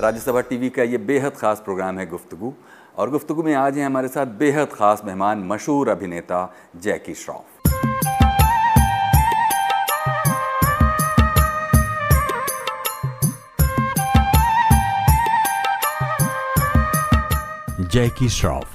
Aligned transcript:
Rajya Sabha 0.00 0.40
TV 0.40 0.68
का 0.70 0.82
ये 0.82 0.98
बेहद 0.98 1.32
ख़ास 1.32 1.60
प्रोग्राम 1.64 1.98
है 1.98 2.06
गुफ्तगु, 2.06 2.52
और 2.98 3.10
गुफ्तगु 3.10 3.42
में 3.42 3.54
आज 3.54 3.78
हैं 3.78 3.84
हमारे 3.86 4.08
साथ 4.08 4.26
बेहद 4.38 4.68
ख़ास 4.72 5.02
मेहमान, 5.04 5.44
मशहूर 5.46 5.88
अभिनेता 5.88 6.40
जैकी 6.76 7.14
श्रॉफ। 7.14 7.44
जैकी 17.90 18.28
श्रॉफ, 18.28 18.68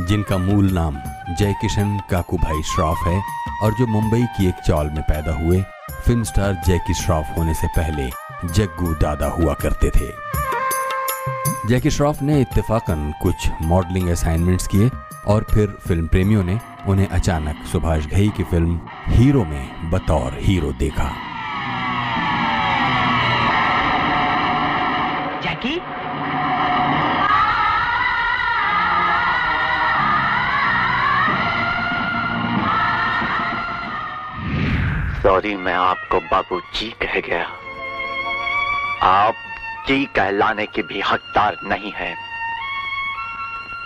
जिनका 0.00 0.38
मूल 0.38 0.70
नाम 0.72 0.96
जय 1.38 1.52
किशन 1.60 1.98
काकू 2.10 2.36
भाई 2.36 2.62
श्रॉफ 2.62 3.06
है 3.06 3.20
और 3.62 3.74
जो 3.74 3.86
मुंबई 3.86 4.22
की 4.36 4.48
एक 4.48 4.54
चौल 4.66 4.86
में 4.86 5.02
पैदा 5.02 5.32
हुए 5.32 5.60
फ़िल्म 6.06 6.22
स्टार 6.22 6.62
जैकी 6.66 6.94
श्रॉफ 6.94 7.36
होने 7.38 7.54
से 7.54 7.66
पहले 7.66 8.08
जग्गू 8.54 8.94
दादा 8.94 9.26
हुआ 9.28 9.54
करते 9.54 9.90
थे। 9.90 10.08
जैकी 11.68 11.90
श्रॉफ 11.90 12.22
ने 12.22 12.40
इत्तेफाकन 12.40 13.12
कुछ 13.22 13.48
मॉडलिंग 13.62 14.08
असाइनमेंट्स 14.08 14.66
किए 14.66 14.90
और 15.26 15.46
फिर 15.50 15.76
फ़िल्म 15.88 16.06
प्रेमियों 16.06 16.44
ने 16.44 16.58
उन्हें 16.88 17.08
अचानक 17.08 17.64
सुभाष 17.72 18.06
घई 18.06 18.28
की 18.36 18.44
फ़िल्म 18.44 18.80
हीरो 19.08 19.44
में 19.44 19.90
बतौर 19.90 20.38
हीरो 20.40 20.72
देखा। 20.72 21.10
जैकी? 25.42 25.80
सॉरी 35.22 35.54
मैं 35.56 35.72
आपको 35.74 36.18
बाबू 36.20 36.58
जी 36.74 36.88
कह 37.02 37.18
गया। 37.20 37.44
आप 39.02 39.34
जी 39.88 40.04
कहलाने 40.16 40.64
के 40.66 40.82
भी 40.82 41.00
हकदार 41.00 41.56
नहीं 41.64 41.92
है 41.92 42.14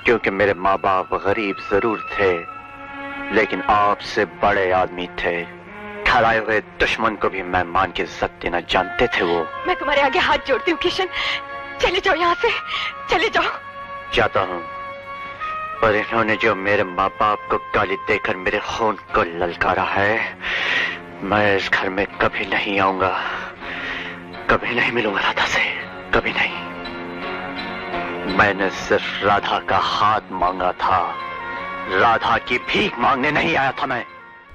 क्योंकि 0.05 0.31
मेरे 0.31 0.55
माँ 0.55 0.77
बाप 0.79 1.15
गरीब 1.25 1.57
ज़रूर 1.71 2.05
थे 2.13 2.31
लेकिन 3.35 3.63
आपसे 3.71 4.25
बड़े 4.43 4.71
आदमी 4.73 5.07
थे। 5.21 5.35
खड़ाए 6.05 6.39
हुए 6.39 6.61
दुश्मन 6.81 7.17
को 7.17 7.29
भी 7.29 7.43
मैं 7.43 7.65
मान 7.65 7.93
के 7.93 8.03
इज़्ज़त 8.03 8.39
देना 8.43 8.61
जानते 8.71 9.07
थे 9.17 9.25
वो। 9.25 9.41
मैं 9.67 9.77
तुम्हारे 9.77 10.03
आगे 10.03 10.19
हाथ 10.19 10.47
जोड़ती 10.49 10.71
हूँ 10.71 10.79
किशन। 10.81 11.09
चले 11.81 12.01
जाओ 12.01 12.15
यहाँ 12.15 12.35
से। 12.35 12.51
चले 13.11 13.29
जाओ। 13.29 13.51
जाता 14.15 14.41
हूँ। 14.41 14.61
पर 15.83 15.97
इन्होंने 15.97 16.37
जो 16.37 16.55
मेरे 16.55 16.85
माँ 16.85 17.09
बाप 17.21 17.49
को 17.51 17.59
गाली 17.75 17.97
देकर 18.09 18.37
मेरे 18.37 18.59
खून 18.69 18.99
को 19.15 19.23
ललकारा 19.39 19.83
है 19.83 20.13
मैं 21.23 21.57
इस 21.57 21.71
घर 21.75 21.89
में 21.89 22.07
कभी 22.07 22.47
नहीं 22.47 22.81
आऊँगा। 22.81 23.19
कभी 24.51 24.75
नहीं 24.75 24.93
मिलूँगा 24.93 25.21
राधा 25.21 25.45
से। 25.45 25.61
कभी 26.15 26.33
नहीं। 26.33 26.65
मैंने 28.39 28.71
सिर्फ़ 28.71 29.25
राधा 29.25 29.59
का 29.59 29.79
हाथ 29.79 30.21
मांगा 30.33 30.73
था। 30.73 31.15
राधा 32.01 32.39
की 32.39 32.59
भीख 32.59 32.99
मांगने 32.99 33.31
नहीं 33.31 33.57
आया 33.57 33.71
था 33.71 33.87
मैं। 33.87 34.05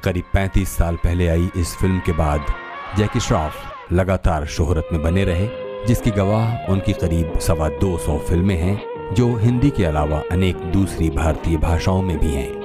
करीब 0.03 0.23
35 0.33 0.69
साल 0.69 0.95
पहले 0.95 1.27
आई 1.27 1.49
इस 1.55 1.77
फ़िल्म 1.77 1.99
के 1.99 2.11
बाद। 2.11 2.45
जैकी 2.97 3.19
श्रॉफ 3.19 3.55
लगातार 3.91 4.45
शोहरत 4.45 4.87
में 4.91 5.03
बने 5.03 5.23
रहे, 5.25 5.49
जिसकी 5.85 6.11
गवाह 6.11 6.71
उनकी 6.71 6.93
करीब 6.93 7.39
सवा 7.39 7.69
दो 7.69 7.97
सौ 7.97 8.17
फ़िल्में 8.17 8.57
हैं, 8.57 8.83
जो 9.13 9.35
हिंदी 9.35 9.69
के 9.69 9.85
अलावा 9.85 10.23
अनेक 10.31 10.55
दूसरी 10.55 11.09
भारतीय 11.09 11.57
भाषाओं 11.57 12.01
में 12.01 12.19
भी 12.19 12.33
हैं। 12.33 12.58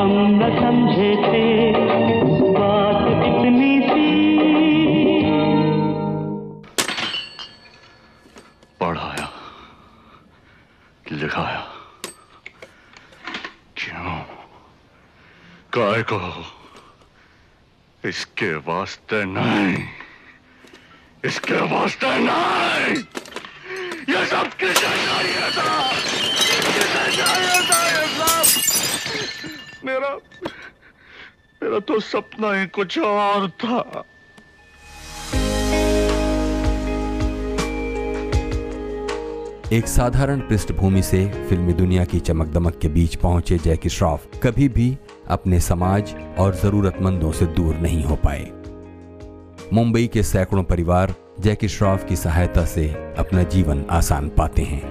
हम 0.00 0.12
न 0.12 0.42
समझे 0.60 1.10
थे 1.16 1.44
बात 2.58 3.02
इतनी 3.18 3.72
सी। 3.80 4.06
पढ़ाया, 8.80 9.28
लिखाया। 11.12 11.60
क्यों? 13.76 14.16
काय 15.74 16.02
को 16.02 16.20
इसके 18.08 18.54
वास्ते 18.54 19.24
नहीं। 19.24 19.84
इसके 21.24 21.54
वास्ते 21.54 22.18
नहीं। 22.18 22.96
ये 24.14 24.26
सब 24.26 24.48
किसे 24.48 24.72
चाहिए 24.72 25.50
था? 25.50 25.92
किसे 25.92 27.16
चाहिए 27.16 27.69
था 27.69 27.69
मेरा 29.84 30.14
मेरा 31.62 31.78
तो 31.78 32.00
सपना 32.00 32.52
ही 32.52 32.66
कुछ 32.66 32.98
और 32.98 33.48
था। 33.50 34.04
एक 39.72 39.86
साधारण 39.86 40.40
पृष्ठभूमि 40.40 41.02
से 41.02 41.46
फिल्मी 41.48 41.72
दुनिया 41.72 42.04
की 42.04 42.20
चमक 42.20 42.46
दमक 42.46 42.78
के 42.78 42.88
बीच 42.88 43.14
पहुँचे 43.14 43.58
जैकी 43.58 43.88
श्रॉफ 43.88 44.26
कभी 44.42 44.68
भी 44.68 44.96
अपने 45.28 45.60
समाज 45.60 46.14
और 46.38 46.54
जरूरतमंदों 46.54 47.32
से 47.32 47.46
दूर 47.46 47.76
नहीं 47.76 48.04
हो 48.04 48.16
पाए। 48.16 48.50
मुंबई 49.72 50.06
के 50.06 50.22
सैकड़ों 50.22 50.64
परिवार 50.64 51.14
जैकी 51.40 51.68
श्रॉफ 51.68 52.06
की 52.08 52.16
सहायता 52.16 52.64
से 52.64 52.88
अपना 53.18 53.42
जीवन 53.42 53.84
आसान 53.90 54.28
पाते 54.28 54.62
हैं। 54.62 54.82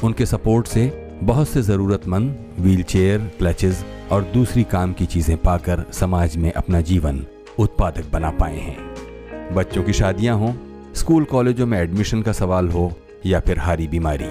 उनके 0.00 0.26
सपोर्ट 0.26 0.66
से 0.66 0.86
बहुत 1.22 1.48
से 1.48 1.62
जरूरतमंद, 1.62 2.54
व्हीलचेयर, 2.58 3.18
क्लचेस 3.38 3.84
और 4.12 4.22
दूसरी 4.24 4.64
काम 4.64 4.92
की 4.92 5.06
चीज़ें 5.06 5.36
पाकर 5.36 5.84
समाज 5.92 6.36
में 6.36 6.52
अपना 6.52 6.80
जीवन 6.80 7.26
उत्पादक 7.58 8.10
बना 8.12 8.30
पाए 8.30 8.58
हैं। 8.58 9.54
बच्चों 9.54 9.82
की 9.82 9.92
शादियाँ 9.92 10.36
हों, 10.36 10.52
स्कूल 10.94 11.24
कॉलेजों 11.24 11.66
में 11.66 11.78
एडमिशन 11.78 12.22
का 12.22 12.32
सवाल 12.32 12.68
हो, 12.68 12.92
या 13.26 13.40
फिर 13.40 13.58
हारी 13.58 13.88
बीमारी, 13.88 14.28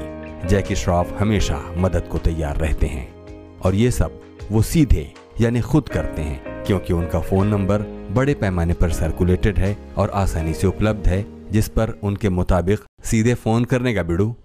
जैकी 0.47 0.75
श्रॉफ 0.75 1.15
हमेशा 1.19 1.73
मदद 1.77 2.07
को 2.11 2.17
तैयार 2.17 2.57
रहते 2.57 2.87
हैं। 2.87 3.07
और 3.59 3.75
ये 3.75 3.91
सब 3.91 4.21
वो 4.51 4.61
सीधे, 4.61 5.13
यानी 5.41 5.61
खुद 5.61 5.89
करते 5.89 6.21
हैं, 6.21 6.63
क्योंकि 6.63 6.93
उनका 6.93 7.19
फ़ोन 7.19 7.47
नंबर 7.47 7.81
बड़े 8.11 8.33
पैमाने 8.33 8.73
पर 8.73 8.91
सर्कुलेटेड 8.91 9.57
है 9.57 9.77
और 9.97 10.09
आसानी 10.09 10.53
से 10.53 10.67
उपलब्ध 10.67 11.07
है, 11.07 11.25
जिस 11.51 11.67
पर 11.67 11.99
उनके 12.03 12.29
मुताबिक 12.29 12.79
सीधे 13.03 13.33
फ़ोन 13.33 13.65
करने 13.65 13.93
का 13.93 14.03
बिड़ू। 14.03 14.35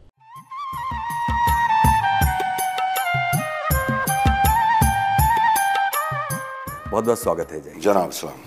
बहुत 6.93 7.05
बहुत 7.05 7.19
स्वागत 7.19 7.53
है 7.53 7.61
जय 7.63 7.81
जनाब 7.81 8.11
सलाम। 8.11 8.41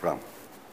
प्रणाम 0.00 0.18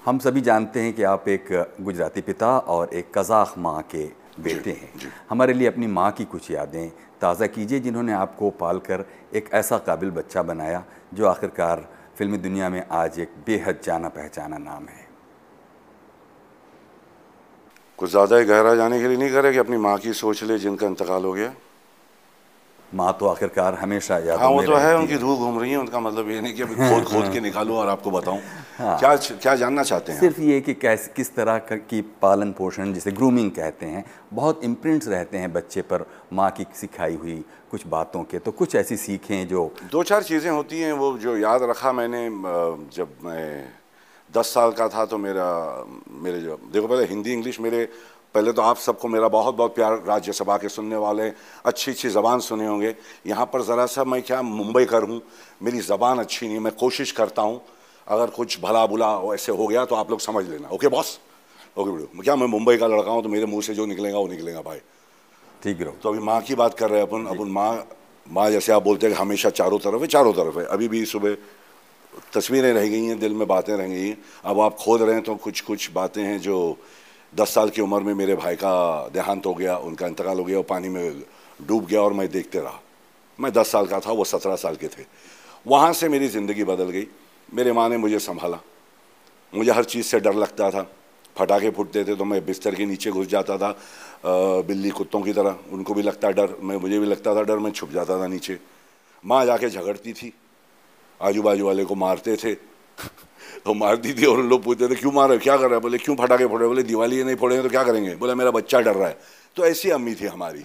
हम 0.06 0.20
सभी 0.20 0.42
जानते 0.42 0.80
हैं 0.82 0.94
कि 0.94 1.04
आप 1.06 1.28
एक 1.30 1.48
गुजराती 1.82 2.22
पिता 2.22 2.48
और 2.68 2.94
एक 2.94 3.12
कज़ाक 3.18 3.54
माँ 3.58 3.82
के 3.92 4.04
बेटे 4.42 4.72
हैं। 4.72 5.12
हमारे 5.30 5.54
लिए 5.54 5.68
अपनी 5.68 5.88
माँ 5.90 6.12
की 6.12 6.26
कुछ 6.26 6.50
यादें 6.52 6.90
ताज़ा 7.22 7.48
कीजिए 7.48 7.80
जिन्होंने 7.80 8.14
आपको 8.14 8.50
पाल 8.58 8.80
कर 8.80 9.06
एक 9.36 9.50
ऐसा 9.54 9.78
काबिल 9.80 10.12
बच्चा 10.12 10.44
बनाया 10.44 10.84
जो 11.14 11.28
आखिरकार 11.28 11.88
फिल्मी 12.18 12.38
दुनिया 12.40 12.70
में 12.70 12.84
आज 12.94 13.20
एक 13.20 13.38
बेहद 13.48 13.82
जाना 13.84 14.10
पहचाना 14.10 14.58
नाम 14.58 14.88
है। 14.88 15.06
कुछ 18.00 18.10
ज़्यादा 18.10 18.38
ही 18.38 18.46
गहरा 18.46 18.76
जाने 18.76 19.00
के 19.00 19.08
लिए 19.08 19.18
नहीं 19.18 19.32
करे 19.32 19.54
कि 19.54 19.58
अपनी 19.60 19.78
माँ 19.80 19.98
की 20.00 20.14
सोच 20.16 20.44
ले 20.44 20.58
जिनका 20.60 20.88
इंतकाल 20.88 21.24
हो 21.26 21.34
गया। 21.34 21.54
माँ 22.96 23.12
तो 23.20 23.28
आखिरकार 23.28 23.74
हमेशा 23.76 24.18
याद 24.18 24.40
हाँ 24.40 24.50
वो 24.50 24.62
तो 24.64 24.76
है 24.76 24.96
उनकी 24.98 25.16
रूह 25.16 25.38
घूम 25.38 25.60
रही 25.60 25.72
है 25.72 25.78
उनका 25.78 26.00
मतलब 26.00 26.30
ये 26.30 26.40
नहीं 26.42 26.54
कि 26.54 26.62
अभी 26.64 26.76
खोद 26.76 27.04
खोद 27.04 27.32
के 27.34 27.40
निकालूं 27.40 27.78
और 27.78 27.88
आपको 27.90 28.12
बताऊँ। 28.12 28.40
क्या 28.80 29.16
क्या 29.16 29.56
जानना 29.56 29.84
चाहते 29.84 30.12
हैं? 30.12 30.20
सिर्फ़ 30.20 30.40
ये 30.42 30.60
कि 30.62 30.74
कैस 30.74 31.10
किस 31.16 31.34
तरह 31.36 31.58
का- 31.68 31.80
की 31.90 32.02
पालन 32.22 32.52
पोषण 32.52 32.94
जिसे 32.94 33.12
ग्रूमिंग 33.12 33.52
कहते 33.52 33.86
हैं 33.86 34.04
बहुत 34.34 34.64
इम्प्रिंट्स 34.64 35.08
रहते 35.08 35.38
हैं 35.38 35.52
बच्चे 35.54 35.82
पर 35.82 36.06
माँ 36.34 36.50
की 36.52 36.66
सिखाई 36.76 37.16
हुई 37.16 37.44
कुछ 37.72 37.88
बातों 37.88 38.24
के। 38.24 38.40
तो 38.40 38.52
कुछ 38.52 38.76
ऐसी 38.76 38.98
सीखें 38.98 39.48
जो 39.48 39.72
दो 39.92 40.04
चार 40.04 40.24
चीज़ें 40.24 40.50
होती 40.52 40.80
हैं 40.80 40.92
वो 40.94 41.18
जो 41.18 41.38
याद 41.38 41.64
रखा 41.64 41.92
मैंने 41.92 42.28
जब 42.96 43.08
मैं 43.24 43.68
दस 44.30 44.54
साल 44.54 44.72
का 44.72 44.88
था 44.90 45.06
तो 45.06 45.18
मेरा 45.18 45.48
मेरे 46.24 46.40
जो 46.42 46.60
देखो 46.74 46.88
पहले 46.88 47.06
हिंदी 47.06 47.34
इंग्लिश 47.34 47.60
मेरे 47.60 47.88
पहले 48.36 48.52
तो 48.52 48.62
आप 48.62 48.78
सबको 48.78 49.08
मेरा 49.08 49.28
बहुत 49.28 49.56
बहुत 49.56 49.76
प्यार 49.76 49.94
राज्यसभा 50.08 50.58
के 50.58 50.70
सुनने 50.70 50.96
वाले 50.96 51.32
अच्छी 51.66 51.92
अच्छी 51.92 52.10
ज़बान 52.10 52.40
सुने 52.40 52.68
होंगे। 52.68 52.94
यहाँ 53.28 53.46
पर 53.46 53.62
ज़रा 53.62 53.86
सा 53.86 54.04
मैं 54.04 54.22
क्या 54.22 54.42
मुंबई 54.42 54.86
कर 54.86 55.04
हूँ 55.04 55.22
मेरी 55.64 55.80
ज़बान 55.82 56.20
अच्छी 56.20 56.48
नहीं 56.48 56.60
मैं 56.60 56.74
कोशिश 56.76 57.12
करता 57.12 57.42
हूँ 57.42 57.62
अगर 58.08 58.30
कुछ 58.32 58.60
भला 58.62 58.86
बुला 58.86 59.10
ऐसे 59.34 59.52
हो 59.52 59.68
गया 59.68 59.86
तो 59.86 59.96
आप 59.96 60.12
लोग 60.12 60.20
समझ 60.20 60.46
लेना। 60.50 60.70
Okay 60.70 60.88
boss? 60.88 61.20
ओके 61.78 61.92
बड़ो। 61.92 62.22
क्या 62.24 62.36
मैं 62.36 62.48
मुंबई 62.48 62.78
का 62.78 62.88
लड़का 62.88 63.12
हूँ 63.12 63.24
तो 63.24 63.30
मेरे 63.30 63.46
मुँह 63.46 63.62
से 63.62 63.74
जो 63.74 63.86
निकलेगा 63.86 64.18
वो 64.18 64.28
निकलेगा 64.28 64.62
भाई। 64.62 64.80
ठीक 65.64 65.82
रहो। 65.82 65.96
तो 66.04 66.10
अभी 66.10 66.20
माँ 66.20 66.42
की 66.42 66.56
बात 66.56 66.74
कर 66.74 66.90
रहे 66.90 67.00
हैं 67.00 67.08
अपन। 67.08 67.26
अपन 67.26 67.48
माँ 67.52 67.88
माँ 68.28 68.50
जैसे 68.52 68.72
आप 68.72 68.84
बोलते 68.84 69.08
हैं 69.08 69.16
कि 69.16 69.22
हमेशा 69.22 69.50
चारों 69.52 69.80
तरफ़ 69.80 70.02
है 70.02 70.08
चारों 70.08 70.34
तरफ़ 70.34 70.60
है। 70.60 70.66
अभी 70.68 70.88
भी 70.88 71.06
सुबह 71.06 71.36
तस्वीरें 72.34 72.72
रह 72.74 72.88
गई 72.88 73.04
हैं 73.06 73.20
दिल 73.20 73.34
में 73.34 73.48
बातें 73.48 73.76
रह 73.76 73.88
गई 73.88 74.08
हैं। 74.08 74.18
अब 74.46 74.60
आप 74.60 74.78
खोद 74.78 75.02
रहे 75.02 75.14
हैं 75.14 75.24
तो 75.24 75.36
कुछ 75.38 75.62
कुछ 75.62 75.92
बातें 75.92 76.24
हैं 76.24 76.40
जो 76.42 76.58
दस 77.34 77.54
साल 77.54 77.70
की 77.70 77.82
उम्र 77.82 78.00
में 78.04 78.14
मेरे 78.14 78.36
भाई 78.36 78.56
का 78.56 79.08
देहांत 79.14 79.46
हो 79.46 79.54
गया, 79.54 79.78
उनका 79.78 80.08
इंतकाल 80.08 80.38
हो 80.38 80.44
गया, 80.44 80.58
वो 80.58 80.64
पानी 80.64 80.90
में 80.90 81.24
डूब 81.60 81.86
गया 81.86 82.02
और 82.02 82.14
मैं 82.14 82.28
देखते 82.28 82.60
रहा। 82.60 82.80
मैं 83.40 83.52
दस 83.54 83.72
साल 83.72 83.88
का 83.88 84.00
था, 84.00 84.12
वो 84.12 84.24
सत्रह 84.24 84.56
साल 84.56 84.76
के 84.76 84.88
थे। 84.88 85.06
वहाँ 85.68 85.94
से 85.94 86.10
मेरी 86.10 86.28
ज़िंदगी 86.28 86.64
बदल 86.64 86.90
गई। 86.90 87.08
मेरे 87.50 87.72
माँ 87.72 87.88
ने 87.90 87.98
मुझे 87.98 88.20
संभाला। 88.20 88.60
मुझे 89.54 89.72
हर 89.72 89.84
चीज़ 89.86 90.06
से 90.06 90.20
डर 90.20 90.34
लगता 90.36 90.70
था। 90.72 90.88
फटाके 91.38 91.70
फूटते 91.70 92.04
थे 92.04 92.16
तो 92.16 92.26
मैं 92.26 92.46
बिस्तर 92.46 92.76
के 92.76 92.86
नीचे 92.86 93.12
घुस 93.12 93.28
जाता 93.28 93.58
था 93.58 93.70
बिल्ली 94.66 94.90
कुत्तों 94.90 95.22
की 95.22 95.34
तरह। 95.34 95.56
उनको 95.72 95.94
भी 95.94 96.02
लगता 96.02 96.30
डर, 96.32 96.56
मैं, 96.62 96.78
मुझे 96.78 97.00
भी 97.00 97.06
लगता 97.06 97.36
था 97.36 97.44
डर, 97.44 97.58
मैं 97.58 97.72
छुप 97.72 97.92
जाता 97.92 98.20
था 98.20 98.28
नीचे। 98.28 98.58
माँ 99.24 99.46
जाके 99.46 99.70
झगड़ती 99.70 100.14
थी। 100.14 100.34
आजू 101.20 101.42
बाजू 101.42 101.66
वाले 101.66 101.86
को 101.86 101.96
मारते 101.96 102.36
थे। 102.36 102.54
तो 103.66 103.74
मारती 103.74 104.14
थी 104.14 104.26
और 104.26 104.42
लोग 104.44 104.64
पूछते 104.64 104.88
थे 104.88 104.96
क्यों 104.96 105.12
मार 105.12 105.30
रहे 105.30 105.38
क्या 105.40 105.56
कर 105.58 105.64
रहे 105.64 105.74
हैं? 105.74 105.82
बोले 105.82 105.98
क्यों 105.98 106.16
फटाके 106.16 106.46
फोड़े 106.48 106.68
बोले 106.68 106.84
दिवाली 106.84 107.24
नहीं 107.24 107.36
फोड़ेंगे 107.36 107.64
तो 107.64 107.70
क्या 107.70 107.84
करेंगे? 107.84 108.16
बोले 108.16 108.36
मेरा 108.36 108.52
बच्चा 108.52 108.80
डर 108.80 108.96
रहा 108.96 109.08
है। 109.08 109.18
तो 109.56 109.66
ऐसी 109.66 109.90
अम्मी 109.90 110.14
थी 110.16 110.26
हमारी। 110.28 110.64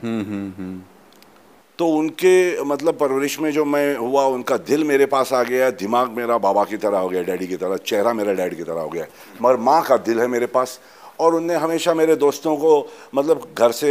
तो 1.79 1.89
उनके 1.89 2.63
मतलब 2.63 2.95
परवरिश 2.95 3.39
में 3.41 3.51
जो 3.53 3.65
मैं 3.65 3.97
हुआ 3.97 4.25
उनका 4.29 4.57
दिल 4.57 4.85
मेरे 4.85 5.07
पास 5.07 5.33
आ 5.33 5.43
गया 5.43 5.71
दिमाग 5.73 6.11
मेरा 6.11 6.37
बाबा 6.39 6.65
की 6.65 6.77
तरह 6.77 6.99
हो 6.99 7.09
गया 7.09 7.23
डैडी 7.23 7.47
की 7.47 7.57
तरह 7.57 7.77
चेहरा 7.77 8.13
मेरा 8.13 8.33
डैडी 8.33 8.57
की 8.57 8.63
तरह 8.63 8.81
हो 8.81 8.89
गया। 8.89 9.07
मगर 9.43 9.57
माँ 9.57 9.83
का 9.83 9.97
दिल 9.97 10.21
है 10.21 10.27
मेरे 10.29 10.47
पास 10.47 10.79
और 11.21 11.35
उनने 11.35 11.55
हमेशा 11.55 11.95
मेरे 11.95 12.17
दोस्तों 12.17 12.57
को 12.57 12.89
मतलब 13.15 13.49
घर 13.59 13.73
से 13.73 13.91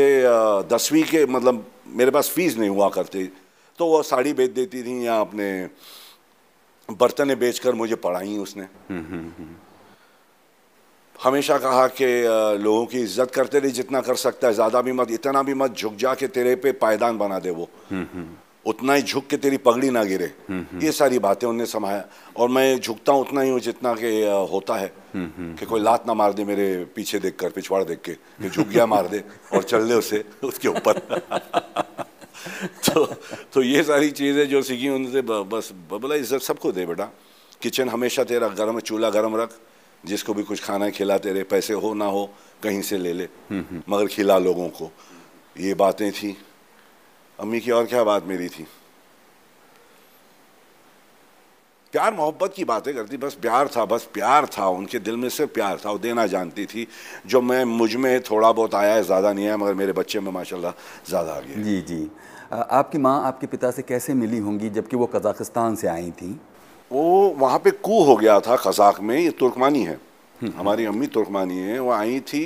दसवीं 0.71 1.03
के 1.03 1.25
मतलब 1.25 1.65
मेरे 1.87 2.11
पास 2.11 2.29
फ़ीस 2.29 2.57
नहीं 2.57 2.69
हुआ 2.69 2.89
करती। 2.89 3.25
तो 3.79 3.85
वो 3.85 4.01
साड़ी 4.03 4.33
बेच 4.33 4.51
देती 4.51 4.83
थी 4.83 5.05
या 5.07 5.19
अपने 5.19 5.49
बर्तने 6.93 7.35
बेचकर 7.37 7.73
मुझे 7.73 7.95
पढ़ाई 7.97 8.37
उसने। 8.37 8.67
हमेशा 11.15 11.57
कहा 11.57 11.87
कि 11.91 12.05
लोगों 12.59 12.85
की 12.85 12.99
इज़्ज़त 12.99 13.31
करते 13.31 13.59
रही 13.59 13.71
जितना 13.71 14.01
कर 14.01 14.15
सकता 14.17 14.47
है, 14.47 14.53
ज़्यादा 14.53 14.81
भी 14.81 14.91
मत, 14.91 15.11
इतना 15.11 15.43
भी 15.43 15.53
मत 15.53 15.75
झुक 15.75 15.95
जा 15.95 16.13
के 16.13 16.27
तेरे 16.29 16.55
पे 16.57 16.71
पायदान 16.77 17.17
बना 17.17 17.39
दे 17.39 17.49
वो। 17.51 17.69
उतना 18.65 18.93
ही 18.93 19.01
झुक 19.01 19.27
के 19.27 19.37
तेरी 19.37 19.57
पगड़ी 19.57 19.89
ना 19.89 20.03
गिरे। 20.03 20.25
ये 20.81 20.91
सारी 20.91 21.19
बातें 21.19 21.47
उनने 21.47 21.65
समाया। 21.65 22.03
और 22.37 22.49
मैं 22.49 22.79
झुकता 22.79 23.13
हूँ 23.13 23.21
उतना 23.21 23.41
ही 23.41 23.49
हूँ 23.49 23.59
जितना 23.59 23.93
के 23.95 24.09
होता 24.51 24.75
है 24.75 24.91
कि 25.15 25.65
कोई 25.65 25.81
लात 25.81 26.07
ना 26.07 26.13
मार 26.13 26.33
दे 26.33 26.43
मेरे 26.45 26.67
पीछे 26.95 27.19
देख 27.19 27.35
कर 27.39 27.49
पिछवाड़ 27.51 27.83
देख 27.83 28.01
के, 28.01 28.13
कि 28.13 28.49
झुक 28.49 28.67
गया 28.67 28.85
मार 28.85 29.07
दे 29.07 29.23
और 29.53 29.63
चल 29.63 29.87
दे 29.87 29.93
उसे, 29.93 30.23
उसके 30.43 30.67
ऊपर। 30.67 31.01
तो 32.85 33.05
तो 33.53 33.61
ये 33.63 33.83
सारी 33.83 34.11
चीज़ें 34.11 34.47
जो 34.49 34.61
सीखी 34.61 34.89
उनसे 34.89 35.21
बस 35.21 35.71
बोला 35.91 36.15
इज़्ज़त 36.15 36.41
सबको 36.41 36.71
दे 36.71 36.85
बेटा। 36.85 37.09
किचन 37.61 37.89
हमेशा 37.89 38.23
तेरा 38.23 38.47
गर्म 38.49 38.79
चूल्हा 38.81 39.09
गर्म 39.11 39.35
रख। 39.37 39.59
जिसको 40.03 40.33
भी 40.33 40.43
कुछ 40.43 40.63
खाना 40.63 40.89
खिला 40.89 41.17
तेरे 41.19 41.43
पैसे 41.45 41.73
हो 41.75 41.93
ना 41.93 42.05
हो 42.07 42.25
कहीं 42.63 42.81
से 42.81 42.97
ले 42.97 43.13
ले। 43.13 43.27
मगर 43.89 44.07
खिला 44.07 44.37
लोगों 44.39 44.67
को। 44.71 44.91
ये 45.55 45.73
बातें 45.75 46.11
थी। 46.11 46.35
अम्मी 47.39 47.59
की 47.59 47.71
और 47.71 47.85
क्या 47.85 48.03
बात 48.03 48.25
मेरी 48.25 48.47
थी? 48.49 48.65
प्यार 51.93 52.13
मोहब्बत 52.13 52.53
की 52.55 52.63
बातें 52.65 52.93
करती। 52.95 53.17
बस 53.17 53.33
प्यार 53.41 53.67
था 53.67 53.85
बस 53.85 54.07
प्यार 54.13 54.45
था। 54.47 54.67
उनके 54.71 54.99
दिल 54.99 55.15
में 55.15 55.29
सिर्फ़ 55.29 55.51
प्यार 55.53 55.79
था। 55.85 55.91
वो 55.91 55.97
देना 55.99 56.25
जानती 56.27 56.65
थी। 56.65 56.87
जो 57.27 57.41
मैं 57.41 57.63
मुझमें 57.67 58.21
थोड़ा 58.23 58.51
बहुत 58.51 58.75
आया 58.75 58.93
है 58.93 59.03
ज़्यादा 59.03 59.33
नहीं 59.33 59.45
आया 59.45 59.57
मगर 59.57 59.73
मेरे 59.75 59.93
बच्चे 59.93 60.19
में 60.19 60.31
माशाल्लाह 60.31 60.71
ज़्यादा 61.09 61.33
आ 61.33 61.39
गया 61.39 61.63
जी 61.63 61.81
जी। 61.81 62.07
आपकी 62.51 62.97
माँ 62.97 63.21
आपके 63.25 63.47
पिता 63.47 63.71
से 63.71 63.81
कैसे 63.81 64.13
मिली 64.13 64.37
होंगी 64.39 64.69
जबकि 64.69 64.95
वो 64.97 65.05
कज़ाकिस्तान 65.07 65.75
से 65.75 65.87
आई 65.87 66.11
थी? 66.11 66.31
वो 66.91 67.35
वहाँ 67.39 67.59
पे 67.59 67.71
कू 67.79 68.03
हो 68.03 68.15
गया 68.15 68.39
था 68.39 68.55
कज़ाक 68.65 68.99
में 69.01 69.17
ये 69.17 69.29
तुर्कमानी 69.39 69.83
है। 69.83 69.99
हम्म। 70.35 70.59
हमारी 70.59 70.85
अम्मी 70.85 71.07
तुर्कमानी 71.07 71.57
है 71.57 71.79
वो 71.79 71.91
आई 71.91 72.19
थी 72.27 72.43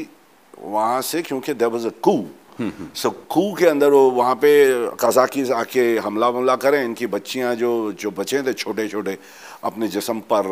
वहाँ 0.56 1.02
से 1.02 1.22
क्योंकि 1.22 1.54
देर 1.54 1.68
वॉज़ 1.68 1.88
अ 1.88 1.92
कू 2.04 2.18
सो 2.96 3.10
कू 3.32 3.54
के 3.56 3.66
अंदर 3.68 3.90
वो 3.90 4.10
वहाँ 4.12 4.36
पे 4.36 4.52
कजाकी 5.00 5.50
आके 5.52 5.98
हमला 6.00 6.30
वमला 6.30 6.56
करें 6.56 6.84
इनकी 6.84 7.08
बच्चियाँ 7.08 7.56
जो 7.56 7.72
जो 8.00 8.12
बचे 8.12 8.42
थे 8.44 8.54
छोटे 8.54 8.88
छोटे 8.88 9.18
अपने 9.64 9.88
जिसम 9.88 10.20
पर 10.32 10.48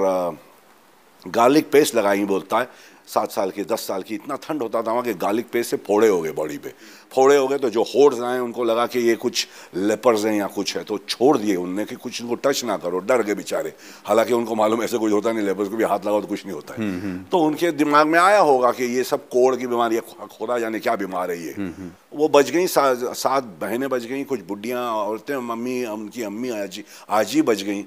गार्लिक 1.25 1.71
पेस्ट 1.71 1.95
लगाई 1.95 2.25
बोलता 2.25 2.59
है। 2.59 2.67
सात 3.07 3.31
साल 3.31 3.51
की 3.51 3.63
दस 3.63 3.87
साल 3.87 4.03
की 4.03 4.15
इतना 4.15 4.35
ठंड 4.43 4.61
होता 4.61 4.81
था 4.81 4.91
वहाँ 4.91 5.03
के 5.03 5.13
गार्लिक 5.15 5.47
पेस्ट 5.51 5.71
से 5.71 5.77
फोड़े 5.77 6.07
हो 6.07 6.21
गए 6.21 6.31
बॉडी 6.31 6.57
पे। 6.57 6.73
फोड़े 7.13 7.35
हो 7.37 7.47
गए 7.47 7.57
तो 7.57 7.69
जो 7.69 7.83
होड्स 7.85 8.19
आए 8.21 8.39
उनको 8.39 8.63
लगा 8.63 8.85
कि 8.87 8.99
ये 8.99 9.15
कुछ 9.15 9.47
लेपर्स 9.75 10.23
हैं 10.25 10.33
या 10.33 10.47
कुछ 10.47 10.75
है 10.77 10.83
तो 10.83 10.97
छोड़ 10.99 11.37
दिए 11.37 11.55
उनने 11.55 11.85
कि 11.85 11.95
कुछ 11.95 12.21
इनको 12.21 12.35
टच 12.35 12.63
ना 12.65 12.77
करो 12.77 12.99
डर 12.99 13.21
गए 13.21 13.35
बेचारे। 13.35 13.73
हालाँकि 14.05 14.33
उनको 14.33 14.55
मालूम 14.55 14.83
ऐसे 14.83 14.97
कुछ 14.97 15.11
होता 15.11 15.31
नहीं 15.31 15.45
लेपर्स 15.45 15.69
को 15.69 15.75
भी 15.75 15.83
हाथ 15.83 15.99
लगाओ 15.99 16.21
तो 16.21 16.27
कुछ 16.27 16.45
नहीं 16.45 16.55
होता 16.55 16.73
है। 16.73 16.79
हम्म, 16.79 17.01
हम्म। 17.01 17.23
तो 17.23 17.39
उनके 17.39 17.71
दिमाग 17.73 18.07
में 18.07 18.19
आया 18.19 18.39
होगा 18.41 18.71
कि 18.71 18.85
ये 18.95 19.03
सब 19.03 19.27
कोड़ 19.29 19.55
की 19.55 19.67
बीमारी 19.67 19.95
है 19.95 20.01
खोदा 20.29 20.57
जाने 20.59 20.79
क्या 20.79 20.95
बीमार 20.95 21.31
है 21.31 21.43
ये। 21.45 21.51
हम्म, 21.51 21.91
वो 22.13 22.27
बच 22.29 22.49
गई 22.49 22.67
सात 22.67 23.43
बहनें 23.61 23.89
बच 23.89 24.05
गई 24.05 24.23
कुछ 24.23 24.41
बुढ़ियाँ 24.47 24.89
औरतें 24.95 25.35
मम्मी 25.37 25.83
उनकी 25.85 26.23
अम्मी 26.23 26.49
आजी 26.51 26.83
आजी 27.09 27.41
बच 27.41 27.63
गई। 27.63 27.85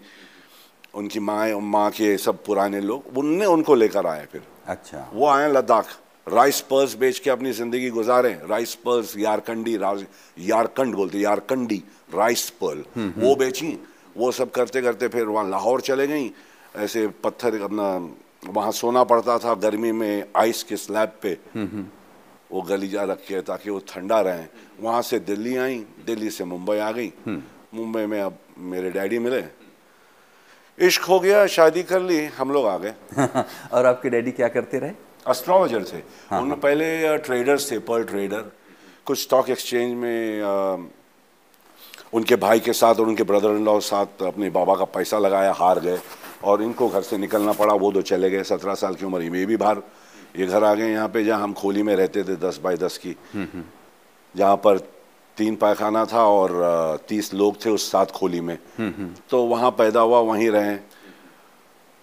उनकी 0.94 1.20
माँ 1.20 1.48
माँ 1.60 1.90
के 1.90 2.16
सब 2.18 2.44
पुराने 2.44 2.80
लोग 2.80 3.18
उनने 3.18 3.46
उनको 3.46 3.74
लेकर 3.74 4.06
आए 4.06 4.26
फिर। 4.32 4.42
अच्छा। 4.66 5.10
वो 5.12 5.26
आए 5.28 5.52
लद्दाख 5.52 5.86
राइस 6.26 6.60
पर्स 6.70 6.94
बेच 6.98 7.18
के 7.18 7.30
अपनी 7.30 7.52
ज़िंदगी 7.52 7.90
गुजारे। 7.90 8.32
राइस 8.48 8.74
पर्स 8.84 9.16
यारकंडी 9.18 9.74
यारकंड 9.74 10.94
बोलते 10.94 11.18
यारकंडी 11.18 11.82
राइस 12.14 12.48
पर्ल 12.60 12.84
हम्म, 12.96 13.12
वो 13.16 13.28
हम्म। 13.28 13.38
बेची 13.38 13.78
वो 14.16 14.30
सब 14.32 14.50
करते 14.50 14.82
करते 14.82 15.08
फिर 15.08 15.24
वहाँ 15.26 15.48
लाहौर 15.50 15.80
चले 15.80 16.06
गई। 16.06 16.30
ऐसे 16.76 17.06
पत्थर 17.24 17.60
अपना 17.62 17.86
वहाँ 18.52 18.72
सोना 18.72 19.02
पड़ता 19.04 19.38
था 19.38 19.54
गर्मी 19.56 19.92
में 19.92 20.24
आइस 20.36 20.62
के 20.62 20.76
स्लैब 20.76 21.12
पे। 21.22 21.36
हम्म, 21.54 21.84
वो 22.52 22.62
गलीजा 22.62 23.02
रख 23.04 23.20
के 23.28 23.40
ताकि 23.42 23.70
वो 23.70 23.78
ठंडा 23.88 24.20
रहे। 24.20 24.44
वहाँ 24.80 25.02
से 25.02 25.18
दिल्ली 25.20 25.56
आई 25.56 25.78
दिल्ली 26.06 26.30
से 26.30 26.44
मुंबई 26.44 26.78
आ 26.78 26.90
गई। 26.92 27.12
मुंबई 27.74 28.04
में 28.06 28.20
अब 28.20 28.38
मेरे 28.58 28.90
डैडी 28.90 29.18
मिले। 29.18 29.40
इश्क 30.78 31.02
हो 31.02 31.20
गया 31.20 31.46
शादी 31.46 31.82
कर 31.82 32.00
ली 32.00 32.24
हम 32.24 32.50
लोग 32.50 32.66
आ 32.66 32.78
गए। 32.78 32.94
और 33.72 33.86
आपके 33.86 34.10
डैडी 34.10 34.30
क्या 34.30 34.48
करते 34.48 34.78
रहे? 34.78 34.90
एस्ट्रोलॉजर 35.28 35.84
थे। 35.84 35.96
हाँ, 36.30 36.38
उनमें 36.38 36.52
हाँ। 36.52 36.60
पहले 36.60 37.18
ट्रेडर्स 37.18 37.70
थे 37.70 37.78
पर 37.78 38.04
ट्रेडर 38.04 38.52
कुछ 39.04 39.22
स्टॉक 39.22 39.50
एक्सचेंज 39.50 39.94
में 39.94 40.42
आ, 40.42 40.76
उनके 42.12 42.36
भाई 42.36 42.60
के 42.60 42.72
साथ 42.72 42.94
और 42.94 43.06
उनके 43.06 43.22
ब्रदर 43.22 43.48
इन 43.48 43.64
लॉ 43.64 43.80
साथ 43.80 44.22
अपने 44.22 44.50
बाबा 44.50 44.74
का 44.74 44.84
पैसा 44.84 45.18
लगाया 45.18 45.52
हार 45.52 45.80
गए। 45.80 45.98
और 46.44 46.62
इनको 46.62 46.88
घर 46.88 47.02
से 47.02 47.18
निकलना 47.18 47.52
पड़ा 47.52 47.74
वो 47.74 47.92
तो 47.92 48.02
चले 48.02 48.30
गए। 48.30 48.42
सत्रह 48.42 48.74
साल 48.74 48.94
की 48.94 49.06
उम्र 49.06 49.30
में 49.30 49.46
भी 49.46 49.56
बाहर। 49.56 49.82
ये 50.38 50.46
घर 50.46 50.64
आ 50.64 50.74
गए 50.74 50.92
यहाँ 50.92 51.08
पे 51.08 51.24
जहाँ 51.24 51.40
हम 51.42 51.52
खोली 51.52 51.82
में 51.82 51.96
रहते 51.96 52.24
थे 52.24 52.36
दस 52.36 52.60
बाई 52.64 52.76
दस 52.76 52.98
की। 52.98 53.16
हम्म, 53.34 53.46
हम्म। 53.54 53.64
जहाँ 54.36 54.56
पर 54.56 54.95
तीन 55.36 55.56
पायखाना 55.56 56.04
था 56.04 56.24
और 56.24 57.04
तीस 57.08 57.34
लोग 57.34 57.64
थे 57.64 57.70
उस 57.70 57.90
सात 57.92 58.10
खोली 58.10 58.40
में। 58.40 58.58
तो 59.30 59.42
वहाँ 59.42 59.70
पैदा 59.70 60.00
हुआ, 60.00 60.20
वहीं 60.20 60.50
रहे। 60.50 60.76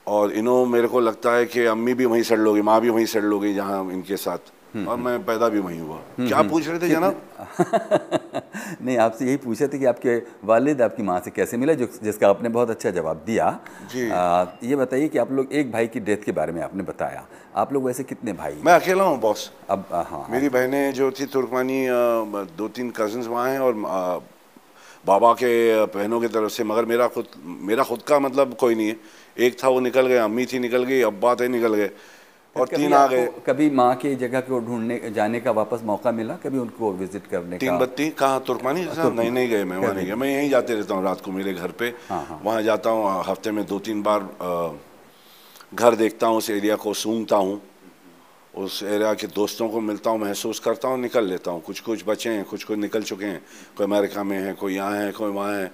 और 0.08 0.32
इन्हों 0.32 0.66
मेरे 0.66 0.88
को 0.88 1.00
लगता 1.00 1.32
है 1.32 1.46
कि 1.46 1.66
अम्मी 1.66 1.94
भी 1.94 2.06
वहीं 2.06 2.24
सड़ 2.24 2.40
लोगी 2.40 2.62
माँ 2.62 2.80
भी 2.82 2.90
वहीं 2.90 3.06
सड़ 3.06 3.24
लोगी 3.24 3.54
जहाँ 3.54 3.92
इनके 3.92 4.18
साथ। 4.18 4.52
और 4.76 4.82
हम्म। 4.82 5.06
मैं 5.06 5.24
पैदा 5.26 5.48
भी 5.50 5.60
वहीं 5.60 5.80
हुआ। 5.80 5.96
हम्म, 5.96 6.28
क्या 6.28 6.42
पूछ 6.42 6.68
रहे 6.68 6.80
थे 6.80 6.90
जनाब? 6.90 7.22
नहीं 8.82 8.98
आपसे 8.98 9.26
यही 9.26 9.38
पूछे 9.38 9.68
थे 9.68 9.80
कि 9.80 9.86
आपके 9.86 10.16
वालिद 10.44 10.82
आपकी 10.82 11.04
माँ 11.04 11.20
से 11.20 11.32
कैसे 11.32 11.58
मिले 11.58 11.76
जो 11.76 11.88
जिसका 12.04 12.30
आपने 12.30 12.50
बहुत 12.50 12.70
अच्छा 12.70 12.92
जवाब 12.92 13.24
दिया। 13.26 13.50
जी। 13.92 14.10
आ, 14.10 14.46
ये 14.64 14.76
बताइए 14.76 15.08
कि 15.08 15.18
आप 15.18 15.32
लोग 15.32 15.54
एक 15.54 15.72
भाई 15.72 15.88
की 15.88 16.00
डेथ 16.00 16.24
के 16.26 16.32
बारे 16.32 16.54
में 16.54 16.62
आपने 16.62 16.84
बताया। 16.84 17.26
आप 17.56 17.74
लोग 17.74 17.84
वैसे 17.84 18.04
कितने 18.04 18.34
भाई? 18.34 18.56
मैं 18.66 18.74
अकेला 18.74 19.04
हूँ 19.04 19.20
बॉस। 19.20 19.52
अब 19.70 19.86
हाँ 19.92 20.26
मेरी 20.30 20.50
बहनें 20.50 20.94
जो 20.94 21.12
थी 21.12 21.26
तुर्कमानी 21.26 21.86
दो 22.58 22.68
तीन 22.68 22.90
कजन्स 22.98 23.28
वहाँ 23.28 23.50
हैं 23.50 23.60
और 23.60 23.74
बाबा 25.06 25.34
के 25.34 25.54
बहनों 25.86 26.20
की 26.22 26.28
तरफ़ 26.28 26.52
से 26.52 26.64
मगर 26.64 26.86
मेरा 26.86 27.08
खुद 27.08 27.26
मेरा 27.70 27.84
खुद 27.84 28.02
का 28.02 28.20
मतलब 28.20 28.54
कोई 28.54 28.76
नहीं 28.76 28.88
है। 28.88 28.96
एक 29.38 29.64
था 29.64 29.68
वो 29.68 29.80
निकल 29.80 30.08
गए 30.08 30.18
अम्मी 30.18 30.46
थी 30.46 30.60
निकल 30.60 30.84
गई 30.84 31.02
अब्बा 31.02 31.36
थे 31.36 31.48
निकल 31.48 31.74
गए। 31.76 31.90
और 32.56 32.68
तीन 32.68 32.94
आ 32.94 33.06
गए 33.08 33.26
कभी 33.46 33.70
माँ 33.72 33.96
की 33.96 34.14
जगह 34.16 34.42
को 34.42 34.60
ढूँढने 34.60 35.00
जाने 35.12 35.40
का 35.42 35.52
वापस 35.52 35.82
मौका 35.84 36.12
मिला? 36.12 36.36
कभी 36.38 36.58
उनको 36.58 36.92
विज़िट 36.94 37.28
करने 37.28 37.58
तीन 37.58 37.78
बत्ती 37.78 38.10
कहाँ? 38.14 38.40
तुर्कमानी? 38.48 38.84
नहीं 38.86 39.32
नहीं 39.32 39.50
गए 39.50 39.64
मैं 39.64 39.78
वहाँ 39.78 39.94
नहीं 39.94 40.06
गया। 40.06 40.16
मैं 40.16 40.30
यहीं 40.30 40.50
जाते 40.50 40.74
रहता 40.74 40.94
हूँ 40.94 41.04
रात 41.04 41.22
को 41.22 41.32
मेरे 41.32 41.54
घर 41.54 41.72
पे। 41.72 41.94
हाँ, 42.10 42.26
हाँ। 42.26 42.40
वहाँ 42.44 42.62
जाता 42.62 42.90
हूँ 42.90 43.24
हफ़्ते 43.26 43.52
में 43.52 43.66
दो 43.66 43.80
तीन 43.80 44.04
बार 44.04 44.30
घर 45.74 45.96
देखता 45.96 46.28
हूँ 46.28 46.38
उस 46.38 46.50
एरिया 46.50 46.76
को 46.76 46.94
सूंघता 46.94 47.36
हूँ। 47.36 47.62
उस 48.54 48.82
एरिया 48.84 49.14
के 49.14 49.28
दोस्तों 49.34 49.70
को 49.70 49.80
मिलता 49.82 50.10
हूँ 50.10 50.20
महसूस 50.20 50.60
करता 50.60 50.88
हूँ 50.88 51.00
निकल 51.00 51.26
लेता 51.26 51.52
हूँ। 51.52 51.62
कुछ 51.62 51.80
कुछ 51.80 52.04
बचे 52.08 52.30
हैं 52.30 52.44
कुछ 52.46 52.64
कुछ 52.64 52.78
निकल 52.78 53.04
चुके 53.04 53.26
हैं। 53.26 53.42
कोई 53.78 53.86
अमेरिका 53.86 54.24
में 54.24 54.38
है 54.38 54.54
कोई 54.54 54.76
यहाँ 54.76 54.98
है 54.98 55.12
कोई 55.12 55.32
वहाँ 55.32 55.54
है। 55.54 55.72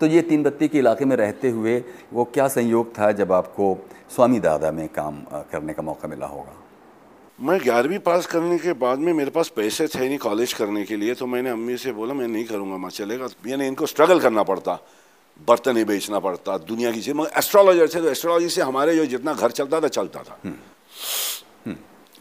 तो 0.00 0.06
ये 0.06 0.22
तीन 0.22 0.42
बत्ती 0.42 0.68
के 0.68 0.78
इलाके 0.78 1.04
में 1.04 1.16
रहते 1.16 1.50
हुए 1.50 1.82
वो 2.12 2.24
क्या 2.24 2.48
संयोग 2.48 2.92
था 2.98 3.10
जब 3.12 3.32
आपको 3.32 3.76
स्वामी 4.10 4.40
दादा 4.40 4.70
में 4.72 4.88
काम 4.88 5.20
करने 5.52 5.72
का 5.72 5.82
मौका 5.82 6.08
मिला 6.08 6.26
होगा? 6.26 6.52
मैं 7.38 7.58
ग्यारहवीं 7.62 7.98
पास 7.98 8.26
करने 8.26 8.58
के 8.58 8.72
बाद 8.74 8.98
में 8.98 9.12
मेरे 9.12 9.30
पास 9.30 9.48
पैसे 9.56 9.86
थे 9.88 9.98
नहीं 9.98 10.18
कॉलेज 10.18 10.52
करने 10.52 10.84
के 10.84 10.96
लिए 10.96 11.14
तो 11.14 11.26
मैंने 11.26 11.50
अम्मी 11.50 11.76
से 11.76 11.92
बोला 11.92 12.14
मैं 12.14 12.28
नहीं 12.28 12.44
करूँगा 12.44 12.76
मैं 12.76 12.90
चलेगा। 12.90 13.28
यानी 13.46 13.66
इनको 13.66 13.86
स्ट्रगल 13.86 14.20
करना 14.20 14.42
पड़ता 14.42 14.78
बर्तन 15.48 15.76
ही 15.76 15.84
बेचना 15.84 16.18
पड़ता 16.18 16.56
दुनिया 16.58 16.90
की 16.92 17.00
चीज़। 17.00 17.14
मगर 17.16 17.30
एस्ट्रोलॉजर 17.38 17.88
थे 17.88 18.00
तो 18.00 18.08
एस्ट्रोलॉजी 18.08 18.48
से 18.48 18.62
हमारे 18.62 18.96
जो 18.96 19.04
जितना 19.06 19.32
घर 19.34 19.50
चलता 19.50 19.80
था 19.80 19.88
चलता 19.88 20.22
था। 20.22 20.38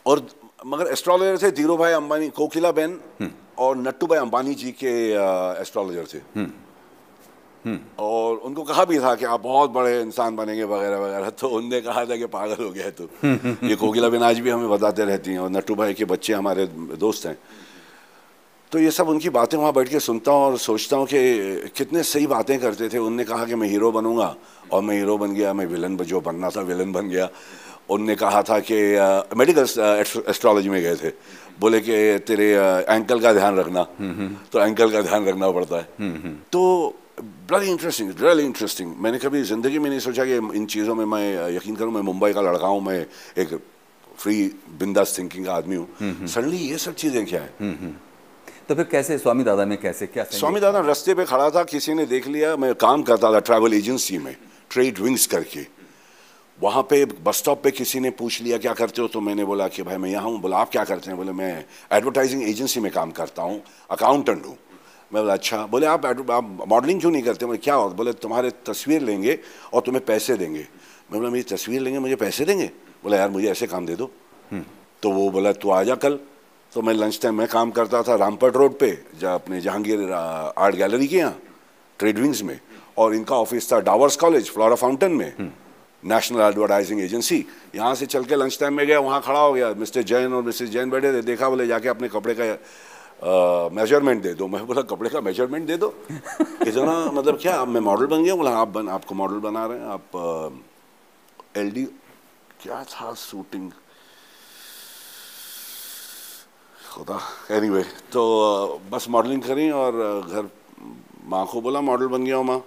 और 0.05 0.27
मगर 0.65 0.87
एस्ट्रोलॉजर 0.91 1.37
थे 1.41 1.51
धीरू 1.51 1.77
भाई 1.77 1.93
अंबानी 1.93 2.29
कोकिला 2.37 2.71
बेन 2.71 2.99
और 3.57 3.77
नट्टू 3.77 4.07
भाई 4.07 4.19
अंबानी 4.19 4.53
जी 4.55 4.71
के 4.83 4.93
एस्ट्रोलॉजर 5.61 6.05
थे। 6.13 6.19
और 7.99 8.35
उनको 8.37 8.63
कहा 8.63 8.85
भी 8.85 8.99
था 8.99 9.13
कि 9.15 9.25
आप 9.25 9.41
बहुत 9.41 9.69
बड़े 9.71 10.01
इंसान 10.01 10.35
बनेंगे 10.35 10.63
वगैरह 10.65 10.97
वगैरह। 10.97 11.29
तो 11.31 11.47
उनने 11.49 11.81
कहा 11.81 12.05
था 12.05 12.15
कि 12.15 12.25
पागल 12.27 12.63
हो 12.63 12.69
गया 12.71 12.89
तो। 12.91 13.09
ये 13.67 13.75
कोकिला 13.75 14.09
बेन 14.09 14.23
आज 14.23 14.39
भी 14.39 14.49
हमें 14.49 14.69
बताते 14.69 15.05
रहती 15.05 15.31
हैं 15.31 15.39
और 15.39 15.49
नट्टू 15.49 15.75
भाई 15.75 15.93
के 15.93 16.05
बच्चे 16.05 16.33
हमारे 16.33 16.65
दोस्त 16.97 17.25
हैं। 17.25 17.37
तो 18.71 18.79
ये 18.79 18.91
सब 18.91 19.09
उनकी 19.09 19.29
बातें 19.29 19.57
वहाँ 19.57 19.73
बैठ 19.73 19.89
के 19.89 19.99
सुनता 19.99 20.31
हूँ 20.31 20.43
और 20.43 20.57
सोचता 20.59 20.97
हूँ 20.97 21.05
कि 21.07 21.71
कितने 21.77 22.03
सही 22.03 22.27
बातें 22.27 22.59
करते 22.59 22.89
थे। 22.89 22.97
उनने 22.99 23.23
कहा 23.23 23.45
कि 23.45 23.55
मैं 23.55 23.67
हीरो 23.67 23.91
बनूँगा 23.91 24.35
और 24.71 24.81
मैं 24.83 24.95
हीरो 24.97 25.17
बन 25.17 25.33
गया 25.33 25.53
मैं 25.53 25.65
विलन 25.65 25.97
जो 25.97 26.21
बनना 26.21 26.49
था 26.49 26.61
विलन 26.61 26.91
बन 26.91 27.09
गया। 27.09 27.29
उनने 27.89 28.15
कहा 28.15 28.41
था 28.43 28.59
कि 28.59 28.75
मेडिकल 29.37 29.63
एस्ट्रोलॉजी 30.27 30.69
में 30.69 30.81
गए 30.81 30.95
थे। 30.95 31.09
बोले 31.59 31.79
कि 31.79 32.17
तेरे 32.27 32.51
एंकल 32.89 33.19
का 33.19 33.33
ध्यान 33.33 33.57
रखना। 33.57 33.83
तो 34.51 34.59
एंकल 34.59 34.91
का 34.91 35.01
ध्यान 35.01 35.25
रखना 35.25 35.49
पड़ता 35.51 35.77
है। 35.77 35.87
तो 36.51 36.61
बड़ी 37.17 37.67
इंटरेस्टिंग 37.67 38.09
रियली 38.19 38.43
इंटरेस्टिंग 38.43 38.95
मैंने 38.97 39.17
कभी 39.19 39.41
ज़िंदगी 39.43 39.79
में 39.79 39.89
नहीं 39.89 39.99
सोचा 39.99 40.25
कि 40.25 40.35
इन 40.55 40.65
चीज़ों 40.67 40.95
में 40.95 41.05
मैं 41.05 41.49
यकीन 41.51 41.75
करूँ 41.75 41.91
मैं 41.93 42.01
मुंबई 42.03 42.33
का 42.33 42.41
लड़का 42.41 42.67
हूँ 42.67 42.81
मैं 42.81 42.99
एक 43.37 43.53
फ्री 44.17 44.35
बिंदास 44.79 45.17
थिंकिंग 45.17 45.45
का 45.45 45.53
आदमी 45.53 45.75
हूँ 45.75 46.27
सडनली 46.27 46.57
ये 46.57 46.77
सब 46.77 46.95
चीज़ें 46.95 47.25
क्या 47.25 47.41
है 47.41 47.95
तो 48.69 48.75
फिर 48.75 48.83
कैसे 48.85 49.17
स्वामी 49.17 49.43
दादा 49.43 49.65
में 49.65 49.77
कैसे 49.77 50.07
क्या 50.07 50.23
स्वामी 50.31 50.59
दादा 50.59 50.79
रास्ते 50.81 51.13
पे 51.13 51.25
खड़ा 51.25 51.49
था 51.49 51.63
किसी 51.65 51.93
ने 51.93 52.05
देख 52.05 52.27
लिया 52.27 52.55
मैं 52.57 52.73
काम 52.77 53.03
करता 53.03 53.33
था 53.33 53.39
ट्रैवल 53.41 53.73
एजेंसी 53.73 54.17
में 54.19 54.35
ट्रेड 54.71 54.99
विंग्स 54.99 55.25
करके 55.27 55.65
वहाँ 56.59 56.83
पे 56.83 57.03
बस 57.23 57.37
स्टॉप 57.37 57.63
पे 57.63 57.71
किसी 57.71 57.99
ने 57.99 58.09
पूछ 58.13 58.41
लिया 58.41 58.57
क्या 58.57 58.73
करते 58.75 59.01
हो 59.01 59.07
तो 59.07 59.21
मैंने 59.21 59.45
बोला 59.45 59.67
कि 59.69 59.83
भाई 59.83 59.97
मैं 59.97 60.09
यहाँ 60.09 60.23
हूँ 60.23 60.39
बोला 60.41 60.57
आप 60.57 60.69
क्या 60.69 60.83
करते 60.83 61.09
हैं 61.09 61.17
बोले 61.17 61.31
मैं 61.33 61.53
एडवर्टाइजिंग 61.91 62.43
एजेंसी 62.43 62.79
में 62.79 62.91
काम 62.91 63.11
करता 63.13 63.41
हूँ 63.41 63.61
अकाउंटेंट 63.91 64.45
हूँ 64.45 64.57
मैं 65.11 65.21
बोला 65.23 65.33
अच्छा। 65.33 65.65
बोले 65.65 65.85
आप 65.87 66.05
आप 66.05 66.65
मॉडलिंग 66.67 66.99
क्यों 66.99 67.11
नहीं 67.11 67.23
करते? 67.23 67.45
बोले 67.45 67.57
क्या 67.57 67.75
हो? 67.75 67.89
बोले 67.89 68.13
तुम्हारे 68.13 68.51
तस्वीर 68.65 69.01
लेंगे 69.01 69.39
और 69.73 69.81
तुम्हें 69.81 70.03
पैसे 70.05 70.37
देंगे। 70.37 70.59
मैं 70.59 71.19
बोला 71.19 71.29
मेरी 71.29 71.43
तस्वीर 71.47 71.81
लेंगे 71.81 71.99
मुझे 71.99 72.15
पैसे 72.15 72.45
देंगे? 72.45 72.69
बोला 73.03 73.17
यार 73.17 73.29
मुझे 73.29 73.47
ऐसे 73.51 73.67
काम 73.67 73.85
दे 73.85 73.95
दो। 73.95 74.11
तो 75.03 75.11
वो 75.11 75.29
बोला 75.31 75.51
तू 75.53 75.69
आ 75.69 75.83
जा 75.83 75.95
कल। 75.95 76.19
तो 76.73 76.81
मैं 76.81 76.93
लंच 76.93 77.19
टाइम 77.21 77.35
में 77.35 77.47
काम 77.47 77.71
करता 77.71 78.01
था 78.03 78.15
रामपट 78.15 78.55
रोड 78.55 78.77
पे 78.79 78.97
जहाँ 79.19 79.35
अपने 79.35 79.61
जहांगीर 79.61 80.11
आर्ट 80.11 80.75
गैलरी 80.75 81.07
के 81.07 81.17
यहाँ 81.17 81.39
ट्रेड 81.99 82.17
विंग्स 82.19 82.41
में। 82.43 82.59
और 82.97 83.15
इनका 83.15 83.35
ऑफ़िस 83.35 83.71
था 83.71 83.79
डावर्स 83.79 84.15
कॉलेज 84.15 84.49
फ्लोरा 84.51 84.75
फाउंटेन 84.75 85.11
में। 85.11 85.51
नेशनल 86.03 86.41
एडवर्टाइजिंग 86.41 86.99
एजेंसी 87.01 87.45
यहाँ 87.75 87.93
से 87.95 88.05
चल 88.05 88.23
के 88.23 88.35
लंच 88.35 88.57
टाइम 88.59 88.73
में 88.73 88.85
गया 88.87 88.99
वहाँ 88.99 89.21
खड़ा 89.21 89.39
हो 89.39 89.53
गया। 89.53 89.73
मिस्टर 89.77 90.01
जैन 90.03 90.33
और 90.33 90.43
मिसेस 90.43 90.69
जैन 90.69 90.89
बैठे 90.89 91.13
थे 91.13 91.21
देखा 91.21 91.49
बोले 91.49 91.67
जाके 91.67 91.89
अपने 91.89 92.07
कपड़े 92.09 92.33
का 92.33 92.45
मेज़रमेंट 93.19 94.21
दे 94.23 94.33
दो। 94.33 94.47
मैं 94.47 94.65
बोला 94.67 94.81
कपड़े 94.89 95.09
का 95.09 95.21
मेज़रमेंट 95.21 95.65
दे 95.67 95.77
दो। 95.77 95.93
इतना 96.67 96.93
मतलब 97.11 97.37
क्या 97.41 97.63
मैं 97.65 97.81
मॉडल 97.81 98.05
बन 98.05 98.23
गया 98.23 98.35
बोला 98.35 98.51
आप 98.57 98.67
बन 98.77 98.89
आपको 98.89 99.15
मॉडल 99.15 99.39
बना 99.41 99.65
रहे 99.65 99.79
हैं 99.79 99.87
आप 99.87 100.61
एल 101.57 101.71
डी 101.71 101.83
क्या 102.61 102.83
था 102.85 103.13
शूटिंग 103.17 103.71
खुदा। 106.93 107.19
एनीवे 107.57 107.83
तो 108.13 108.21
अ, 108.21 108.79
बस 108.91 109.09
मॉडलिंग 109.09 109.41
करी 109.43 109.69
और 109.71 109.93
घर 110.21 110.49
माँ 111.29 111.45
को 111.51 111.61
बोला 111.61 111.81
मॉडल 111.81 112.07
बन 112.07 112.23
गया 112.25 112.35
हूँ 112.37 112.45
माँ। 112.45 112.61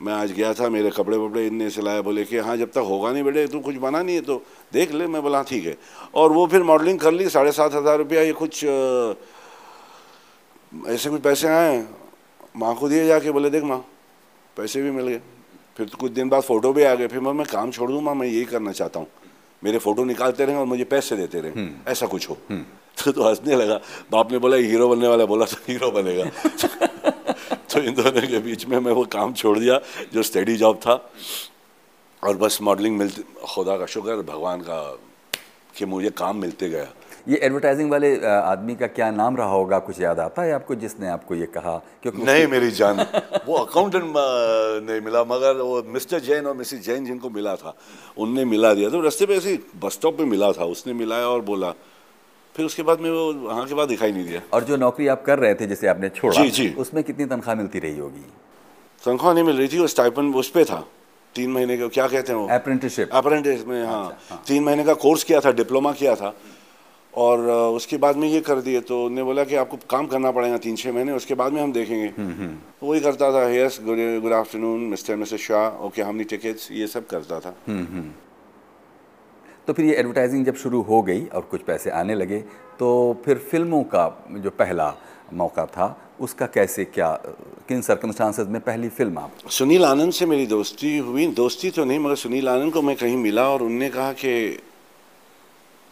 मैं 0.00 0.12
आज 0.14 0.32
गया 0.32 0.52
था 0.54 0.68
मेरे 0.68 0.90
कपड़े 0.90 1.16
वपड़े 1.18 1.46
इनने 1.46 1.68
सिलाए 1.70 2.00
बोले 2.02 2.24
कि 2.24 2.36
हाँ 2.38 2.56
जब 2.56 2.70
तक 2.70 2.84
होगा 2.88 3.10
नहीं 3.12 3.22
बेटे 3.24 3.46
तू 3.48 3.60
कुछ 3.60 3.76
बना 3.82 4.02
नहीं 4.02 4.14
है 4.16 4.22
तो 4.22 4.36
देख 4.72 4.92
ले। 4.92 5.06
मैं 5.06 5.22
बोला 5.22 5.38
हाँ, 5.38 5.46
ठीक 5.48 5.66
है। 5.66 5.76
और 6.14 6.32
वो 6.32 6.46
फिर 6.46 6.62
मॉडलिंग 6.62 6.98
कर 6.98 7.12
ली 7.12 7.28
साढ़े 7.28 7.52
सात 7.52 7.74
हज़ार 7.74 7.98
रुपया 7.98 8.22
ये 8.22 8.32
कुछ 8.32 8.64
ऐसे 10.86 11.10
कुछ 11.10 11.20
पैसे 11.22 11.48
आए 11.48 11.88
माँ 12.56 12.74
को 12.74 12.88
दिए 12.88 13.06
जाके 13.06 13.30
बोले 13.30 13.50
देख 13.50 13.62
माँ 13.64 13.84
पैसे 14.56 14.82
भी 14.82 14.90
मिल 14.90 15.08
गए। 15.08 15.20
फिर 15.76 15.90
कुछ 16.00 16.12
दिन 16.12 16.28
बाद 16.28 16.42
फ़ोटो 16.42 16.72
भी 16.72 16.82
आ 16.82 16.94
गए। 16.94 17.06
फिर 17.06 17.20
मैं 17.20 17.32
मैं 17.32 17.46
काम 17.46 17.70
छोड़ 17.70 17.90
दूँ 17.90 18.02
माँ 18.02 18.14
मैं 18.14 18.26
यही 18.26 18.44
करना 18.44 18.72
चाहता 18.72 19.00
हूँ। 19.00 19.06
मेरे 19.64 19.78
फ़ोटो 19.78 20.04
निकालते 20.04 20.44
रहें 20.44 20.56
और 20.56 20.66
मुझे 20.66 20.84
पैसे 20.84 21.16
देते 21.16 21.40
रहें। 21.40 21.76
ऐसा 21.88 22.06
कुछ 22.06 22.30
हो। 22.30 22.38
तो, 23.04 23.12
तो 23.12 23.28
हंसने 23.28 23.56
लगा। 23.56 23.80
बाप 24.10 24.32
ने 24.32 24.38
बोला 24.38 24.56
हीरो 24.56 24.88
बनने 24.88 25.08
वाला। 25.08 25.24
बोला 25.24 25.46
तो 25.46 25.56
हीरो 25.68 25.90
बनेगा। 25.90 26.24
तो 27.72 27.80
इन 27.80 27.94
दोनों 27.94 28.28
के 28.28 28.38
बीच 28.38 28.66
में 28.66 28.78
मैं 28.78 28.92
वो 28.92 29.04
काम 29.04 29.32
छोड़ 29.32 29.58
दिया 29.58 29.80
जो 30.12 30.22
स्टडी 30.22 30.56
जॉब 30.56 30.76
था। 30.76 31.12
और 32.24 32.36
बस 32.36 32.58
मॉडलिंग 32.62 32.98
मिलती 32.98 33.22
खुदा 33.22 33.76
का 33.76 33.86
शुक्र 33.86 34.22
भगवान 34.22 34.60
का 34.60 34.98
कि 35.76 35.84
मुझे 35.84 36.10
काम 36.10 36.36
मिलते 36.36 36.68
गया। 36.68 36.86
ये 37.28 37.36
एडवर्टाइजिंग 37.36 37.90
वाले 37.90 38.08
आदमी 38.26 38.74
का 38.74 38.86
क्या 38.88 39.10
नाम 39.10 39.36
रहा 39.36 39.46
होगा? 39.48 39.78
कुछ 39.78 40.00
याद 40.00 40.20
आता 40.20 40.42
है 40.42 40.52
आपको 40.52 40.74
जिसने 40.74 41.08
आपको 41.08 41.34
ये 41.34 41.46
कहा? 41.46 41.76
क्योंकि 42.02 42.22
नहीं 42.22 42.46
मेरी 42.46 42.70
जान 42.70 43.00
वो 43.46 43.54
अकाउंटेंट 43.56 44.04
नहीं 44.06 45.00
मिला 45.00 45.24
मगर 45.24 45.60
वो 45.60 45.82
मिस्टर 45.92 46.20
जैन 46.20 46.46
और 46.46 46.56
मिसिस 46.56 46.84
जैन 46.86 47.04
जिनको 47.04 47.30
मिला 47.30 47.54
था 47.56 47.74
उनने 48.18 48.44
मिला 48.46 48.72
दिया 48.74 48.88
तो 48.90 49.00
रास्ते 49.00 49.26
पे 49.26 49.36
ऐसे 49.36 49.58
बस 49.76 49.92
स्टॉप 49.92 50.16
पे 50.18 50.24
मिला 50.24 50.52
था 50.52 50.64
उसने 50.66 50.92
मिलाया 50.94 51.26
और 51.28 51.40
बोला। 51.44 51.70
फिर 52.56 52.66
उसके 52.66 52.82
बाद 52.82 53.00
में 53.00 53.10
वो 53.10 53.32
वहाँ 53.34 53.66
के 53.66 53.74
बाद 53.74 53.88
दिखाई 53.88 54.12
नहीं 54.12 54.26
दिया। 54.26 54.40
और 54.52 54.64
जो 54.64 54.76
नौकरी 54.76 55.06
आप 55.08 55.24
कर 55.24 55.38
रहे 55.38 55.54
थे 55.54 55.66
जिसे 55.66 55.88
आपने 55.88 56.08
छोड़ा 56.10 56.42
जी, 56.42 56.50
जी। 56.50 56.68
उसमें 56.78 57.02
कितनी 57.04 57.24
तनख्वाह 57.26 57.56
मिलती 57.56 57.78
रही 57.78 57.98
होगी? 57.98 58.24
तनख्वाह 59.02 59.34
नहीं 59.34 59.44
मिल 59.44 59.56
रही 59.56 59.68
थी 59.68 59.78
वो 59.78 59.86
स्टाइपन 59.86 60.32
उस 60.34 60.50
पे 60.50 60.64
था। 60.64 60.84
तीन 61.34 61.50
महीने 61.52 61.76
का 61.78 61.88
क्या 61.88 62.06
कहते 62.08 62.32
हैं 62.32 62.38
वो? 62.38 62.46
अप्रेंटिसशिप 62.48 63.10
अप्रेंटिस 63.12 63.66
में 63.66 63.84
हाँ। 63.86 64.42
तीन 64.48 64.62
महीने 64.64 64.84
का 64.84 64.94
कोर्स 64.94 65.24
किया 65.24 65.40
था 65.40 65.52
डिप्लोमा 65.52 65.92
किया 65.92 66.14
था। 66.14 66.34
और 67.18 67.40
उसके 67.76 67.96
बाद 67.96 68.16
में 68.16 68.28
ये 68.28 68.40
कर 68.40 68.60
दिए 68.60 68.80
तो 68.80 68.96
उन्होंने 68.96 69.22
बोला 69.22 69.44
कि 69.44 69.54
आपको 69.56 69.76
काम 69.90 70.06
करना 70.06 70.30
पड़ेगा 70.30 70.58
तीन 70.58 70.76
छः 70.76 70.92
महीने 70.92 71.12
उसके 71.12 71.34
बाद 71.34 71.52
में 71.52 71.60
हम 71.62 71.72
देखेंगे। 71.72 72.08
तो 72.08 72.86
वही 72.86 73.00
करता 73.00 73.32
था 73.32 73.48
yes 73.50 73.78
good 73.82 74.32
afternoon 74.32 74.80
mister 74.90 75.16
Mrs 75.16 75.40
Shah 75.40 75.84
okay 75.86 76.02
how 76.02 76.12
many 76.12 76.24
tickets 76.24 76.70
ये 76.72 76.86
सब 76.86 77.06
करता 77.06 77.40
था। 77.40 77.54
तो 79.66 79.72
फिर 79.72 79.86
ये 79.86 79.94
एडवर्टाइजिंग 79.94 80.44
जब 80.46 80.56
शुरू 80.56 80.80
हो 80.82 81.02
गई 81.02 81.24
और 81.26 81.48
कुछ 81.50 81.62
पैसे 81.62 81.90
आने 81.92 82.14
लगे 82.14 82.38
तो 82.78 82.88
फिर 83.24 83.38
फ़िल्मों 83.50 83.82
का 83.94 84.06
जो 84.38 84.50
पहला 84.50 84.94
मौका 85.34 85.64
था 85.66 85.96
उसका 86.20 86.46
कैसे 86.46 86.84
क्या 86.84 87.10
किन 87.68 87.82
सर्कमस्टांसेस 87.82 88.46
में 88.48 88.60
पहली 88.60 88.88
फ़िल्म 88.88 89.18
आप? 89.18 89.32
सुनील 89.50 89.84
आनंद 89.84 90.12
से 90.12 90.26
मेरी 90.26 90.46
दोस्ती 90.46 90.96
हुई। 91.00 91.26
दोस्ती 91.34 91.70
तो 91.70 91.84
नहीं 91.84 91.98
मगर 91.98 92.14
सुनील 92.16 92.48
आनंद 92.48 92.72
को 92.72 92.82
मैं 92.82 92.96
कहीं 92.96 93.16
मिला 93.16 93.48
और 93.48 93.62
उनने 93.62 93.90
कहा 93.90 94.12
कि 94.12 94.32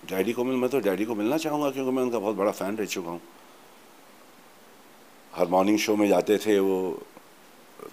डैडी 0.08 0.32
को 0.32 0.44
मिल 0.44 0.56
मैं 0.56 0.70
तो 0.70 0.80
डैडी 0.80 1.04
को 1.04 1.14
मिलना 1.14 1.36
चाहूँगा 1.38 1.70
क्योंकि 1.70 1.90
मैं 1.90 2.02
उनका 2.02 2.18
बहुत 2.18 2.36
बड़ा 2.36 2.50
फ़ैन 2.52 2.76
रह 2.76 2.84
चुका 2.86 3.10
हूँ। 3.10 3.20
हर 5.32 5.46
मॉर्निंग 5.48 5.78
शो 5.78 5.96
में 5.96 6.08
जाते 6.08 6.38
थे 6.38 6.58
वो 6.58 6.76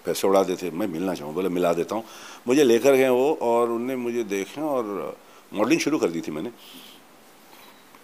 पैसे 0.06 0.28
उड़ाते 0.28 0.56
थे 0.56 0.70
मैं 0.72 0.88
मिलना 0.88 1.14
चाहूँ 1.14 1.34
बोले 1.34 1.50
मिला 1.50 1.74
देता 1.74 1.96
हूँ। 1.96 2.04
मुझे 2.48 2.64
लेकर 2.64 2.96
गए 2.96 3.10
वो 3.10 3.34
और 3.42 3.70
उनने 3.72 3.96
मुझे 3.96 4.24
देखे 4.24 4.62
और 4.62 5.16
मॉडलिंग 5.54 5.82
शुरू 5.82 5.98
कर 5.98 6.10
दी 6.10 6.22
थी 6.22 6.32
मैंने। 6.32 6.52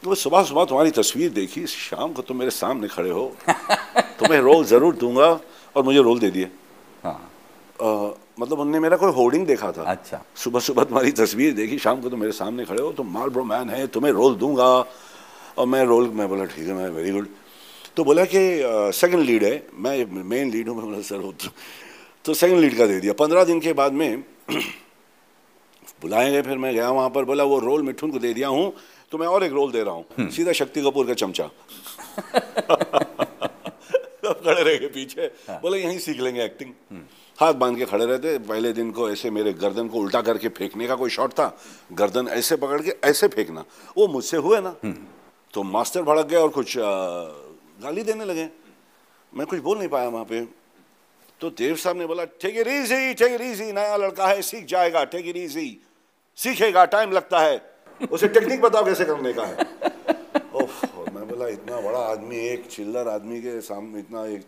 तो 0.04 0.16
सुबह 0.16 0.44
सुबह 0.44 0.66
तुम्हारी 0.66 0.92
तस्वीर 0.92 1.30
देखी 1.32 1.66
शाम 1.68 2.14
को 2.14 2.22
तुम 2.22 2.38
मेरे 2.38 2.52
सामने 2.52 2.88
खड़े 2.88 3.10
हो 3.10 3.26
तुम्हें 4.20 4.40
रोल 4.42 4.64
ज़रूर 4.66 4.96
दूँगा 4.96 5.30
और 5.76 5.84
मुझे 5.84 6.02
रोल 6.02 6.20
दे 6.20 6.30
दिए। 6.32 6.52
हाँ। 7.04 7.20
मतलब 8.40 8.60
उनने 8.60 8.80
मेरा 8.80 8.98
कोई 8.98 9.12
होर्डिंग 9.12 9.46
देखा 9.48 9.72
था। 9.72 9.84
अच्छा। 9.84 10.22
सुबह 10.36 10.60
सुबह 10.60 10.84
तुम्हारी 10.84 11.12
तस्वीर 11.12 11.54
देखी 11.54 11.78
शाम 11.78 12.02
को 12.02 12.10
तुम 12.10 12.20
मेरे 12.20 12.32
सामने 12.32 12.66
खड़े 12.66 12.82
हो 12.82 12.92
तुम 12.96 13.08
माल 13.14 13.30
ब्रो 13.30 13.44
मैन 13.44 13.70
है 13.70 13.88
तुम्हें 13.92 14.12
रोल 14.12 14.36
दूँगा। 14.40 14.70
और 15.58 15.66
मैं 15.68 15.84
रोल 15.86 16.08
मैं 16.16 16.28
बोला 16.30 16.46
ठीक 16.48 16.68
है 16.68 16.74
मैं 16.74 16.90
वेरी 16.90 17.12
गुड 17.12 17.28
तो 17.96 18.04
बोला 18.04 18.24
कि 18.32 18.40
सेकंड 18.96 19.24
लीड 19.26 19.44
है 19.44 19.68
मैं 19.76 20.24
मेन 20.24 20.52
लीड 20.52 20.68
हूँ। 20.70 20.76
मैं 20.78 20.86
बोला 20.86 21.02
सर 21.04 21.20
हो 21.20 21.32
तो, 21.34 21.50
तो 22.26 22.34
सेकंड 22.34 22.60
लीड 22.60 22.78
का 22.78 22.86
दे 22.88 23.00
दिया। 23.00 23.14
पंद्रह 23.20 23.44
दिन 23.44 23.60
के 23.60 23.74
बाद 23.74 23.94
में 23.94 24.24
बुलाए 26.02 26.32
गए 26.32 26.42
फिर 26.42 26.58
मैं 26.58 26.74
गया 26.74 26.90
वहाँ 26.90 27.10
पर 27.10 27.26
बोला 27.26 27.44
वो 27.44 27.60
रोल 27.60 27.82
मिठुन 27.84 28.12
को 28.12 28.20
दे 28.20 28.34
दिया 28.34 28.48
हूँ 28.48 28.74
तो 29.12 29.18
मैं 29.18 29.28
और 29.28 29.44
एक 29.44 29.52
रोल 29.52 29.72
दे 29.72 29.84
रहा 29.84 29.94
हूँ। 29.94 30.30
सीधा 30.32 30.52
शक्ति 30.54 30.82
कपूर 30.82 31.08
का 31.08 31.14
चमचा। 31.14 31.44
सब 34.30 34.42
खड़े 34.46 34.64
रह 34.64 34.78
गए 34.78 34.88
पीछे। 34.88 35.28
बोले 35.62 35.78
यहीं 35.80 35.98
सीख 36.00 36.20
लेंगे 36.22 36.44
एक्टिंग 36.44 36.72
हाथ 37.40 37.54
बाँध 37.54 37.78
के 37.78 37.86
खड़े 37.86 38.06
रहते 38.06 38.38
पहले 38.38 38.72
दिन 38.74 38.92
को 38.92 39.10
ऐसे 39.10 39.30
मेरे 39.32 39.54
गर्दन 39.54 39.88
को 39.88 39.98
उल्टा 39.98 40.22
करके 40.22 40.50
फेंकने 40.50 40.88
का 40.88 40.96
कोई 40.96 41.10
शॉट 41.10 41.32
था 41.32 41.58
गर्दन 41.94 42.28
ऐसे 42.28 42.56
पकड़ 42.56 42.82
के 42.82 42.96
ऐसे 43.04 43.28
फेंकना 43.28 43.64
वो 43.98 44.08
मुझसे 44.08 44.38
हुए 44.38 44.60
ना। 44.62 44.76
तो 45.54 45.64
मास्टर 45.64 46.02
भड़क 46.02 46.26
गए 46.26 46.36
और 46.36 46.50
कुछ 46.50 46.76
गाली 46.78 48.04
देने 48.04 48.26
लगे। 48.26 48.48
मैं 49.34 49.48
कुछ 49.48 49.60
बोल 49.60 49.78
नहीं 49.78 49.90
पाया 49.90 50.10
वहाँ 50.10 50.26
पे। 50.26 50.42
तो 51.42 51.50
देव 51.50 51.76
साहब 51.76 51.98
ने 51.98 52.06
बोला 52.06 52.26
take 52.42 52.58
it 52.58 52.68
easy 52.68 53.14
take 53.14 53.34
it 53.34 53.42
easy 53.42 53.72
नया 53.72 53.96
लड़का 53.96 54.28
है 54.28 54.42
सीख 54.42 54.66
जाएगा 54.66 55.04
टेक 55.04 55.28
इट 55.28 55.38
इजी 55.38 55.68
सीखेगा 56.38 56.86
टाइम 56.86 57.12
लगता 57.12 57.40
है। 57.40 57.62
उसे 58.12 58.28
टेक्निक 58.28 58.62
बताओ 58.62 58.86
कैसे 58.86 59.06
करने 59.06 59.34
का 59.34 59.46
है? 59.46 59.56
ओफ 60.56 60.86
मैं 61.16 61.28
बोला 61.28 61.48
इतना 61.48 61.82
बड़ा 61.82 62.00
आदमी 62.00 62.48
एक 62.48 62.68
चिल्लर 62.68 63.08
आदमी 63.08 63.40
के 63.42 63.60
सामने 63.62 64.00
इतना 64.00 64.26
एक 64.26 64.46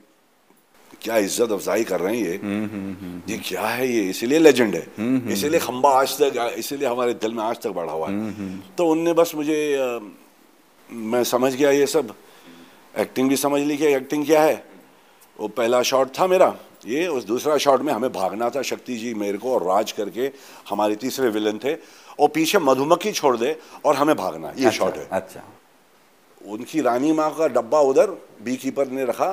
क्या 1.01 1.17
इज़्ज़त 1.17 1.51
अफजाई 1.51 1.84
कर 1.84 2.00
रहे 2.00 2.17
हैं 2.17 2.24
ये? 2.24 2.34
ये 3.29 3.38
क्या 3.38 3.62
है 3.62 3.88
ये? 3.88 4.01
इसीलिए 4.10 4.39
लेजेंड 4.39 4.75
है। 4.75 4.86
इसीलिए 5.34 5.60
खंबा 5.60 5.89
आज 6.00 6.17
तक 6.17 6.55
इसीलिए 6.58 6.88
हमारे 6.88 7.13
दिल 7.13 7.34
में 7.34 7.43
आज 7.43 7.62
तक 7.62 7.70
बढ़ा 7.72 7.93
हुआ 7.93 8.10
है। 8.10 8.75
तो 8.77 8.88
उनने 8.88 9.13
बस 9.13 9.31
मुझे 9.36 9.58
अ, 9.75 10.00
मैं 10.89 11.24
समझ 11.24 11.53
गया 11.55 11.72
ये 11.72 11.88
सब। 11.88 12.13
एक्टिंग 12.96 13.29
भी 13.29 13.36
समझ 13.38 13.62
ली 13.62 13.77
कि 13.77 13.86
एक्टिंग 13.86 14.25
क्या 14.25 14.41
है। 14.43 14.63
वो 15.39 15.48
पहला 15.48 15.81
शॉट 15.84 16.10
था 16.20 16.27
मेरा 16.27 16.55
ये 16.86 17.08
उस 17.08 17.24
दूसरा 17.25 17.58
शॉट 17.58 17.81
में 17.81 17.93
हमें 17.93 18.12
भागना 18.13 18.50
था 18.50 18.62
शक्ति 18.62 18.96
जी 18.98 19.13
मेरे 19.13 19.38
को 19.38 19.53
और 19.53 19.63
राज 19.63 19.91
करके 19.91 20.31
हमारे 20.70 20.96
तीसरे 20.96 21.29
विलन 21.29 21.58
थे। 21.58 21.75
और 22.20 22.27
पीछे 22.27 22.60
मधुमक्खी 22.60 23.12
छोड़ 23.12 23.38
दे 23.38 23.55
और 23.86 23.96
हमें 23.96 24.15
भागना 24.15 24.53
ये 24.58 24.72
शॉट 24.72 24.98
है। 24.98 25.08
अच्छा। 25.12 25.43
उनकी 26.41 26.81
रानी 26.81 27.12
माँ 27.12 27.29
का 27.36 27.48
डब्बा 27.48 27.79
उधर 27.79 28.12
बी 28.43 28.55
कीपर 28.55 28.88
ने 28.88 29.05
रखा। 29.05 29.31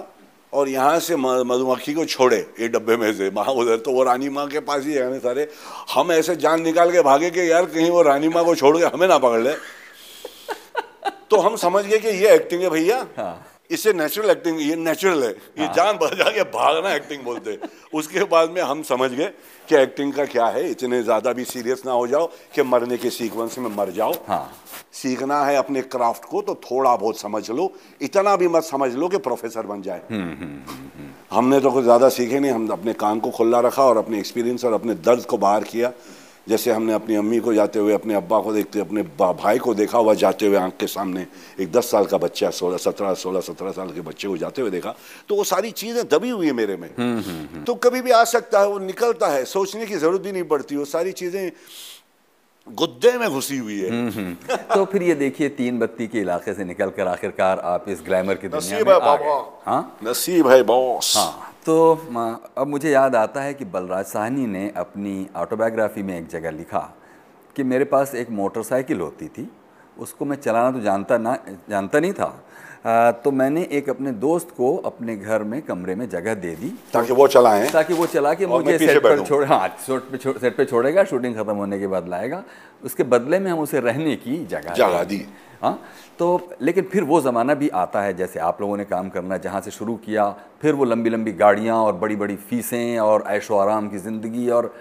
और 0.52 0.69
यहाँ 0.69 0.99
से 1.00 1.17
मधुमक्खी 1.17 1.95
को 1.95 2.05
छोड़े, 2.07 2.38
ये 2.61 2.69
डब्बे 2.69 2.97
में 2.97 3.12
से। 3.14 3.28
वहाँ 3.31 3.52
उधर 3.55 3.76
तो 3.78 3.93
वो 3.93 4.02
रानी 4.02 4.28
माँ 4.28 4.47
के 4.49 4.61
पास 4.61 4.85
ही 4.85 4.93
है 4.93 5.19
सारे। 5.21 5.49
हम 5.95 6.12
ऐसे 6.12 6.37
जान 6.37 6.62
निकाल 6.62 6.93
के 6.93 7.02
भागे 7.02 7.31
कि 7.31 7.50
यार 7.50 7.67
कहीं 7.67 7.90
वो 7.90 8.02
रानी 8.02 8.28
माँ 8.28 8.45
को 8.45 8.55
छोड़ 8.55 8.76
के 8.78 8.85
हमें 8.87 9.07
ना 9.09 9.19
पकड़ 9.19 9.40
ले। 9.40 9.52
तो 11.31 11.37
हम 11.38 11.57
समझ 11.59 11.85
गए 11.85 11.99
कि 11.99 12.09
ये 12.09 12.35
एक्टिंग 12.35 12.62
है 12.62 12.71
भैया। 12.71 13.07
इससे 13.71 13.93
नेचुरल 13.93 14.31
एक्टिंग 14.31 14.61
ये 14.61 14.77
नेचुरल 14.77 15.23
है। 15.23 15.31
ये 15.31 15.67
जान 15.77 15.97
बचा 15.97 16.31
के 16.31 16.43
भागना 16.51 16.95
एक्टिंग 16.95 17.23
बोलते 17.25 17.51
हैं। 17.51 17.69
उसके 17.95 18.25
बाद 18.27 18.51
में 18.51 18.61
हम 18.63 18.83
समझ 18.85 19.11
गए 19.11 19.27
कि 19.69 19.77
एक्टिंग 19.77 20.13
का 20.13 20.25
क्या 20.27 20.47
है। 20.47 20.71
इतने 20.71 21.03
ज़्यादा 21.03 21.33
भी 21.33 21.45
सीरियस 21.45 21.83
ना 21.87 21.93
हो 21.93 22.07
जाओ 22.07 22.27
कि 22.55 22.63
मरने 22.65 22.97
के 22.97 23.11
सीक्वेंस 23.11 23.59
में 23.59 23.69
मर 23.77 23.91
जाओ। 23.91 24.13
हाँ। 24.29 24.51
सीखना 24.93 25.45
है 25.45 25.57
अपने 25.57 25.83
क्राफ्ट 25.85 26.25
को 26.25 26.43
तो 26.43 26.55
थोड़ा 26.65 26.95
बहुत 26.97 27.19
समझ 27.21 27.51
लो। 27.51 27.71
इतना 28.01 28.37
भी 28.37 28.49
मत 28.49 28.63
समझ 28.65 28.93
लो 28.95 29.09
कि 29.09 29.19
प्रोफेसर 29.19 29.67
बन 29.67 29.83
जाए। 29.83 30.03
हमने 31.31 31.61
तो 31.61 31.71
कुछ 31.71 31.85
ज़्यादा 31.85 32.09
सीखे 32.11 32.41
नहीं। 32.41 32.53
हम 32.53 32.69
अपने 32.69 32.93
कान 32.95 33.21
को 33.21 33.31
खुला 33.31 33.61
रखा 33.61 33.85
और 33.85 33.97
अपने 33.97 34.19
एक्सपीरियंस 34.19 34.65
और 34.65 34.73
अपने 34.73 34.95
दर्द 34.95 35.25
को 35.25 35.39
बाहर 35.39 35.65
किया। 35.65 35.93
जैसे 36.49 36.71
हमने 36.71 36.93
अपनी 36.93 37.14
अम्मी 37.14 37.38
को 37.38 37.52
जाते 37.55 37.78
हुए 37.78 37.93
अपने 37.93 38.14
अब्बा 38.14 38.38
को 38.40 38.52
देखते 38.52 38.81
अपने 38.81 39.02
भाई 39.19 39.59
को 39.59 39.75
देखा 39.75 39.99
हुआ 39.99 40.14
जाते 40.17 40.47
हुए 40.47 40.57
आँख 40.57 40.76
के 40.81 40.87
सामने 40.87 41.26
एक 41.61 41.73
दस 41.73 41.90
साल 41.90 42.07
का 42.07 42.19
बच्चा 42.19 42.50
सोलह 42.50 42.76
सत्रह 42.78 43.14
सोलह 43.14 43.40
सत्रह 43.43 43.71
साल 43.73 43.90
के 43.90 44.00
बच्चे 44.00 44.28
को 44.28 44.37
जाते 44.38 44.62
हुए 44.62 44.71
देखा 44.71 44.95
तो 45.28 45.37
वो 45.37 45.45
सारी 45.47 45.71
चीज़ें 45.73 46.02
दबी 46.09 46.31
हुई 46.31 46.47
है 46.47 46.52
मेरे 46.52 46.76
में। 46.76 46.88
तो 47.64 47.75
कभी 47.76 48.00
भी 48.02 48.11
आ 48.11 48.23
सकता 48.26 48.61
है 48.61 48.69
वो 48.69 48.78
निकलता 48.81 49.26
है 49.28 49.45
सोचने 49.47 49.87
की 49.87 49.97
ज़रूरत 49.97 50.21
भी 50.21 50.33
नहीं 50.33 50.45
पड़ती 50.45 50.76
वो 50.76 50.85
सारी 50.87 51.12
चीज़ें 51.12 51.50
गुद्दे 52.69 53.12
में 53.19 53.28
घुसी 53.31 53.59
हुई 53.59 53.78
है। 53.81 54.35
तो 54.67 54.85
फिर 54.85 55.02
ये 55.02 55.14
देखिए 55.17 55.49
तीन 55.59 55.78
बत्ती 55.78 56.07
के 56.07 56.21
इलाके 56.21 56.55
से 56.55 56.64
निकलकर 56.64 57.09
आखिरकार 57.09 57.59
आप 57.67 57.88
इस 57.88 58.02
ग्लैमर 58.07 58.35
की 58.35 58.49
दुनिया 58.49 58.76
नसीब 58.76 58.88
में 58.88 58.95
है 58.95 59.00
बाबा। 59.00 59.37
हाँ? 59.67 59.99
नसीब 60.05 60.49
है 60.49 60.62
बॉस। 60.62 61.17
हाँ। 61.17 61.48
तो 61.69 61.75
अब 62.57 62.67
मुझे 62.67 62.91
याद 62.91 63.17
आता 63.17 63.41
है 63.41 63.55
कि 63.55 63.65
बलराज 63.65 64.05
साहनी 64.05 64.47
ने 64.47 64.73
अपनी 64.77 65.29
ऑटोबायोग्राफी 65.37 66.03
में 66.03 66.17
एक 66.19 66.29
जगह 66.29 66.51
लिखा 66.51 66.81
कि 67.57 67.63
मेरे 67.63 67.85
पास 67.85 68.15
एक 68.15 68.31
मोटरसाइकिल 68.31 69.01
होती 69.01 69.29
थी 69.29 69.49
उसको 69.99 70.25
मैं 70.25 70.37
चलाना 70.37 70.71
तो 70.71 70.81
जानता 70.81 71.19
ना 71.19 71.37
जानता 71.71 72.01
नहीं 72.01 72.13
था। 72.13 72.29
आ, 72.87 73.11
तो 73.11 73.31
मैंने 73.31 73.69
एक 73.73 73.91
अपने 73.91 74.13
दोस्त 74.13 74.51
को 74.57 74.77
अपने 74.77 75.17
घर 75.17 75.43
में 75.43 75.61
कमरे 75.63 75.95
में 75.95 76.09
जगह 76.09 76.35
दे 76.35 76.55
दी। 76.57 76.69
ताकि 76.93 77.13
वो 77.13 77.26
चलाएँ। 77.26 77.71
ताकि 77.71 77.95
वो 77.95 78.07
चला 78.07 78.35
के 78.35 78.47
मुझे 78.47 78.78
सेट 78.78 79.02
पर। 79.02 79.25
छोड़ 79.26 79.45
हाँ 79.45 79.69
सेट 79.87 80.02
पे 80.02 80.39
सेट 80.41 80.57
पे 80.57 80.65
छोड़ेगा 80.65 81.04
शूटिंग 81.04 81.35
खत्म 81.37 81.57
होने 81.57 81.78
के 81.78 81.87
बाद 81.87 82.09
लाएगा। 82.09 82.43
उसके 82.85 83.02
बदले 83.02 83.39
में 83.39 83.50
हम 83.50 83.59
उसे 83.59 83.81
रहने 83.81 84.17
की 84.17 84.45
जगह 84.47 84.75
जगह 84.75 85.04
दी। 85.04 85.25
हाँ? 85.63 85.78
तो 86.19 86.26
लेकिन 86.63 86.85
फिर 86.85 87.04
वो 87.04 87.21
ज़माना 87.21 87.54
भी 87.54 87.69
आता 87.78 88.00
है 88.02 88.15
जैसे 88.17 88.41
आप 88.41 88.61
लोगों 88.61 88.76
ने 88.76 88.85
काम 88.85 89.09
करना 89.09 89.37
जहाँ 89.39 89.61
से 89.61 89.71
शुरू 89.71 89.95
किया 89.97 90.28
फिर 90.63 90.75
वो 90.75 90.85
लंबी 90.85 91.11
लंबी 91.11 91.33
गाड़ियाँ 91.33 91.76
और 91.76 91.93
बड़ी 91.97 92.17
बड़ी 92.17 92.37
फीसें 92.49 92.99
और 92.99 93.25
ऐशो 93.28 93.57
आराम 93.57 93.89
की 93.89 93.99
ज़िंदगी 93.99 94.49
और 94.50 94.75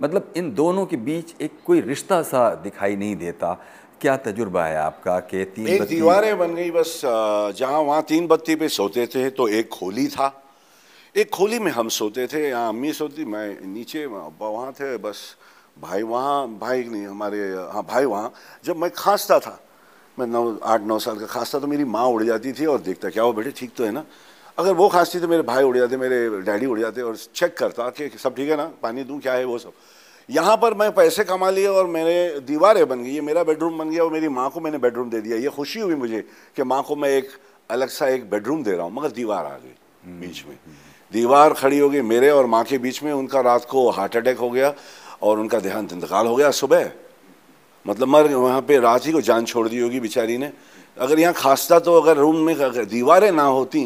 मतलब 0.00 0.32
इन 0.36 0.52
दोनों 0.54 0.84
के 0.86 0.96
बीच 0.98 1.34
एक 1.40 1.58
कोई 1.66 1.80
रिश्ता 1.80 2.20
सा 2.22 2.48
दिखाई 2.62 2.96
नहीं 2.96 3.16
देता। 3.16 3.52
क्या 4.00 4.16
तजुर्बा 4.16 4.64
है 4.64 4.76
आपका 4.76 5.18
कि 5.20 5.44
तीन 5.56 5.68
एक 5.68 5.82
दीवारें 5.88 6.38
बन 6.38 6.54
गई 6.54 6.70
बस 6.70 7.00
जहाँ 7.58 7.80
वहाँ 7.80 8.02
तीन 8.02 8.26
बत्ती 8.26 8.54
पे 8.54 8.68
सोते 8.68 9.06
थे 9.06 9.28
तो 9.30 9.48
एक 9.50 9.68
खोली 9.68 10.06
था। 10.08 10.32
एक 11.14 11.30
खोली 11.30 11.58
में 11.58 11.70
हम 11.72 11.88
सोते 11.90 12.26
थे 12.26 12.48
यहाँ 12.48 12.68
अम्मी 12.68 12.92
सोती 12.92 13.24
मैं 13.24 13.46
नीचे 13.66 14.02
अब्बा 14.04 14.48
वहाँ 14.48 14.72
थे 14.72 14.96
बस 14.98 15.24
भाई 15.82 16.02
वहाँ 16.04 16.46
भाई 16.58 16.82
नहीं 16.84 17.06
हमारे 17.06 17.42
हाँ 17.72 17.82
भाई 17.82 18.04
वहाँ। 18.04 18.32
जब 18.64 18.76
मैं 18.76 18.90
खांसता 18.96 19.38
था 19.38 19.58
मैं 20.18 20.26
नौ 20.26 20.58
आठ 20.62 20.80
नौ 20.82 20.98
साल 20.98 21.18
का 21.18 21.26
खांसता 21.26 21.58
तो 21.58 21.66
मेरी 21.66 21.84
माँ 21.84 22.06
उड़ 22.06 22.22
जाती 22.22 22.52
थी 22.52 22.66
और 22.66 22.80
देखता 22.80 23.08
क्या 23.10 23.24
वो 23.24 23.32
बेटे 23.32 23.50
ठीक 23.50 23.70
तो 23.76 23.84
है 23.84 23.90
ना? 23.90 24.04
अगर 24.58 24.72
वो 24.72 24.88
खांसती 24.88 25.20
तो 25.20 25.28
मेरे 25.28 25.42
भाई 25.42 25.64
उड़ 25.64 25.76
जाते 25.76 25.96
मेरे 25.96 26.42
डैडी 26.42 26.66
उड़ 26.66 26.78
जाते 26.80 27.02
और 27.02 27.16
चेक 27.34 27.56
करता 27.58 27.88
कि 27.90 28.08
सब 28.18 28.34
ठीक 28.36 28.50
है 28.50 28.56
ना 28.56 28.70
पानी 28.82 29.04
दूँ 29.04 29.18
क्या 29.20 29.32
है 29.34 29.44
वो 29.44 29.58
सब। 29.58 29.72
यहाँ 30.28 30.56
पर 30.56 30.74
मैं 30.74 30.90
पैसे 30.94 31.24
कमा 31.24 31.50
लिए 31.50 31.66
और 31.68 31.86
मेरे 31.86 32.40
दीवारें 32.46 32.86
बन 32.88 33.02
गई 33.02 33.10
ये 33.10 33.20
मेरा 33.20 33.42
बेडरूम 33.44 33.78
बन 33.78 33.90
गया 33.90 34.04
और 34.04 34.12
मेरी 34.12 34.28
माँ 34.28 34.48
को 34.50 34.60
मैंने 34.60 34.78
बेडरूम 34.78 35.10
दे 35.10 35.20
दिया। 35.20 35.36
ये 35.36 35.48
खुशी 35.50 35.80
हुई 35.80 35.94
मुझे 35.94 36.20
कि 36.56 36.62
माँ 36.62 36.82
को 36.82 36.96
मैं 36.96 37.08
एक 37.10 37.30
अलग 37.70 37.88
सा 37.88 38.08
एक 38.08 38.30
बेडरूम 38.30 38.62
दे 38.64 38.72
रहा 38.72 38.86
हूँ 38.86 38.94
मगर 38.94 39.10
दीवार 39.12 39.44
आ 39.44 39.56
गई 39.58 40.20
बीच 40.20 40.44
में। 40.48 40.56
दीवार 41.12 41.52
खड़ी 41.52 41.78
हो 41.78 41.88
गई 41.90 42.00
मेरे 42.02 42.30
और 42.30 42.46
माँ 42.46 42.64
के 42.64 42.78
बीच 42.78 43.02
में 43.02 43.12
उनका 43.12 43.40
रात 43.40 43.64
को 43.64 43.88
हार्ट 43.90 44.16
अटैक 44.16 44.38
हो 44.38 44.50
गया 44.50 44.74
और 45.22 45.38
उनका 45.38 45.58
देहांत 45.60 45.92
इंतकाल 45.92 46.26
हो 46.26 46.36
गया 46.36 46.50
सुबह। 46.52 46.90
मतलब 47.86 48.08
मर 48.08 48.32
वहाँ 48.34 48.60
पे 48.62 48.78
रात 48.80 49.06
ही 49.06 49.12
को 49.12 49.20
जान 49.20 49.44
छोड़ 49.44 49.68
दी 49.68 49.78
होगी 49.78 50.00
बेचारी 50.00 50.36
ने। 50.38 50.52
अगर 50.96 51.18
यहाँ 51.18 51.34
खांसता 51.34 51.78
तो 51.80 51.94
अगर 52.00 52.16
रूम 52.16 52.36
में 52.36 52.54
अगर 52.54 52.84
दीवारें 52.86 53.30
ना 53.32 53.42
होती 53.44 53.84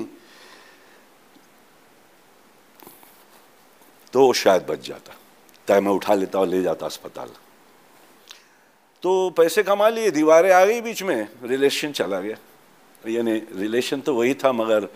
तो 4.12 4.20
वो 4.20 4.32
शायद 4.34 4.62
बच 4.68 4.86
जाता। 4.86 5.14
तय 5.68 5.80
मैं 5.80 5.92
उठा 5.92 6.14
लेता 6.14 6.38
और 6.38 6.46
ले 6.48 6.62
जाता 6.62 6.86
अस्पताल। 6.86 7.28
तो 9.02 9.30
पैसे 9.30 9.62
कमा 9.62 9.88
लिए, 9.88 10.10
दीवारें 10.10 10.52
आ 10.52 10.64
गई 10.64 10.80
बीच 10.80 11.02
में, 11.02 11.28
रिलेशन 11.44 11.92
चला 11.92 12.20
गया। 12.20 12.36
यानी 13.02 13.34
रिलेशन 13.54 14.00
तो 14.00 14.14
वही 14.14 14.34
था, 14.34 14.52
मगर 14.52 14.88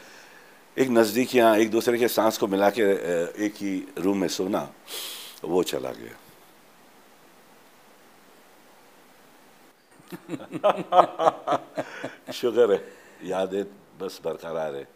एक 0.76 0.88
नज़दीकियाँ 0.90 1.56
एक 1.56 1.70
दूसरे 1.70 1.98
के 1.98 2.08
सांस 2.08 2.38
को 2.38 2.46
मिला 2.46 2.70
के 2.70 2.82
एक 3.44 3.54
ही 3.56 3.76
रूम 3.98 4.18
में 4.18 4.28
सोना, 4.28 4.68
वो 5.44 5.62
चला 5.62 5.90
गया। 5.92 6.16
शुक्र 12.32 12.72
है 12.72 12.80
यादें 13.28 13.64
बस 14.00 14.20
बरकरार 14.24 14.74
है। 14.74 14.86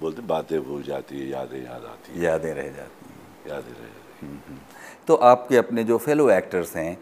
बोलते 0.00 0.22
बातें 0.22 0.64
भूल 0.64 0.82
जाती 0.82 1.20
है 1.20 1.28
यादें 1.28 1.64
याद 1.64 1.84
आती 1.84 2.12
है। 2.12 2.20
यादें 2.24 2.54
रह 2.54 2.68
जाती 2.68 3.06
हैं। 3.06 3.12
यादें 3.48 3.72
रह 3.72 3.86
जाती 3.86 4.26
हैं। 4.26 4.60
तो 5.06 5.14
आपके 5.14 5.56
अपने 5.56 5.84
जो 5.84 5.98
फेलो 5.98 6.30
एक्टर्स 6.30 6.76
हैं 6.76 6.98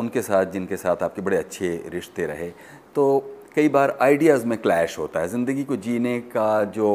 उनके 0.00 0.22
साथ 0.22 0.46
जिनके 0.46 0.76
साथ 0.76 1.02
आपके 1.02 1.22
बड़े 1.22 1.36
अच्छे 1.36 1.84
रिश्ते 1.86 2.26
रहे 2.26 2.52
तो 2.94 3.34
कई 3.58 3.68
बार 3.68 3.96
आइडियाज़ 4.02 4.44
में 4.46 4.56
क्लैश 4.58 4.96
होता 4.98 5.20
है। 5.20 5.28
ज़िंदगी 5.28 5.62
को 5.64 5.76
जीने 5.76 6.18
का 6.30 6.64
जो 6.64 6.90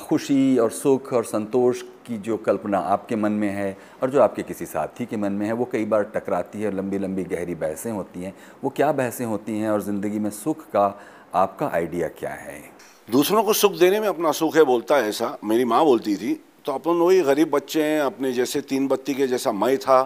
खुशी 0.00 0.58
और 0.58 0.70
सुख 0.70 1.12
और 1.12 1.24
संतोष 1.24 1.80
की 2.06 2.18
जो 2.18 2.36
कल्पना 2.38 2.78
आपके 2.78 3.16
मन 3.16 3.32
में 3.32 3.48
है 3.50 3.76
और 4.02 4.10
जो 4.10 4.20
आपके 4.22 4.42
किसी 4.42 4.66
साथी 4.66 5.06
के 5.06 5.16
मन 5.16 5.32
में 5.32 5.46
है, 5.46 5.52
वो 5.52 5.68
कई 5.72 5.84
बार 5.84 6.02
टकराती 6.14 6.62
है 6.62 6.74
लंबी 6.76 6.98
लंबी 6.98 7.24
गहरी 7.24 7.54
बहसें 7.54 7.90
होती 7.90 8.22
हैं। 8.22 8.34
वो 8.64 8.70
क्या 8.70 8.90
बहसें 8.92 9.24
होती 9.24 9.58
हैं 9.58 9.70
और 9.70 9.82
ज़िंदगी 9.82 10.18
में 10.18 10.30
सुख 10.32 10.64
का 10.66 10.86
आपका 11.34 11.70
आइडिया 11.74 12.08
क्या 12.10 12.30
है? 12.32 12.60
दूसरों 13.08 13.44
को 13.44 13.52
सुख 13.54 13.78
देने 13.78 14.00
में 14.00 14.08
अपना 14.08 14.32
सुख 14.32 14.56
है 14.56 14.64
बोलता 14.64 14.96
है 14.96 15.08
ऐसा। 15.08 15.36
मेरी 15.44 15.64
माँ 15.64 15.84
बोलती 15.84 16.16
थी 16.16 16.40
तो 16.66 16.72
अपन 16.72 17.00
वही 17.00 17.20
गरीब 17.22 17.50
बच्चे 17.50 17.82
हैं, 17.82 18.00
अपने 18.00 18.32
जैसे 18.32 18.60
तीन 18.62 18.88
बत्ती 18.88 19.14
के 19.14 19.26
जैसा 19.26 19.52
मैं 19.54 19.76
था 19.78 20.02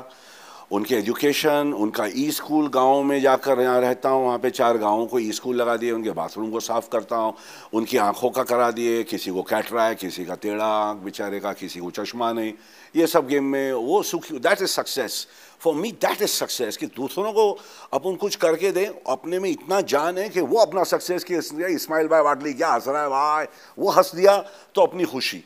उनके 0.70 0.94
एजुकेशन 0.94 1.72
उनका 1.72 2.06
ई 2.08 2.30
स्कूल 2.30 2.68
गाँव 2.68 3.02
में 3.02 3.20
जाकर 3.20 3.60
यहाँ 3.60 3.80
रहता 3.80 4.08
हूँ, 4.08 4.24
वहाँ 4.24 4.38
पे 4.38 4.50
चार 4.50 4.78
गाँवों 4.78 5.06
को 5.06 5.18
ई 5.18 5.32
स्कूल 5.32 5.56
लगा 5.56 5.76
दिए, 5.76 5.90
उनके 5.92 6.10
बाथरूम 6.10 6.50
को 6.50 6.60
साफ़ 6.60 6.88
करता 6.92 7.16
हूँ, 7.16 7.34
उनकी 7.72 7.96
आँखों 7.96 8.30
का 8.30 8.42
करा 8.42 8.70
दिए, 8.70 9.02
किसी 9.04 9.30
को 9.30 9.42
कैटरा 9.42 9.84
है, 9.84 9.94
किसी 9.94 10.24
का 10.24 10.34
टेढ़ा 10.34 10.66
आँख, 10.66 10.98
बेचारे 10.98 11.40
का 11.40 11.52
किसी 11.52 11.80
को 11.80 11.90
चश्मा 11.92 12.32
नहीं। 12.32 12.52
ये 12.94 13.06
सब 13.06 13.28
गेम 13.28 13.44
में 13.44 13.72
वो 13.72 14.02
सुख 14.02 14.30
that 14.32 14.62
is 14.62 14.70
success 14.70 15.26
for 15.60 15.74
me 15.74 15.90
that 15.94 16.22
is 16.22 16.30
success 16.30 16.76
कि 16.76 16.86
दूसरों 16.86 17.32
को 17.32 17.50
अपन 17.92 18.16
कुछ 18.16 18.36
करके 18.36 18.72
दें, 18.72 18.86
अपने 18.86 19.38
में 19.38 19.50
इतना 19.50 19.80
जान 19.82 20.18
है 20.18 20.28
कि 20.28 20.40
वो 20.42 20.58
अपना 20.58 20.82
सक्सेस 20.84 21.24
की 21.24 21.34
इस्माइल 21.66 22.08
भाई 22.08 22.22
वाटली 22.22 22.52
क्या 22.54 22.72
हंस 22.72 22.88
रहा 22.88 23.02
है 23.02 23.08
भाई 23.08 23.46
वो 23.78 23.90
हंस 23.90 24.14
दिया 24.14 24.36
तो 24.74 24.82
अपनी 24.82 25.04
खुशी। 25.04 25.42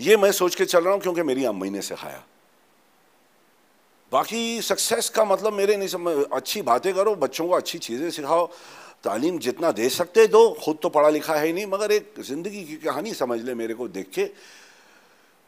ये 0.00 0.16
मैं 0.16 0.32
सोच 0.32 0.54
के 0.54 0.64
चल 0.64 0.84
रहा 0.84 0.92
हूँ, 0.92 1.00
क्योंकि 1.00 1.22
मेरी 1.22 1.44
अम्मी 1.44 1.70
ने 1.70 1.82
सिखाया। 1.82 2.22
बाकी 4.12 4.60
सक्सेस 4.62 5.08
का 5.08 5.24
मतलब 5.24 5.52
मेरे 5.52 5.76
नहीं 5.76 5.88
समझ, 5.88 6.14
अच्छी 6.26 6.62
बातें 6.62 6.92
करो, 6.94 7.14
बच्चों 7.16 7.46
को 7.48 7.54
अच्छी 7.54 7.78
चीज़ें 7.78 8.10
सिखाओ, 8.10 8.46
तालीम 9.04 9.38
जितना 9.38 9.70
दे 9.72 9.88
सकते 9.88 10.26
दो, 10.26 10.48
खुद 10.54 10.78
तो 10.82 10.88
पढ़ा 10.88 11.08
लिखा 11.08 11.34
है 11.34 11.46
ही 11.46 11.52
नहीं, 11.52 11.66
मगर 11.66 11.92
एक 11.92 12.14
ज़िंदगी 12.20 12.64
की 12.64 12.76
कहानी 12.78 13.14
समझ 13.14 13.40
ले 13.40 13.54
मेरे 13.54 13.74
को 13.74 13.88
देख 13.88 14.10
के। 14.14 14.28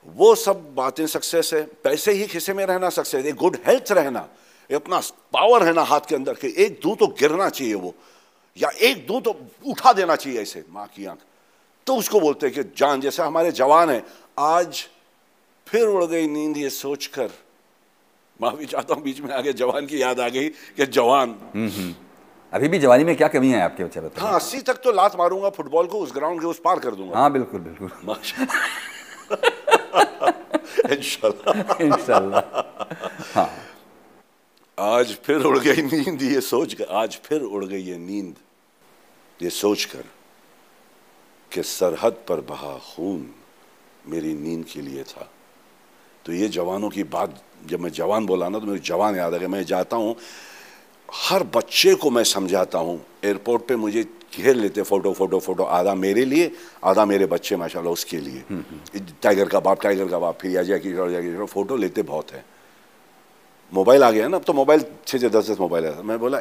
वो 0.06 0.34
सब 0.34 0.74
बातें 0.74 1.06
सक्सेस 1.06 1.50
है, 1.54 1.62
पैसे 1.84 2.12
ही 2.12 2.26
खिसे 2.26 2.54
में 2.54 2.64
रहना 2.66 2.88
सक्सेस 2.90 3.24
है 3.24 3.32
गुड 3.34 3.56
हेल्थ 3.66 3.92
रहना 3.92 4.28
अपना 4.70 5.00
पावर 5.32 5.62
है 5.62 5.72
ना 5.72 5.82
हाथ 5.82 6.00
के 6.08 6.14
अंदर, 6.14 6.34
के 6.34 6.48
एक 6.64 6.80
दू 6.82 6.94
तो 6.96 7.06
गिरना 7.08 7.48
चाहिए 7.48 7.74
वो, 7.74 7.94
या 8.56 8.70
एक 8.80 9.06
दू 9.06 9.20
तो 9.20 9.34
उठा 9.66 9.92
देना 9.92 10.16
चाहिए 10.16 10.40
ऐसे, 10.42 10.64
माँ 10.70 10.86
की 10.86 11.04
आँख। 11.06 11.18
तो 11.86 11.96
उसको 11.96 12.20
बोलते 12.20 12.46
हैं 12.46 12.54
कि 12.54 12.62
जान, 12.76 13.00
जैसे 13.00 13.22
हमारे 13.22 13.50
जवान 13.52 13.90
है, 13.90 14.04
आज 14.38 14.84
फिर 15.66 15.86
उड़ 15.86 16.04
गई 16.04 16.26
नींद, 16.26 16.56
ये 16.56 16.70
सोचकर 16.70 17.30
माफ़ी 18.42 18.66
चाहता 18.66 18.94
हूँ 18.94 19.02
बीच 19.02 19.20
में 19.20 19.32
आगे 19.34 19.52
जवान 19.54 19.86
की 19.86 20.02
याद 20.02 20.20
आ 20.20 20.28
गई 20.28 20.48
कि 20.48 20.86
जवान। 20.88 21.34
अभी 22.52 22.68
भी 22.68 22.78
जवानी 22.78 23.04
में 23.04 23.14
क्या 23.16 23.28
कमी 23.28 23.50
है 23.50 23.60
आपके 23.62 23.84
बच्चे 23.84 24.00
बताइए? 24.00 24.26
हाँ 24.26 24.34
अस्सी 24.36 24.60
तक 24.62 24.80
तो 24.84 24.92
लात 24.92 25.16
मारूँगा 25.18 25.50
फुटबॉल 25.50 25.86
को 25.86 25.98
उस 25.98 26.12
ग्राउंड 26.14 26.40
के 26.40 26.46
उस 26.46 26.60
पार 26.64 26.78
कर 26.78 26.94
दूँगा। 26.94 27.18
हाँ 27.18 27.32
बिल्कुल 27.32 27.60
बिल्कुल। 27.60 27.90
इंशाल्लाह। 30.92 31.82
इंशाल्लाह। 31.84 32.42
हाँ। 33.34 33.50
आज 34.78 35.14
फिर 35.24 35.42
उड़ 35.44 35.58
गई 35.58 35.82
नींद 35.82 36.22
ये 36.22 36.40
सोच 36.40 36.74
कर 36.74 36.84
आज 37.00 37.18
फिर 37.24 37.42
उड़ 37.42 37.64
गई 37.64 37.80
ये 37.82 37.96
नींद। 37.98 38.34
ये 39.40 39.50
सोच 39.50 39.84
कर 39.84 40.04
कि 41.52 41.62
सरहद 41.62 42.16
पर 42.28 42.40
बहा 42.48 42.72
खून 42.86 43.28
मेरी 44.08 44.34
नींद 44.34 44.64
के 44.64 44.80
लिए 44.80 45.02
था। 45.04 45.28
तो 46.24 46.32
ये 46.32 46.48
जवानों 46.50 46.88
की 46.90 47.02
बात 47.04 47.42
जब 47.66 47.80
मैं 47.80 47.90
जवान 47.92 48.26
बोला 48.26 48.48
ना 48.48 48.58
तो 48.58 48.66
मेरे 48.66 48.78
जवान 48.80 49.16
याद 49.16 49.34
आ 49.34 49.38
गया 49.38 49.48
मैं 49.48 49.64
जाता 49.64 49.96
हूँ 49.96 50.16
हर 51.08 51.42
बच्चे 51.54 51.94
को 51.94 52.10
मैं 52.10 52.24
समझाता 52.24 52.78
हूँ। 52.78 52.98
एयरपोर्ट 53.24 53.62
पे 53.68 53.76
मुझे 53.76 54.02
घेर 54.34 54.54
लेते 54.56 54.82
फ़ोटो 54.82 55.12
फ़ोटो 55.12 55.38
फ़ोटो 55.40 55.62
आधा 55.62 55.94
मेरे 55.94 56.24
लिए 56.24 56.50
आधा 56.84 57.04
मेरे 57.04 57.26
बच्चे 57.26 57.56
माशाल्लाह 57.56 57.92
उसके 57.92 58.18
लिए। 58.18 58.42
टाइगर 59.22 59.48
का 59.48 59.60
बाप 59.60 59.82
टाइगर 59.82 60.08
का 60.08 60.18
बाप 60.18 60.38
फिर 60.40 60.50
या 60.50 60.62
जय 60.62 60.78
किशोर 60.78 61.10
जय 61.10 61.22
किशोर 61.22 61.46
फ़ोटो 61.46 61.76
लेते 61.76 62.02
बहुत 62.02 62.32
है। 62.32 62.44
मोबाइल 63.72 64.02
आ 64.04 64.10
गया 64.10 64.28
ना 64.28 64.36
अब 64.36 64.44
तो 64.44 64.52
मोबाइल 64.52 64.84
छः 65.06 65.18
छः 65.18 65.28
दस 65.28 65.50
दस 65.50 65.60
मोबाइल 65.60 65.84
है। 65.84 66.02
मैं 66.02 66.18
बोला 66.18 66.40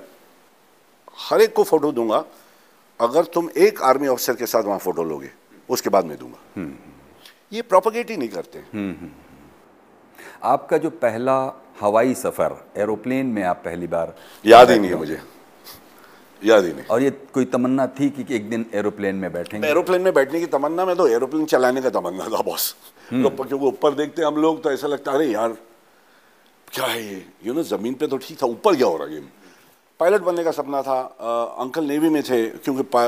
हर 1.20 1.42
एक 1.42 1.54
को 1.54 1.64
फ़ोटो 1.64 1.92
दूँगा 1.92 2.24
अगर 3.00 3.26
तुम 3.34 3.50
एक 3.58 3.82
आर्मी 3.82 4.08
ऑफिसर 4.08 4.36
के 4.36 4.46
साथ 4.46 4.64
वहाँ 4.64 4.80
फ़ोटो 4.80 5.04
लोगे 5.04 5.32
उसके 5.70 5.90
बाद 5.90 6.06
मैं 6.06 6.18
दूँगा। 6.18 6.66
ये 7.54 7.62
प्रोपोगेट 7.64 8.10
ही 8.10 8.18
नहीं 8.18 8.30
करते। 8.30 8.64
आपका 10.44 10.78
जो 10.78 10.90
पहला 11.02 11.36
हवाई 11.82 12.14
सफ़र 12.14 12.56
एरोप्लेन 12.78 13.26
में 13.28 13.44
आप 13.44 13.62
पहली 13.66 13.88
बार 13.88 14.14
याद 14.46 14.72
ही 14.72 14.80
नहीं 14.80 14.92
है 14.92 14.98
मुझे। 14.98 15.20
याद 16.42 16.66
ही 16.66 16.72
नहीं। 16.74 16.86
और 16.86 17.02
ये 17.02 17.10
कोई 17.34 17.46
तमन्ना 17.46 17.86
थी 18.00 18.10
कि 18.10 18.24
कि 18.24 18.36
एक 18.36 18.50
दिन 18.50 18.66
एरोप्लेन 18.74 19.16
में 19.16 19.32
बैठेंगे? 19.34 19.68
एरोप्लेन 19.68 20.02
में 20.02 20.14
बैठने 20.14 20.40
की 20.40 20.46
तमन्ना 20.48 20.86
में 20.86 20.96
तो 20.96 21.08
एरोप्लेन 21.08 21.46
चलाने 21.46 21.82
का 21.82 21.90
तमन्ना 21.90 22.28
था 22.28 22.42
बॉस। 22.42 22.72
तो 23.12 23.30
क्योंकि 23.30 23.66
ऊपर 23.66 23.94
देखते 23.96 24.24
हम 24.24 24.36
लोग 24.42 24.64
तो 24.64 24.72
ऐसा 24.72 24.88
लगता 24.88 25.12
अरे 25.12 25.26
यार 25.28 25.56
क्या 26.68 26.86
है 26.86 27.04
ये? 27.04 27.26
यू 27.46 27.54
नो 27.54 27.64
ज़मीन 27.64 27.94
पे 27.94 28.08
तो 28.08 28.18
ठीक 28.18 28.42
था 28.42 28.48
ऊपर 28.48 28.76
क्या 28.76 28.88
हो 28.88 28.98
रहा 28.98 29.08
है 29.08 29.22
पायलट 30.00 30.22
बनने 30.22 30.44
का 30.44 30.52
सपना 30.52 30.82
था। 30.82 30.94
आ, 30.94 31.62
अंकल 31.64 31.84
नेवी 31.86 32.10
में 32.10 32.22
थे 32.24 32.46
क्योंकि 32.48 32.98
आ, 32.98 33.02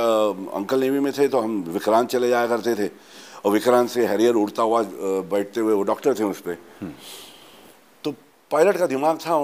अंकल 0.58 0.80
नेवी 0.80 1.00
में 1.00 1.12
थे 1.14 1.28
तो 1.28 1.40
हम 1.40 1.62
विक्रांत 1.70 2.10
चले 2.10 2.30
जाया 2.30 2.48
करते 2.48 2.76
थे। 2.76 2.90
और 3.46 3.52
विक्रांत 3.52 3.90
से 3.90 4.06
हैरियर 4.08 4.36
उड़ता 4.36 4.64
हुआ 4.64 4.82
बैठते 5.32 5.60
हुए 5.60 5.74
वो 5.74 5.84
डॉक्टर 5.84 6.20
थे 6.20 6.24
उस 6.24 6.42
पर 6.42 6.58
तो 8.04 8.12
पायलट 8.52 8.78
का 8.78 8.88
दिमाग 8.88 9.20
था 9.26 9.38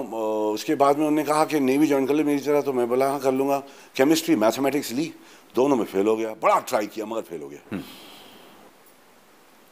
उसके 0.54 0.74
बाद 0.74 0.98
में 0.98 1.06
उन्होंने 1.06 1.26
कहा 1.26 1.44
कि 1.44 1.60
नेवी 1.60 1.86
ज्वाइन 1.86 2.06
कर 2.06 2.14
ले 2.14 2.24
मेरी 2.24 2.40
तरह 2.40 2.60
तो 2.62 2.72
मैं 2.72 2.88
बोला 2.88 3.08
हाँ 3.10 3.20
कर 3.20 3.32
लूँगा। 3.32 3.58
केमिस्ट्री 3.96 4.36
मैथमेटिक्स 4.36 4.92
ली 4.92 5.12
दोनों 5.54 5.76
में 5.76 5.84
फेल 5.84 6.06
हो 6.06 6.16
गया। 6.16 6.34
बड़ा 6.42 6.58
ट्राई 6.60 6.86
किया 6.86 7.06
मगर 7.06 7.22
फेल 7.22 7.42
हो 7.42 7.48
गया। 7.48 7.80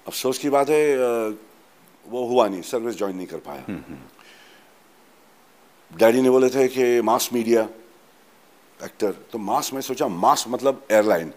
अफसोस 0.06 0.38
की 0.38 0.50
बात 0.50 0.68
है 0.68 0.96
वो 2.06 2.26
हुआ 2.26 2.48
नहीं 2.48 2.62
सर्विस 2.62 2.98
ज्वाइन 2.98 3.16
नहीं 3.16 3.26
कर 3.26 3.38
पाया। 3.48 3.64
डैडी 5.90 6.20
ने 6.22 6.30
बोले 6.30 6.48
थे 6.50 6.68
कि 6.68 7.00
मास 7.02 7.28
मीडिया 7.32 7.68
एक्टर 8.80 9.12
तो 9.32 9.38
मास 9.40 9.72
में 9.74 9.80
सोचा 9.80 10.08
मास 10.08 10.44
मतलब 10.48 10.86
एयरलाइन 10.90 11.32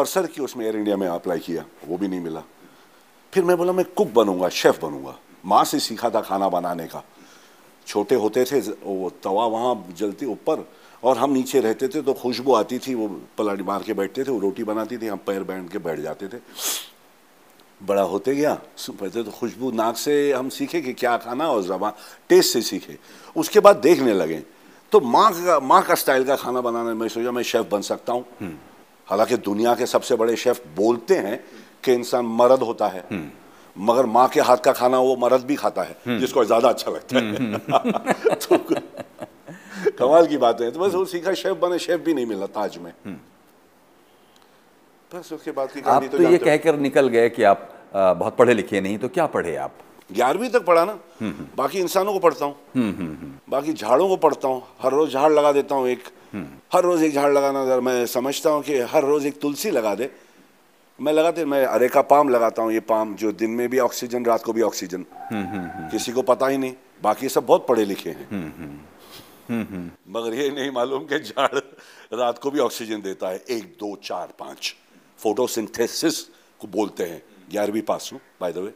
परसर 0.00 0.26
की 0.26 0.40
उसमें 0.40 0.64
एयर 0.64 0.76
इंडिया 0.76 0.96
में 0.96 1.06
अप्लाई 1.08 1.38
किया, 1.38 1.64
वो 1.84 1.96
भी 1.98 2.08
नहीं 2.08 2.20
मिला। 2.20 2.42
फिर 3.32 3.44
मैं 3.44 3.56
बोला, 3.56 3.72
मैं 3.72 3.84
कुक 3.92 4.08
बनूँगा 4.08 4.48
शेफ 4.48 4.80
बनूँगा। 4.82 5.14
माँ 5.44 5.64
से 5.64 5.78
सीखा 5.78 6.10
था 6.10 6.20
खाना 6.20 6.48
बनाने 6.48 6.86
का। 6.88 7.02
छोटे 7.86 8.14
होते 8.14 8.44
थे, 8.44 8.60
वो 8.60 9.10
तवा 9.20 9.46
वहाँ 9.46 9.74
जलती 9.92 10.26
ऊपर 10.26 10.64
और 11.04 11.18
हम 11.18 11.30
नीचे 11.32 11.60
रहते 11.60 11.88
थे 11.88 12.00
तो 12.02 12.12
खुशबू 12.14 12.52
आती 12.54 12.78
थी, 12.78 12.94
वो 12.94 13.08
पलाटी 13.38 13.62
मार 13.62 13.82
के 13.82 13.92
बैठते 13.92 14.24
थे, 14.24 14.30
वो 14.30 14.38
रोटी 14.40 14.64
बनाती 14.64 14.98
थी, 14.98 15.06
हम 15.06 15.18
पैर 15.26 15.42
बैंड 15.44 15.68
के 15.68 15.78
बैठ 15.78 16.00
जाते 16.00 16.28
थे। 16.28 16.40
बड़ा 17.82 18.02
होते 18.02 18.34
गया 18.34 18.54
पहले 18.90 19.22
तो 19.22 19.30
खुशबू 19.30 19.70
नाक 19.72 19.96
से 19.96 20.32
हम 20.32 20.48
सीखे 20.48 20.80
कि 20.80 20.92
क्या 20.94 21.16
खाना 21.18 21.48
और 21.48 21.62
जबा 21.64 21.92
टेस्ट 22.28 22.52
से 22.52 22.62
सीखे। 22.62 22.98
उसके 23.36 23.60
बाद 23.60 23.76
देखने 23.78 24.14
लगे। 24.14 24.42
तो 24.92 25.00
माँ 25.02 25.30
का 25.34 25.60
माँ 25.60 25.82
का 25.82 25.94
स्टाइल 25.94 26.24
का 26.24 26.36
खाना 26.36 26.60
बनाने 26.60 26.94
में 26.94 27.08
सोचा, 27.08 27.30
मैं 27.30 27.42
शेफ़ 27.42 27.68
बन 27.68 27.80
सकता 27.82 28.12
हूँ। 28.12 28.24
हालाँकि 29.10 29.36
दुनिया 29.36 29.74
के 29.74 29.86
सबसे 29.86 30.16
बड़े 30.16 30.36
शेफ़ 30.36 30.60
बोलते 30.76 31.16
हैं 31.16 31.38
कि 31.84 31.92
इंसान 31.92 32.24
मर्द 32.40 32.62
होता 32.62 32.86
है। 32.88 33.04
मगर 33.76 34.06
माँ 34.06 34.28
के 34.28 34.40
हाथ 34.40 34.56
का 34.64 34.72
खाना 34.72 34.98
वो 35.00 35.16
मर्द 35.16 35.44
भी 35.46 35.56
खाता 35.56 35.82
है 35.82 36.18
जिसको 36.18 36.44
ज़्यादा 36.44 36.68
अच्छा 36.68 36.90
लगता 36.90 37.18
है। 37.18 37.58
तो 38.44 38.58
कमाल 39.98 40.26
की 40.26 40.36
बात 40.36 40.60
है। 40.60 40.70
तो 40.70 40.80
बस 40.80 40.94
वो 40.94 41.04
सीखा 41.04 41.34
शेफ़ 41.34 41.58
बने 41.58 41.78
शेफ़ 41.78 42.00
भी 42.02 42.14
नहीं 42.14 42.26
मिला 42.26 42.46
ताज 42.46 42.78
में। 42.78 42.92
बस 45.12 45.32
उसके 45.32 45.50
बाद 45.50 45.70
की 45.72 45.80
आप 45.80 46.04
तो, 46.04 46.18
तो 46.18 46.22
ये 46.22 46.38
कहकर 46.38 46.78
निकल 46.78 47.08
गए 47.08 47.28
कि 47.30 47.42
आप 47.42 47.68
आ, 47.94 48.12
बहुत 48.12 48.36
पढ़े 48.36 48.54
लिखे 48.54 48.80
नहीं 48.80 48.98
तो 48.98 49.08
क्या 49.08 49.26
पढ़े 49.26 49.54
आप? 49.56 49.72
ग्यारहवीं 50.12 50.48
तक 50.50 50.64
पढ़ा 50.64 50.84
ना। 50.84 50.98
बाकी 51.56 51.78
इंसानों 51.78 52.12
को 52.12 52.18
पढ़ता 52.18 52.44
हूँ। 52.44 52.54
बाकी 53.50 53.72
झाड़ों 53.72 54.08
को 54.08 54.16
पढ़ता 54.16 54.48
हूँ। 54.48 54.62
हर 54.82 54.92
रोज 54.92 55.12
झाड़ 55.12 55.32
लगा 55.32 55.52
देता 55.52 55.74
हूँ 55.74 55.88
एक। 55.88 56.08
हर 56.72 56.82
रोज 56.82 57.02
एक 57.02 57.14
झाड़ 57.14 57.32
लगाना 57.32 57.62
अगर 57.62 57.80
मैं 57.80 58.06
समझता 58.06 58.50
हूँ 58.50 58.62
कि 58.62 58.78
हर 58.90 59.04
रोज 59.04 59.26
एक 59.26 59.40
तुलसी 59.40 59.70
लगा 59.70 59.94
दे 59.94 60.10
मैं 60.98 61.12
लगाते 61.12 61.44
मैं 61.44 61.64
अरेका 61.66 62.02
पाम 62.02 62.28
लगाता 62.28 62.62
हूँ 62.62 62.72
ये 62.72 62.80
पाम 62.82 63.14
जो 63.14 63.32
दिन 63.32 63.50
में 63.50 63.68
भी 63.70 63.78
ऑक्सीजन 63.78 64.24
रात 64.24 64.42
को 64.44 64.52
भी 64.52 64.62
ऑक्सीजन। 64.62 65.04
किसी 65.92 66.12
को 66.12 66.22
पता 66.22 66.46
ही 66.48 66.58
नहीं 66.58 66.74
बाकी 67.02 67.28
सब 67.28 67.46
बहुत 67.46 67.66
पढ़े 67.68 67.84
लिखे 67.84 68.10
हैं। 68.10 68.26
मगर 70.10 70.34
ये 70.34 70.50
नहीं 70.50 70.70
मालूम 70.70 71.04
कि 71.04 71.18
झाड़ 71.20 71.58
रात 72.14 72.38
को 72.38 72.50
भी 72.50 72.58
ऑक्सीजन 72.60 73.00
देता 73.02 73.28
है। 73.28 73.42
एक 73.50 73.64
दो 73.80 73.94
चार 74.04 74.34
पाँच। 74.38 74.74
फोटोसिंथेसिस 75.18 76.20
को 76.60 76.68
बोलते 76.68 77.04
हैं। 77.04 77.22
ग्यारहवीं 77.50 77.82
पास 77.82 78.10
हूँ 78.12 78.20
बाय 78.40 78.52
द 78.52 78.58
वे 78.58 78.72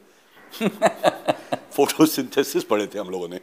फोटोसिंथेसिस 1.71 2.63
पढ़े 2.63 2.87
थे 2.87 2.99
हम 2.99 3.09
लोगों 3.09 3.29
ने। 3.29 3.39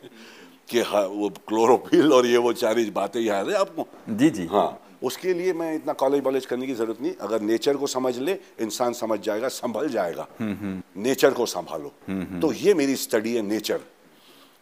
कि 0.69 0.81
हाँ 0.83 1.05
वो 1.05 1.29
क्लोरोफिल 1.49 2.13
और 2.13 2.27
ये 2.27 2.37
वो 2.39 2.53
चार 2.55 2.81
बातें 2.93 3.21
याद 3.21 3.49
है 3.49 3.57
आपको? 3.57 3.87
जी 4.11 4.31
जी। 4.31 4.47
हाँ 4.47 4.79
उसके 5.03 5.33
लिए 5.35 5.53
मैं 5.53 5.75
इतना 5.75 5.93
कॉलेज 5.93 6.23
वॉलेज 6.25 6.45
करने 6.47 6.67
की 6.67 6.75
ज़रूरत 6.75 7.01
नहीं। 7.03 7.15
अगर 7.21 7.41
नेचर 7.41 7.77
को 7.77 7.87
समझ 7.87 8.17
ले 8.19 8.39
इंसान 8.61 8.93
समझ 8.93 9.19
जाएगा 9.21 9.49
संभल 9.51 9.89
जाएगा। 9.89 10.27
नेचर 10.41 11.33
को 11.33 11.47
संभालो। 11.47 11.93
तो 12.41 12.53
ये 12.53 12.75
मेरी 12.75 12.97
स्टडी 12.97 13.35
है 13.35 13.43
नेचर 13.43 13.81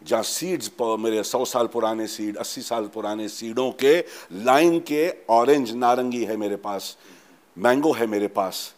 जहाँ 0.03 0.23
सीड्स 0.23 0.71
मेरे 0.81 1.23
सौ 1.23 1.45
साल 1.45 1.67
पुराने 1.67 2.07
सीड 2.07 2.37
अस्सी 2.37 2.63
साल 2.63 2.85
पुराने 2.95 3.29
सीडों 3.29 3.71
के 3.75 3.99
लाइन 4.35 4.79
के 4.83 5.09
ऑरेंज 5.31 5.73
नारंगी 5.75 6.25
है 6.25 6.37
मेरे 6.37 6.57
पास। 6.57 6.97
मैंगो 7.57 7.93
है 7.93 8.07
मेरे 8.07 8.29
पास। 8.31 8.75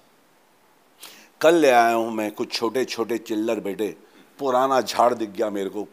कल 1.40 1.54
ले 1.54 1.70
आया 1.70 1.94
हूँ 1.94 2.12
मैं 2.12 2.30
कुछ 2.32 2.52
छोटे 2.52 2.84
छोटे 2.84 3.18
चिल्लर 3.20 3.60
बेटे। 3.60 3.94
पुराना 4.38 4.80
झाड़ 4.80 5.12
दिख 5.14 5.30
गया 5.30 5.50
मेरे 5.50 5.68
को। 5.68 5.86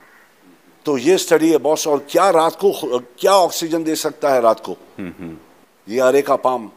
तो 0.85 0.97
ये 0.97 1.17
स्टडी 1.17 1.49
है 1.51 1.57
बॉस 1.59 1.87
और 1.87 2.05
क्या 2.09 2.29
रात 2.31 2.55
को 2.55 2.99
क्या 3.19 3.33
ऑक्सीजन 3.33 3.83
दे 3.83 3.95
सकता 3.97 4.33
है 4.33 4.41
रात 4.41 4.59
को? 4.59 4.75
ये 5.87 5.99
अरे 5.99 6.21
का 6.21 6.35
पाम। 6.37 6.69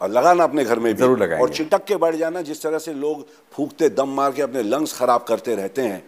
और 0.00 0.08
लगाना 0.10 0.44
अपने 0.44 0.64
घर 0.64 0.78
में 0.78 0.92
भी। 0.94 1.00
ज़रूर 1.00 1.34
और 1.34 1.50
चिटक 1.50 1.84
के 1.84 1.96
बैठ 1.96 2.14
जाना 2.16 2.42
जिस 2.42 2.62
तरह 2.62 2.78
से 2.78 2.92
लोग 2.94 3.26
फूकते 3.52 3.88
दम 3.90 4.08
मार 4.08 4.32
के 4.32 4.42
अपने 4.42 4.62
लंग्स 4.62 4.98
खराब 4.98 5.24
करते 5.28 5.54
रहते 5.56 5.82
हैं। 5.82 6.02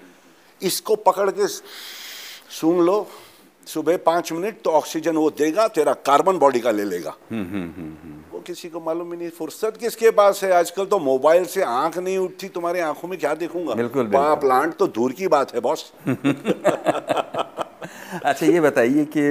इसको 0.60 0.96
पकड़ 0.98 1.30
के 1.30 1.46
सूंघ 1.46 2.80
लो। 2.80 3.06
सुबह 3.66 3.96
पाँच 4.06 4.32
मिनट 4.32 4.62
तो 4.64 4.70
ऑक्सीजन 4.72 5.16
वो 5.16 5.30
देगा 5.32 5.66
तेरा 5.68 5.92
कार्बन 6.06 6.38
बॉडी 6.38 6.60
का 6.60 6.70
ले 6.70 6.84
लेगा। 6.84 7.10
वो 8.31 8.31
किसी 8.42 8.68
को 8.68 8.80
मालूम 8.80 9.12
ही 9.12 9.18
नहीं। 9.18 9.30
फुर्सत 9.30 9.76
किसके 9.76 10.10
पास 10.10 10.42
है? 10.44 10.52
आजकल 10.52 10.86
तो 10.86 10.98
मोबाइल 10.98 11.44
से 11.46 11.62
आँख 11.62 11.98
नहीं 11.98 12.18
उठती 12.18 12.48
तुम्हारी 12.48 12.80
आँखों 12.80 13.08
में 13.08 13.18
क्या 13.18 13.34
देखूँगा? 13.34 13.74
बिल्कुल, 13.74 14.06
बिल्कुल। 14.06 14.34
प्लांट 14.40 14.74
तो 14.76 14.86
दूर 14.88 15.12
की 15.12 15.28
बात 15.28 15.54
है 15.54 15.60
बॉस। 15.60 15.92
अच्छा 18.24 18.46
ये 18.46 18.60
बताइए 18.60 19.04
कि 19.16 19.22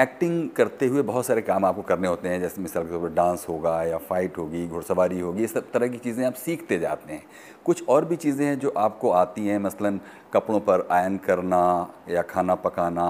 एक्टिंग 0.00 0.48
करते 0.56 0.86
हुए 0.86 1.02
बहुत 1.02 1.26
सारे 1.26 1.40
काम 1.42 1.64
आपको 1.64 1.82
करने 1.82 2.08
होते 2.08 2.28
हैं 2.28 2.40
जैसे 2.40 2.62
मिसाल 2.62 2.82
के 2.82 2.90
तौर 2.90 3.00
पर 3.00 3.14
डांस 3.14 3.44
होगा 3.48 3.82
या 3.82 3.98
फाइट 4.08 4.38
होगी 4.38 4.66
घुड़सवारी 4.66 5.20
होगी 5.20 5.44
इस 5.44 5.56
तरह 5.56 5.88
की 5.88 5.98
चीज़ें 5.98 6.24
आप 6.26 6.34
सीखते 6.34 6.78
जाते 6.78 7.12
हैं। 7.12 7.22
कुछ 7.64 7.88
और 7.88 8.04
भी 8.04 8.16
चीज़ें 8.16 8.44
हैं 8.46 8.58
जो 8.58 8.72
आपको 8.76 9.10
आती 9.10 9.46
हैं 9.46 9.58
मसलन 9.58 10.00
कपड़ों 10.34 10.60
पर 10.60 10.86
आयन 10.90 11.16
करना 11.16 11.62
या 12.10 12.22
खाना 12.22 12.54
पकाना 12.54 13.08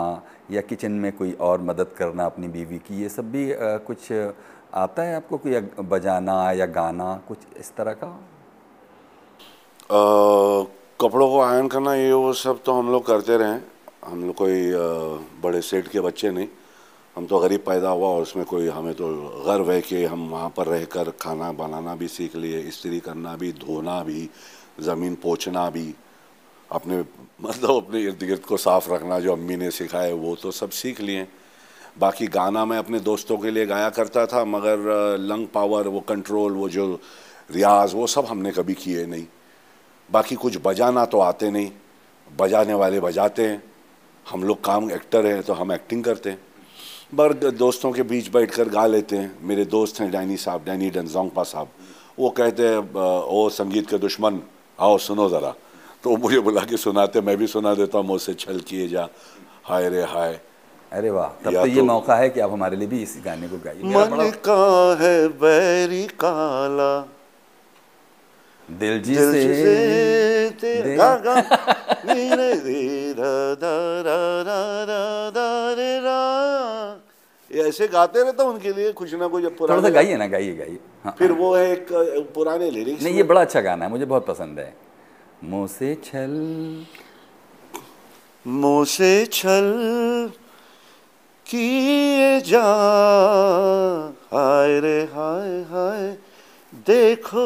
या 0.51 0.61
किचन 0.61 0.93
में 0.93 1.13
कोई 1.13 1.33
और 1.41 1.61
मदद 1.63 1.95
करना 1.99 2.25
अपनी 2.25 2.49
बीवी 2.49 2.79
की 2.79 3.03
ये 3.03 3.09
सब 3.09 3.31
भी 3.33 3.53
आ, 3.53 3.77
कुछ 3.79 4.13
आता 4.73 5.03
है 5.03 5.15
आपको 5.17 5.37
कोई 5.39 5.61
बजाना 5.85 6.35
या 6.53 6.67
गाना 6.67 7.15
कुछ 7.29 7.39
इस 7.57 7.73
तरह 7.77 7.93
का? 7.93 8.07
आ, 9.91 10.65
कपड़ों 11.01 11.29
को 11.31 11.41
आयन 11.41 11.69
करना 11.69 11.95
ये 11.95 12.13
वो 12.13 12.33
सब 12.33 12.63
तो 12.63 12.73
हम 12.73 12.91
लोग 12.93 13.07
करते 13.07 13.37
रहे। 13.37 13.59
हम 14.05 14.25
लोग 14.27 14.35
कोई 14.35 14.73
बड़े 15.43 15.61
सेठ 15.61 15.89
के 15.89 16.01
बच्चे 16.01 16.31
नहीं। 16.31 16.49
हम 17.17 17.27
तो 17.27 17.39
गरीब 17.39 17.61
पैदा 17.61 17.89
हुआ 17.89 18.09
और 18.09 18.23
उसमें 18.23 18.45
कोई 18.47 18.69
हमें 18.69 18.95
तो 18.95 19.09
गर्व 19.47 19.71
है 19.73 19.81
कि 19.81 20.05
हम 20.05 20.29
वहाँ 20.31 20.49
पर 20.57 20.67
रहकर 20.67 21.11
खाना 21.21 21.53
बनाना 21.53 21.95
भी 21.95 22.09
सीख 22.09 22.37
लिए 22.37 22.61
इस्त्री 22.61 23.01
करना 23.01 23.37
भी 23.37 23.53
धोना 23.53 24.03
भी 24.05 24.29
ज़मीन 24.81 25.15
पोछना 25.15 25.69
भी 25.71 25.95
अपने 26.71 27.05
मतलब 27.43 27.77
अपने 27.77 28.01
इर्द 28.01 28.25
गिर्द 28.25 28.45
को 28.45 28.57
साफ़ 28.57 28.91
रखना 28.93 29.19
जो 29.21 29.33
अम्मी 29.33 29.57
ने 29.57 29.71
सिखाए 29.71 30.13
वो 30.13 30.35
तो 30.35 30.51
सब 30.51 30.71
सीख 30.71 31.01
लिए। 31.01 31.29
बाकी 31.97 32.27
गाना 32.27 32.65
मैं 32.65 32.79
अपने 32.79 33.01
दोस्तों 33.01 33.37
के 33.39 33.51
लिए 33.51 33.67
गाया 33.67 33.89
करता 33.91 34.27
था, 34.27 34.45
मगर 34.45 35.17
लंग 35.21 35.47
पावर 35.47 35.89
वो 35.89 36.01
कंट्रोल 36.01 36.53
वो 36.53 36.69
जो 36.69 37.01
रियाज, 37.51 37.95
वो 37.95 38.07
सब 38.07 38.27
हमने 38.27 38.51
कभी 38.51 38.75
किए 38.75 39.07
नहीं। 39.07 39.27
बाकी 40.11 40.35
कुछ 40.35 40.59
बजाना 40.65 41.05
तो 41.05 41.21
आते 41.21 41.51
नहीं। 41.51 41.71
बजाने 42.29 42.75
वाले 42.75 43.01
बजाते 43.01 43.47
हैं। 43.47 43.63
हम 44.27 44.45
लोग 44.45 44.65
काम 44.65 44.91
एक्टर 44.91 45.27
हैं 45.27 45.43
तो 45.43 45.53
हम 45.53 45.73
एक्टिंग 45.73 46.05
करते 46.05 46.31
हैं। 46.31 46.39
बर 47.15 47.33
दोस्तों 47.53 47.93
के 47.93 48.03
बीच 48.03 48.29
बैठ 48.29 48.51
कर 48.51 48.69
गा 48.69 48.87
लेते 48.87 49.17
हैं। 49.17 49.39
मेरे 49.43 49.65
दोस्त 49.65 50.01
हैं, 50.01 50.11
डैनी 50.11 50.37
साहब, 50.37 50.65
डैनी 50.65 50.91
डनजोंगपा 50.91 51.43
साहब। 51.43 51.69
वो 52.19 52.31
कहते 52.31 52.69
हैं 52.69 52.95
ओ, 53.25 53.49
संगीत 53.49 53.89
के 53.91 53.99
दुश्मन, 53.99 54.41
आओ 54.79 54.99
सुनो 54.99 55.29
ज़रा। 55.29 55.55
तो 56.05 56.17
मुझे 56.17 56.41
बुला 56.41 56.65
के 56.65 56.77
सुनाते, 56.77 57.21
मैं 57.21 57.37
भी 57.37 57.47
सुना 57.47 57.75
देता 57.75 57.99
हूँ, 57.99 58.07
मुझसे 58.07 58.35
छल 58.35 58.61
किए 58.61 58.89
जा। 58.89 59.09
हाय 59.65 59.89
रे 59.89 60.03
हाय। 60.03 60.41
अरे 60.93 61.11
वाह 61.11 61.29
तब 61.45 61.53
तो 61.55 61.67
ये 61.67 61.77
तो, 61.77 61.85
मौका 61.85 62.15
है 62.17 62.29
कि 62.31 62.41
आप 62.41 62.51
हमारे 62.53 62.77
लिए 62.77 62.89
भी 62.89 63.03
इस 63.03 63.17
गाने 63.25 63.49
को 63.49 63.59
गाइए। 63.65 63.83
मन 63.83 64.31
का 64.45 64.97
है 65.01 65.29
बैरी 65.41 66.07
काला। 66.21 66.93
दिल 68.69 69.01
जी 69.03 69.15
दिल 69.17 69.33
से, 69.33 70.51
से 70.61 70.97
गा 70.97 71.15
गा। 71.25 71.35
रे 72.09 72.29
रे 72.35 73.13
रा 73.13 73.33
दा 73.63 73.73
रा 74.07 74.19
रा 74.49 74.61
रा 74.91 75.31
दा 75.31 75.47
रे 75.79 75.99
रा। 76.01 76.21
ऐसे 77.51 77.89
गाते 77.89 78.23
रहता 78.23 78.45
उनके 78.45 78.73
लिए 78.73 78.93
कुछ 78.93 79.15
ना 79.15 79.27
कुछ 79.29 79.45
पुराना 79.45 79.77
थोड़ा 79.77 79.89
सा 79.89 79.95
गाइए 79.95 80.17
ना 80.17 80.27
गाइए 80.27 80.55
गाइए। 80.57 80.79
हाँ, 81.05 81.15
फिर 81.19 81.33
वो 81.33 81.55
है 81.57 81.73
एक 81.73 81.87
पुराने 82.35 82.71
लिरिक्स 82.71 83.03
नहीं 83.03 83.15
ये 83.15 83.23
बड़ा 83.23 83.41
अच्छा 83.41 83.61
गाना 83.61 83.85
है 83.85 83.91
मुझे 83.91 84.05
बहुत 84.05 84.27
पसंद 84.27 84.59
है। 84.59 84.73
मुँह 85.45 85.67
से 85.67 85.95
छल। 86.05 86.33
मुँह 88.47 88.85
से 88.85 89.25
छल। 89.33 90.33
किए 91.53 92.41
जा। 92.41 92.61
हाय 94.29 94.79
रे 94.81 95.01
हाय 95.13 95.51
हाय। 95.71 96.07
देखो 96.87 97.45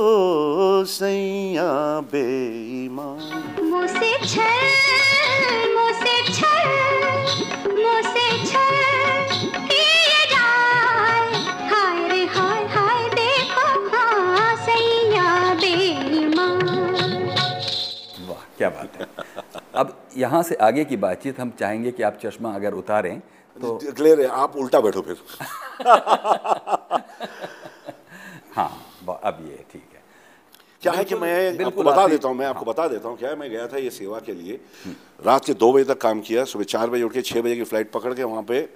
सैया 0.84 1.72
बेईमान। 2.12 3.64
मुझसे 3.64 4.12
छल 4.24 5.74
मुझसे 5.74 6.14
छल 6.32 6.70
मुझसे 7.72 8.28
छल 8.46 9.34
किए 9.66 10.22
जाए। 10.32 11.42
हाय 11.70 12.08
रे 12.08 12.24
हाय 12.36 12.64
हाय 12.76 13.08
देखो 13.14 13.68
हाँ 13.96 14.56
सैया 14.66 15.54
बेईमान। 15.54 16.66
वाह 18.28 18.44
क्या 18.58 18.70
बात 18.70 19.00
है। 19.00 19.06
अब 19.74 19.96
यहाँ 20.16 20.42
से 20.42 20.54
आगे 20.62 20.84
की 20.84 20.96
बातचीत 20.96 21.40
हम 21.40 21.50
चाहेंगे 21.60 21.90
कि 21.90 22.02
आप 22.02 22.18
चश्मा 22.22 22.54
अगर 22.54 22.74
उतारें 22.74 23.20
तो 23.56 23.78
क्लियर 23.92 24.20
है 24.20 24.26
आप 24.36 24.56
उल्टा 24.56 24.80
बैठो 24.80 25.00
फिर 25.02 25.16
हाँ 28.52 28.70
अब 29.06 29.38
ये 29.42 29.64
ठीक 29.72 29.82
है 29.84 30.02
क्या 30.82 30.92
है 30.92 31.04
कि 31.04 31.14
मैं 31.16 31.64
आपको 31.64 31.82
बता 31.82 32.06
देता 32.08 32.28
हूँ 32.28 32.36
मैं 32.36 32.46
आपको 32.46 32.64
हाँ। 32.64 32.66
बता 32.66 32.86
देता 32.88 33.08
हूँ 33.08 33.16
क्या 33.18 33.30
है 33.30 33.36
मैं 33.36 33.50
गया 33.50 33.66
था 33.66 33.76
ये 33.78 33.90
सेवा 33.92 34.18
के 34.20 34.32
लिए 34.34 34.60
रात 35.24 35.44
के 35.44 35.54
दो 35.54 35.72
बजे 35.72 35.84
तक 35.84 36.00
काम 36.00 36.20
किया 36.20 36.44
सुबह 36.46 36.64
चार 36.66 36.90
बजे 36.90 37.02
उठ 37.02 37.12
के 37.12 37.22
छः 37.22 37.42
बजे 37.42 37.56
की 37.56 37.64
फ़्लाइट 37.64 37.90
पकड़ 37.92 38.12
के 38.14 38.24
वहाँ 38.24 38.42
पे 38.42 38.68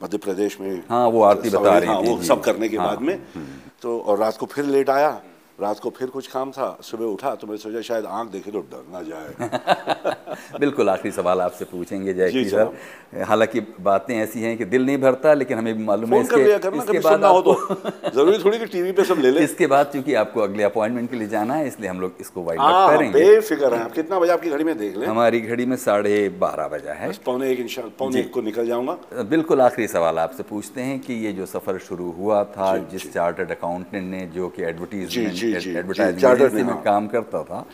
मध्य 0.00 0.18
प्रदेश 0.18 0.60
में 0.60 0.82
हाँ 0.90 1.06
वो 1.08 1.22
आरती 1.22 1.50
बता 1.50 1.76
रही 1.78 1.88
हाँ, 1.88 1.98
वो 1.98 2.22
सब 2.22 2.42
करने 2.42 2.68
के 2.68 2.76
हाँ, 2.76 2.86
बाद 2.86 3.00
में 3.00 3.14
हम्म। 3.14 3.60
तो 3.82 3.98
और 4.00 4.18
रात 4.18 4.36
को 4.36 4.46
फिर 4.46 4.64
लेट 4.66 4.90
आया 4.90 5.10
रात 5.58 5.78
को 5.78 5.90
फिर 5.90 6.08
कुछ 6.10 6.26
काम 6.26 6.50
था 6.50 6.66
सुबह 6.82 7.04
उठा 7.04 7.34
तो 7.34 7.46
मैं 7.46 7.56
सोचा 7.56 7.80
शायद 7.80 8.04
आँख 8.04 8.30
देखे 8.30 8.50
तो 8.50 8.60
डर 8.70 8.84
ना 8.92 9.02
जाए। 9.02 10.58
बिल्कुल 10.60 10.88
आखिरी 10.90 11.10
सवाल 11.14 11.40
आपसे 11.40 11.64
पूछेंगे 11.64 12.14
जय 12.14 12.44
सर। 12.44 13.22
हालाँकि 13.28 13.60
बातें 13.80 14.14
ऐसी 14.16 14.40
हैं 14.42 14.56
कि 14.58 14.64
दिल 14.64 14.86
नहीं 14.86 14.98
भरता 14.98 15.34
लेकिन 15.34 15.58
हमें 15.58 15.74
भी 15.76 15.84
मालूम 15.84 16.14
है 16.14 16.20
इसके, 16.20 16.40
इसके 16.78 16.98
बाद 16.98 17.24
हो 17.24 17.40
तो। 17.42 17.54
ज़रूरी 18.14 18.38
थोड़ी 18.44 18.58
कि 18.58 18.66
टीवी 18.66 18.92
पे 18.92 19.04
सब 19.04 19.18
ले 19.18 19.30
ले। 19.30 19.44
इसके 19.44 19.66
बाद 19.66 19.90
क्योंकि 19.92 20.14
आपको 20.22 20.40
अगले 20.40 20.62
अपॉइंटमेंट 20.62 21.10
के 21.10 21.16
लिए 21.16 21.28
जाना 21.28 21.54
है 21.54 21.66
इसलिए 21.66 21.90
हम 21.90 22.00
लोग 22.00 22.16
इसको 22.20 22.42
वाइड 22.44 22.60
अप 22.60 22.66
हाँ, 22.66 22.96
करेंगे। 22.96 23.12
बेफिक्र 23.18 23.72
है 23.74 23.88
कितना 23.94 24.18
बजे 24.20 24.32
आपकी 24.32 24.50
घड़ी 24.50 24.64
में 24.64 24.76
देख 24.78 24.96
लें? 24.96 25.06
हमारी 25.06 25.40
घड़ी 25.40 25.66
में 25.66 25.76
साढ़े 25.76 26.28
बारह 26.40 26.68
बजा 26.68 26.92
है। 26.94 27.12
पौने 27.24 27.50
एक 27.52 27.66
पौने 27.98 28.20
एक 28.20 28.32
को 28.34 28.40
निकल 28.40 28.66
जाऊँगा। 28.66 28.98
बिल्कुल 29.30 29.60
आखिरी 29.60 29.86
सवाल 29.88 30.18
आपसे 30.18 30.42
पूछते 30.42 30.80
हैं 30.80 30.98
कि 31.00 31.14
ये 31.24 31.32
जो 31.32 31.46
सफ़र 31.46 31.78
शुरू 31.88 32.10
हुआ 32.18 32.42
था 32.58 32.76
जिस 32.92 33.12
चार्टर्ड 33.12 33.50
अकाउंटेंट 33.50 34.04
ने 34.04 34.26
जो 34.34 34.48
कि 34.48 34.62
एडवर्टीजमेंट 34.64 35.42
एडवर्टाइजमेंट 35.44 36.66
में 36.66 36.82
काम 36.82 37.06
करता 37.08 37.42
था। 37.44 37.64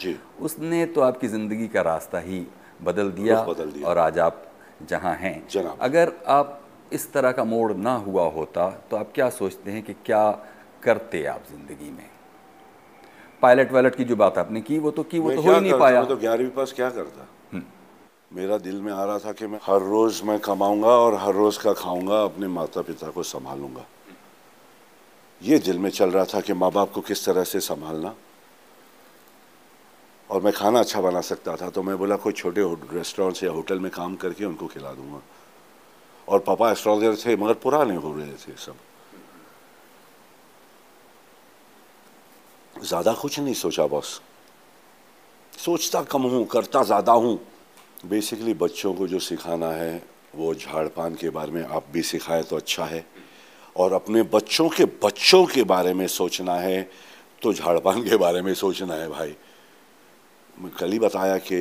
उसने 0.40 0.84
तो 0.86 1.00
आपकी 1.02 1.28
ज़िंदगी 1.28 1.68
का 1.68 1.82
रास्ता 1.82 2.18
ही 2.20 2.46
बदल 2.82 3.10
दिया, 3.12 3.42
बदल 3.44 3.70
दिया। 3.70 3.88
और 3.88 3.98
आज 3.98 4.18
आप 4.20 4.42
जहाँ 4.88 5.14
हैं। 5.16 5.76
अगर 5.80 6.12
आप 6.28 6.60
इस 6.92 7.12
तरह 7.12 7.32
का 7.32 7.44
मोड़ 7.46 7.72
ना 7.74 7.94
हुआ 7.96 8.24
होता 8.30 8.68
तो 8.90 8.96
आप 8.96 9.10
क्या 9.14 9.28
सोचते 9.32 9.70
हैं 9.70 9.82
कि 9.82 9.92
क्या 10.04 10.30
करते 10.82 11.24
आप 11.26 11.42
ज़िंदगी 11.50 11.90
में? 11.90 12.08
पायलट 13.42 13.72
वायलट 13.72 13.94
की 13.94 14.04
जो 14.04 14.16
बात 14.16 14.38
आपने 14.38 14.60
की 14.60 14.78
वो 14.78 14.90
तो 14.90 15.02
की 15.02 15.18
वो 15.18 15.30
तो 15.32 15.42
हो 15.42 15.52
ही 15.52 15.60
नहीं 15.60 15.78
पाया। 15.78 16.02
तो 16.04 16.16
ग्यारहवीं 16.16 16.50
पास 16.50 16.72
क्या 16.72 16.88
करता? 16.90 17.26
हम्म। 17.52 17.62
मेरा 18.32 18.58
दिल 18.58 18.80
में 18.80 18.92
आ 18.92 19.04
रहा 19.04 19.18
था 19.18 19.32
कि 19.32 19.46
मैं 19.46 19.58
हर 19.62 19.80
रोज़ 19.82 20.22
मैं 20.24 20.38
कमाऊँगा 20.40 20.88
और 20.96 21.14
हर 21.20 21.34
रोज़ 21.34 21.58
का 21.58 21.72
खाऊँगा 21.74 22.22
अपने 22.24 22.48
माता 22.48 22.82
पिता 22.82 23.10
को 23.10 23.22
संभालूँगा। 23.22 23.84
ये 25.40 25.58
दिल 25.58 25.78
में 25.78 25.90
चल 25.90 26.10
रहा 26.10 26.24
था 26.24 26.40
कि 26.40 26.52
माँ 26.52 26.70
बाप 26.72 26.92
को 26.92 27.00
किस 27.00 27.24
तरह 27.24 27.44
से 27.44 27.60
संभालना। 27.60 28.14
और 30.30 30.42
मैं 30.42 30.52
खाना 30.52 30.80
अच्छा 30.80 31.00
बना 31.00 31.20
सकता 31.20 31.56
था 31.56 31.68
तो 31.70 31.82
मैं 31.82 31.96
बोला, 31.98 32.16
कोई 32.16 32.32
छोटे 32.32 32.62
रेस्टोरेंट 32.92 33.42
या 33.42 33.50
होटल 33.50 33.78
में 33.78 33.90
काम 33.90 34.16
करके 34.16 34.44
उनको 34.44 34.66
खिला 34.66 34.92
दूँगा। 34.92 35.20
और 36.28 36.38
पापा 36.40 36.70
एस्ट्रोलॉजर 36.70 37.16
थे, 37.16 37.36
मगर 37.36 37.54
पुराने 37.54 37.94
हो 37.94 38.12
रहे 38.14 38.32
थे 38.32 38.56
सब। 38.56 38.76
ज़्यादा 42.76 43.12
कुछ 43.12 43.38
नहीं 43.40 43.54
सोचा 43.54 43.86
बॉस। 43.86 44.20
सोचता 45.52 46.02
कम 46.02 46.22
हूँ, 46.22 46.44
करता 46.46 46.82
ज़्यादा 46.82 47.12
हूँ। 47.12 47.38
बेसिकली 48.06 48.54
बच्चों 48.54 48.92
को 48.94 49.06
जो 49.08 49.18
सिखाना 49.18 49.70
है, 49.70 50.02
वो 50.34 50.54
झाड़ 50.54 50.86
पान 50.88 51.14
के 51.14 51.30
बारे 51.30 51.52
में 51.52 51.64
आप 51.64 51.86
भी 51.92 52.02
सिखाए 52.02 52.42
तो 52.42 52.56
अच्छा 52.56 52.84
है। 52.84 53.04
और 53.76 53.92
अपने 53.92 54.22
बच्चों 54.22 54.68
के 54.68 54.84
बच्चों 55.04 55.44
के 55.46 55.62
बारे 55.64 55.94
में 55.94 56.06
सोचना 56.06 56.54
है 56.54 56.90
तो 57.42 57.52
झाड़पान 57.52 58.02
के 58.02 58.16
बारे 58.16 58.42
में 58.42 58.52
सोचना 58.54 58.94
है 58.94 59.08
भाई। 59.08 59.36
मैं 60.58 60.72
कल 60.78 60.92
ही 60.92 60.98
बताया 60.98 61.36
कि 61.50 61.58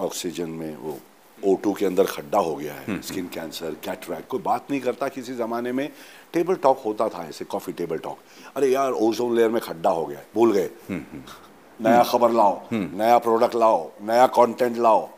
ऑक्सीजन 0.00 0.50
में 0.50 0.76
वो 0.76 0.98
O2 1.38 1.76
के 1.78 1.86
अंदर 1.86 2.04
खड्डा 2.04 2.38
हो 2.38 2.54
गया 2.56 2.74
है 2.74 3.00
स्किन 3.02 3.18
हम्म, 3.18 3.28
कैंसर 3.34 3.74
कैटरैक्ट 3.84 4.28
कोई 4.28 4.40
बात 4.40 4.70
नहीं 4.70 4.80
करता 4.80 5.08
किसी 5.08 5.34
ज़माने 5.34 5.72
में। 5.72 5.88
टेबल 6.32 6.54
टॉक 6.54 6.82
होता 6.84 7.08
था 7.08 7.26
ऐसे 7.28 7.44
कॉफ़ी 7.44 7.72
टेबल 7.72 7.98
टॉक। 7.98 8.18
अरे 8.56 8.68
यार 8.68 8.92
ओजोन 8.92 9.34
लेयर 9.36 9.50
में 9.50 9.60
खड्डा 9.62 9.90
हो 9.90 10.04
गया 10.06 10.20
भूल 10.34 10.52
गए। 10.52 10.70
हम्म, 10.88 11.02
हम्म। 11.12 11.88
नया 11.88 12.02
खबर 12.02 12.30
लाओ 12.30 12.60
नया 12.72 13.18
प्रोडक्ट 13.18 13.54
लाओ 13.54 13.90
नया 14.02 14.26
कंटेंट 14.26 14.76
लाओ। 14.78 15.08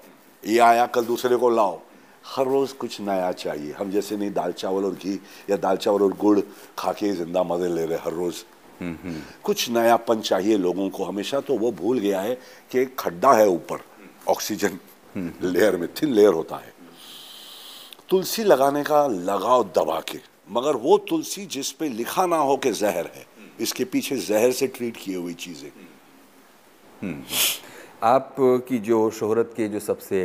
ये 0.46 0.58
आया 0.58 0.86
कल 0.86 1.04
दूसरे 1.04 1.36
को 1.36 1.50
लाओ। 1.50 1.80
हर 2.26 2.46
रोज़ 2.46 2.74
कुछ 2.74 3.00
नया 3.00 3.30
चाहिए। 3.32 3.72
हम 3.72 3.90
जैसे 3.90 4.16
नहीं 4.16 4.32
दाल 4.32 4.52
चावल 4.52 4.84
और 4.84 4.94
घी 4.94 5.14
या 5.50 5.56
दाल 5.56 5.76
चावल 5.76 6.02
और 6.02 6.12
गुड़ 6.16 6.40
खा 6.78 6.92
के 6.92 7.12
ज़िंदा 7.14 7.42
मज़े 7.44 7.68
ले 7.68 7.84
रहे 7.86 7.98
हर 7.98 8.12
रोज़। 8.12 8.42
कुछ 9.44 9.68
नयापन 9.70 10.20
चाहिए 10.20 10.56
लोगों 10.58 10.88
को। 10.90 11.04
हमेशा 11.04 11.40
तो 11.40 11.56
वो 11.58 11.70
भूल 11.72 11.98
गया 11.98 12.20
है 12.20 12.34
कि 12.70 12.78
एक 12.78 12.94
खड्डा 12.98 13.32
है 13.32 13.48
ऊपर 13.48 13.84
ऑक्सीजन 14.28 14.78
लेयर 15.42 15.76
में 15.76 15.88
थिन 15.94 16.12
लेयर 16.12 16.32
होता 16.32 16.56
है। 16.56 16.74
तुलसी 18.08 18.44
लगाने 18.44 18.82
का 18.82 19.06
लगाव 19.06 19.62
दबा 19.76 20.00
के 20.00 20.18
मगर 20.50 20.76
वो 20.78 20.98
तुलसी 21.08 21.46
जिस 21.46 21.70
पे 21.72 21.88
लिखा 21.88 22.26
ना 22.26 22.36
हो 22.38 22.56
कि 22.56 22.72
जहर 22.72 23.10
है 23.14 23.24
इसके 23.60 23.84
पीछे 23.84 24.16
जहर 24.18 24.52
से 24.52 24.66
ट्रीट 24.66 24.96
किए 24.96 25.16
हुई 25.16 25.34
चीज़ें। 25.36 25.70
हम्म। 27.02 27.22
आप 28.02 28.34
की 28.68 28.78
जो 28.78 29.10
शोहरत 29.10 29.52
के 29.56 29.68
जो 29.68 29.80
सबसे 29.80 30.24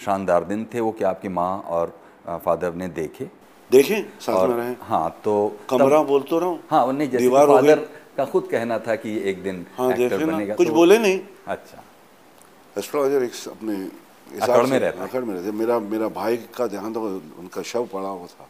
शानदार 0.00 0.44
दिन 0.44 0.64
थे 0.74 0.80
वो 0.80 0.92
क्या 0.92 1.08
आपकी 1.10 1.28
माँ 1.28 1.58
और 1.66 1.98
फादर 2.44 2.74
ने 2.74 2.88
देखे। 2.88 3.28
देखें 3.70 4.02
साथ 4.20 4.34
और 4.34 4.48
में 4.48 4.56
रहे। 4.56 4.74
हाँ 4.80 5.20
तो 5.24 5.34
कमरा 5.70 5.98
तब- 5.98 6.08
बोल 6.08 6.22
तो 6.22 6.38
रहा। 6.38 6.48
हूँ 6.48 6.60
हाँ 6.70 6.92
नहीं 6.92 7.08
जैसे 7.10 7.24
दीवार 7.24 7.46
फादर 7.46 7.78
का 8.16 8.24
खुद 8.24 8.48
कहना 8.50 8.78
था 8.78 8.94
कि 8.96 9.16
एक 9.30 9.42
दिन 9.42 9.66
हाँ 9.76 9.90
एक्टर 9.92 10.24
बनेगा 10.24 10.54
कुछ 10.54 10.66
तो- 10.66 10.76
बोले 10.76 10.98
नहीं। 10.98 11.20
अच्छा। 11.48 11.82
एस्ट्रोलॉजर 12.78 13.22
एक 13.22 13.32
अपने 13.48 13.76
अकड़ 14.40 14.66
में 14.66 14.78
रहता 14.78 15.04
अकड़ 15.04 15.22
में 15.24 15.34
रहते 15.34 15.50
मेरा 15.52 15.78
मेरा 15.78 16.08
भाई 16.08 16.36
का 16.36 16.66
ध्यान 16.66 16.92
तो 16.92 17.00
उनका 17.38 17.62
शव 17.62 17.86
पड़ा 17.92 18.08
हुआ 18.08 18.26
था। 18.26 18.48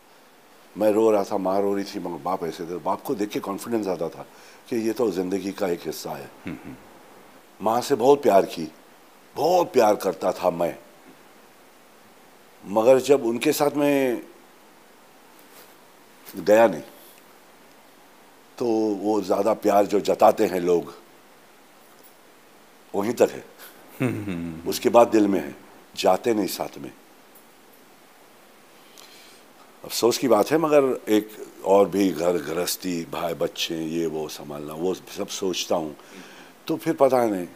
मैं 0.79 0.91
रो 0.93 1.11
रहा 1.11 1.25
था 1.25 1.37
माँ 1.39 1.61
रो 1.61 1.75
रही 1.75 1.85
थी 1.85 2.01
मगर 2.01 2.23
बाप 2.23 2.45
ऐसे 2.45 2.65
थे। 2.65 2.77
बाप 2.79 3.03
को 3.03 3.15
देख 3.15 3.29
के 3.29 3.41
कॉन्फिडेंस 3.41 3.87
आता 3.87 4.09
था 4.09 4.27
कि 4.69 4.77
ये 4.77 4.93
तो 4.93 5.11
ज़िंदगी 5.11 5.53
का 5.53 5.69
एक 5.69 5.81
हिस्सा 5.87 6.11
है। 6.11 6.31
माँ 7.63 7.81
से 7.81 7.95
बहुत 7.95 8.23
प्यार 8.23 8.45
की 8.45 8.73
बहुत 9.37 9.73
प्यार 9.73 9.95
करता 9.95 10.33
था 10.33 10.51
मैं। 10.51 10.79
मगर 12.65 12.99
जब 13.01 13.25
उनके 13.27 13.53
साथ 13.53 13.71
में 13.77 14.23
गया 16.37 16.67
नहीं 16.67 16.83
तो 18.59 18.67
वो 19.03 19.21
ज़्यादा 19.21 19.53
प्यार 19.55 19.87
जो 19.87 20.01
जताते 20.01 20.47
हैं 20.47 20.61
लोग 20.61 20.95
वहीं 22.95 23.13
तक 23.13 23.31
है। 23.31 23.45
उसके 24.69 24.89
बाद 24.89 25.09
दिल 25.09 25.27
में 25.29 25.41
है 25.41 25.55
जाते 25.97 26.35
नहीं 26.35 26.47
साथ 26.47 26.79
में। 26.79 26.93
अफसोस 29.85 30.19
की 30.19 30.29
बात 30.29 30.51
है 30.51 30.59
मगर 30.59 30.85
एक 31.09 31.31
और 31.65 31.89
भी 31.89 32.09
घर 32.11 32.37
गृहस्थी 32.45 33.05
भाई 33.13 33.35
बच्चे 33.35 33.77
ये 33.77 34.07
वो 34.07 34.27
संभालना 34.29 34.75
वो 34.75 34.95
सब 34.95 35.29
सोचता 35.29 35.77
हूँ 35.77 35.97
तो 36.67 36.77
फिर 36.77 36.95
पता 36.95 37.25
नहीं 37.27 37.47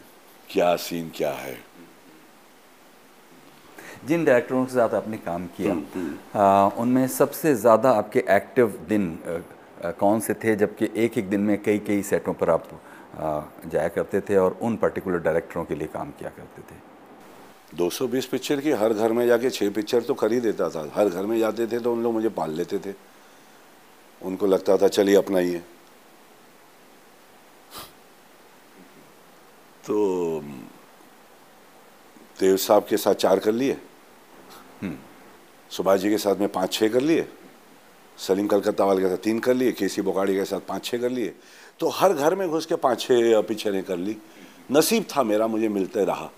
क्या 0.49 0.75
सीन 0.75 1.09
क्या 1.15 1.31
है। 1.33 1.57
जिन 4.03 4.23
डायरेक्टरों 4.25 4.65
के 4.65 4.73
साथ 4.73 4.93
आपने 4.95 5.17
काम 5.19 5.45
किया 5.57 5.73
उनमें 6.77 7.07
सबसे 7.09 7.53
ज़्यादा 7.55 7.91
आपके 7.93 8.23
एक्टिव 8.29 8.77
दिन 8.89 9.17
कौन 9.99 10.19
से 10.19 10.33
थे? 10.33 10.55
जबकि 10.55 10.89
एक 10.97 11.17
एक 11.17 11.29
दिन 11.29 11.41
में 11.41 11.61
कई 11.63 11.79
कई 11.79 12.01
सेटों 12.03 12.33
पर 12.33 12.49
आप 12.49 12.69
जाया 13.65 13.87
करते 13.89 14.21
थे 14.21 14.37
और 14.37 14.57
उन 14.61 14.75
पर्टिकुलर 14.77 15.19
डायरेक्टरों 15.19 15.63
के 15.65 15.75
लिए 15.75 15.87
काम 15.89 16.11
किया 16.19 16.29
करते 16.29 16.61
थे। 16.61 16.75
220 17.75 18.25
पिक्चर 18.25 18.61
की 18.61 18.71
हर 18.73 18.93
घर 18.93 19.11
में 19.13 19.25
जाके 19.27 19.49
छह 19.49 19.69
पिक्चर 19.71 20.01
तो 20.03 20.13
ही 20.23 20.39
देता 20.41 20.69
था। 20.69 20.89
हर 20.93 21.09
घर 21.09 21.25
में 21.25 21.37
जाते 21.39 21.67
थे 21.67 21.79
तो 21.79 21.93
उन 21.93 22.03
लोग 22.03 22.13
मुझे 22.13 22.29
पाल 22.31 22.51
लेते 22.53 22.79
थे। 22.79 22.93
उनको 24.21 24.45
लगता 24.47 24.77
था 24.77 24.87
चलिए 24.89 25.15
अपना 25.15 25.39
ही 25.39 25.51
है। 25.51 25.59
तो 29.83 30.41
देव 32.39 32.57
साहब 32.57 32.85
के 32.89 32.97
साथ 32.97 33.13
चार 33.15 33.39
कर 33.39 33.51
लिए। 33.53 33.77
सुभाष 35.71 35.99
जी 35.99 36.09
के 36.09 36.17
साथ 36.17 36.35
में 36.35 36.47
पाँच 36.49 36.73
छः 36.73 36.89
कर 36.89 37.01
लिए। 37.01 37.27
सलीम 38.17 38.47
कलकत्ता 38.47 38.85
वाले 38.85 39.01
के 39.01 39.09
साथ 39.09 39.17
तीन 39.23 39.39
कर 39.39 39.53
लिए। 39.53 39.71
केसी 39.71 40.01
बोकाड़ी 40.01 40.35
के 40.35 40.45
साथ 40.45 40.59
पाँच 40.67 40.85
छः 40.85 40.97
कर 40.97 41.09
लिए। 41.09 41.33
तो 41.79 41.89
हर 41.89 42.13
घर 42.13 42.35
में 42.35 42.47
घुस 42.49 42.65
के 42.65 42.75
पाँच 42.75 43.01
छः 43.01 43.41
पिक्चरें 43.41 43.83
कर 43.83 43.97
ली। 43.97 44.17
नसीब 44.71 45.05
था 45.15 45.23
मेरा 45.23 45.47
मुझे 45.47 45.69
मिलते 45.69 46.05
रहा। 46.05 46.29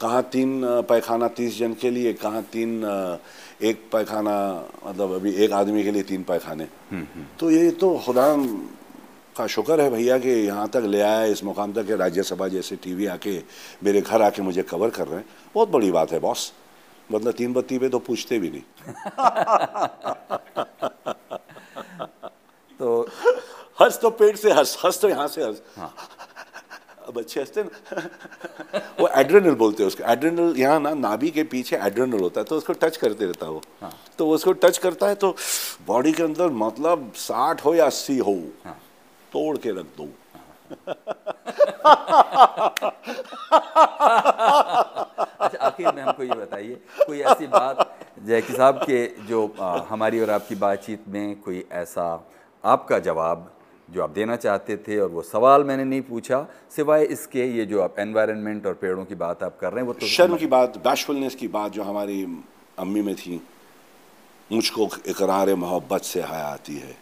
कहाँ 0.00 0.22
तीन 0.22 0.60
पैखाना 0.88 1.28
तीस 1.28 1.58
जन 1.58 1.74
के 1.74 1.90
लिए 1.90 2.12
कहाँ 2.12 2.42
तीन 2.52 2.82
एक 3.62 3.80
पैखाना 3.92 4.36
मतलब 4.86 5.12
अभी 5.12 5.32
एक 5.34 5.52
आदमी 5.52 5.84
के 5.84 5.90
लिए 5.90 6.02
तीन 6.02 6.22
पैखाने। 6.22 6.66
तो 7.40 7.50
ये 7.50 7.70
तो 7.70 7.96
खुदा 7.98 8.26
का 9.36 9.46
शुक्र 9.46 9.80
है 9.80 9.90
भैया 9.90 10.18
कि 10.18 10.28
यहाँ 10.28 10.68
तक 10.68 10.82
ले 10.86 11.00
आया 11.00 11.24
इस 11.24 11.42
मुकाम 11.44 11.72
तक 11.72 11.86
कि 11.86 11.94
राज्यसभा 11.94 12.48
जैसे 12.48 12.76
टीवी 12.76 13.06
आके 13.06 13.38
मेरे 13.84 14.00
घर 14.00 14.22
आके 14.22 14.42
मुझे 14.42 14.62
कवर 14.62 14.90
कर 14.90 15.06
रहे 15.08 15.18
हैं। 15.18 15.26
बहुत 15.54 15.68
बड़ी 15.70 15.90
बात 15.90 16.12
है 16.12 16.20
बॉस 16.20 16.52
मतलब 17.12 17.32
तीन 17.32 17.52
बत्ती 17.52 17.78
पे 17.78 17.88
तो 17.88 17.98
पूछते 17.98 18.38
भी 18.38 18.50
नहीं। 18.50 18.62
तो 22.80 23.00
हंस 23.80 23.98
तो 24.02 24.10
पेट 24.10 24.36
से 24.36 24.52
हंस 24.52 24.76
हंस 24.84 25.00
तो 25.00 25.08
यहाँ 25.08 25.28
से 25.28 25.42
हंस। 25.42 25.62
अब 27.08 27.18
अच्छे 27.18 27.40
हँसते 27.40 27.62
ना। 27.62 27.70
वो 29.00 29.08
एड्रेनल 29.08 29.54
बोलते 29.54 29.82
हैं 29.82 29.88
उसको। 29.88 30.04
एड्रेनल 30.12 30.54
यहाँ 30.58 30.80
ना 30.80 30.92
नाभि 30.94 31.30
के 31.30 31.42
पीछे 31.44 31.76
एड्रेनल 31.76 32.20
होता 32.20 32.40
है 32.40 32.44
तो 32.44 32.56
उसको 32.56 32.72
टच 32.72 32.96
करते 32.96 33.24
रहता 33.24 33.46
है 33.46 33.52
वो। 33.52 33.62
तो 34.18 34.28
उसको 34.30 34.52
टच 34.64 34.78
करता 34.78 35.08
है 35.08 35.14
तो 35.14 35.34
बॉडी 35.86 36.12
के 36.12 36.22
अंदर 36.22 36.48
मतलब 36.64 37.12
साठ 37.16 37.64
हो 37.64 37.74
या 37.74 37.86
अस्सी 37.86 38.18
हो 38.18 38.34
तोड़ 39.32 39.56
के 39.56 39.70
रख 39.70 39.86
दो। 39.98 40.08
अच्छा 45.46 45.66
आखिर 45.66 45.92
में 45.94 46.02
हमको 46.02 46.22
ये 46.22 46.34
बताइए 46.34 46.74
कोई 47.06 47.20
ऐसी 47.20 47.46
बात 47.46 47.98
जैकी 48.26 48.52
साहब 48.52 48.76
के 48.82 49.06
जो 49.26 49.54
आ, 49.60 49.80
हमारी 49.88 50.20
और 50.20 50.30
आपकी 50.30 50.54
बातचीत 50.54 51.08
में 51.08 51.40
कोई 51.40 51.64
ऐसा 51.72 52.06
आपका 52.64 52.98
जवाब 52.98 53.52
जो 53.90 54.02
आप 54.02 54.10
देना 54.10 54.36
चाहते 54.36 54.76
थे 54.76 54.98
और 54.98 55.08
वो 55.08 55.22
सवाल 55.22 55.64
मैंने 55.64 55.84
नहीं 55.84 56.02
पूछा 56.02 56.46
सिवाय 56.76 57.04
इसके 57.04 57.44
ये 57.58 57.66
जो 57.66 57.82
आप 57.82 57.98
एनवायरनमेंट 57.98 58.66
और 58.66 58.74
पेड़ों 58.74 59.04
की 59.04 59.14
बात 59.14 59.42
आप 59.42 59.58
कर 59.60 59.72
रहे 59.72 59.80
हैं 59.80 59.86
वो 59.86 59.92
तो 59.92 60.06
शर्म 60.06 60.36
की 60.36 60.46
बात 60.46 60.78
बैशफुलनेस 60.78 61.34
की 61.34 61.48
बात 61.48 61.72
जो 61.72 61.82
हमारी 61.82 62.22
अम्मी 62.78 63.02
में 63.02 63.14
थी 63.14 63.42
मुझको 64.52 64.88
इकरार 65.06 65.54
मोहब्बत 65.54 66.02
से 66.02 66.22
हया 66.22 66.46
आती 66.46 66.76
है। 66.76 66.96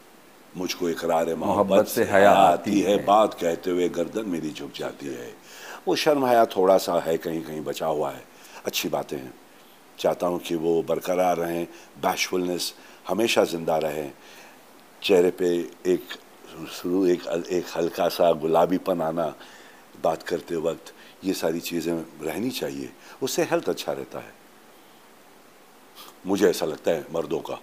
मुझको 0.56 0.88
इकरार 0.88 1.34
मोहब्बत 1.34 1.86
से 1.86 2.04
हया 2.04 2.30
आती 2.30 2.80
है। 2.80 3.04
बात 3.04 3.34
कहते 3.34 3.70
हुए 3.70 3.88
गर्दन 3.88 4.28
मेरी 4.28 4.50
झुक 4.50 4.70
जाती 4.76 5.06
है। 5.06 5.34
वो 5.88 5.94
शर्म 5.94 6.26
हया 6.26 6.44
थोड़ा 6.44 6.76
सा 6.78 7.00
है 7.00 7.16
कहीं 7.18 7.42
कहीं 7.42 7.64
बचा 7.64 7.86
हुआ 7.86 8.10
है। 8.10 8.33
अच्छी 8.66 8.88
बातें 8.88 9.16
हैं। 9.16 9.34
चाहता 9.98 10.26
हूँ 10.26 10.38
कि 10.40 10.54
वो 10.56 10.82
बरकरार 10.82 11.36
रहें 11.36 11.66
बैशफुलनेस 12.02 12.74
हमेशा 13.08 13.44
ज़िंदा 13.44 13.76
रहे। 13.78 14.08
चेहरे 15.02 15.30
पे 15.30 15.48
एक, 15.86 16.02
शुरू 16.72 17.06
एक 17.06 17.26
एक 17.26 17.64
हल्का 17.76 18.08
सा 18.08 18.32
गुलाबीपन 18.34 19.02
आना, 19.02 19.34
बात 20.02 20.22
करते 20.22 20.56
वक्त 20.58 20.92
ये 21.24 21.32
सारी 21.34 21.60
चीज़ें 21.60 21.94
रहनी 22.22 22.50
चाहिए। 22.50 22.92
उससे 23.22 23.42
हेल्थ 23.50 23.68
अच्छा 23.68 23.92
रहता 23.92 24.18
है। 24.18 24.32
मुझे 26.26 26.48
ऐसा 26.50 26.66
लगता 26.66 26.90
है 26.90 27.06
मर्दों 27.12 27.40
का। 27.40 27.60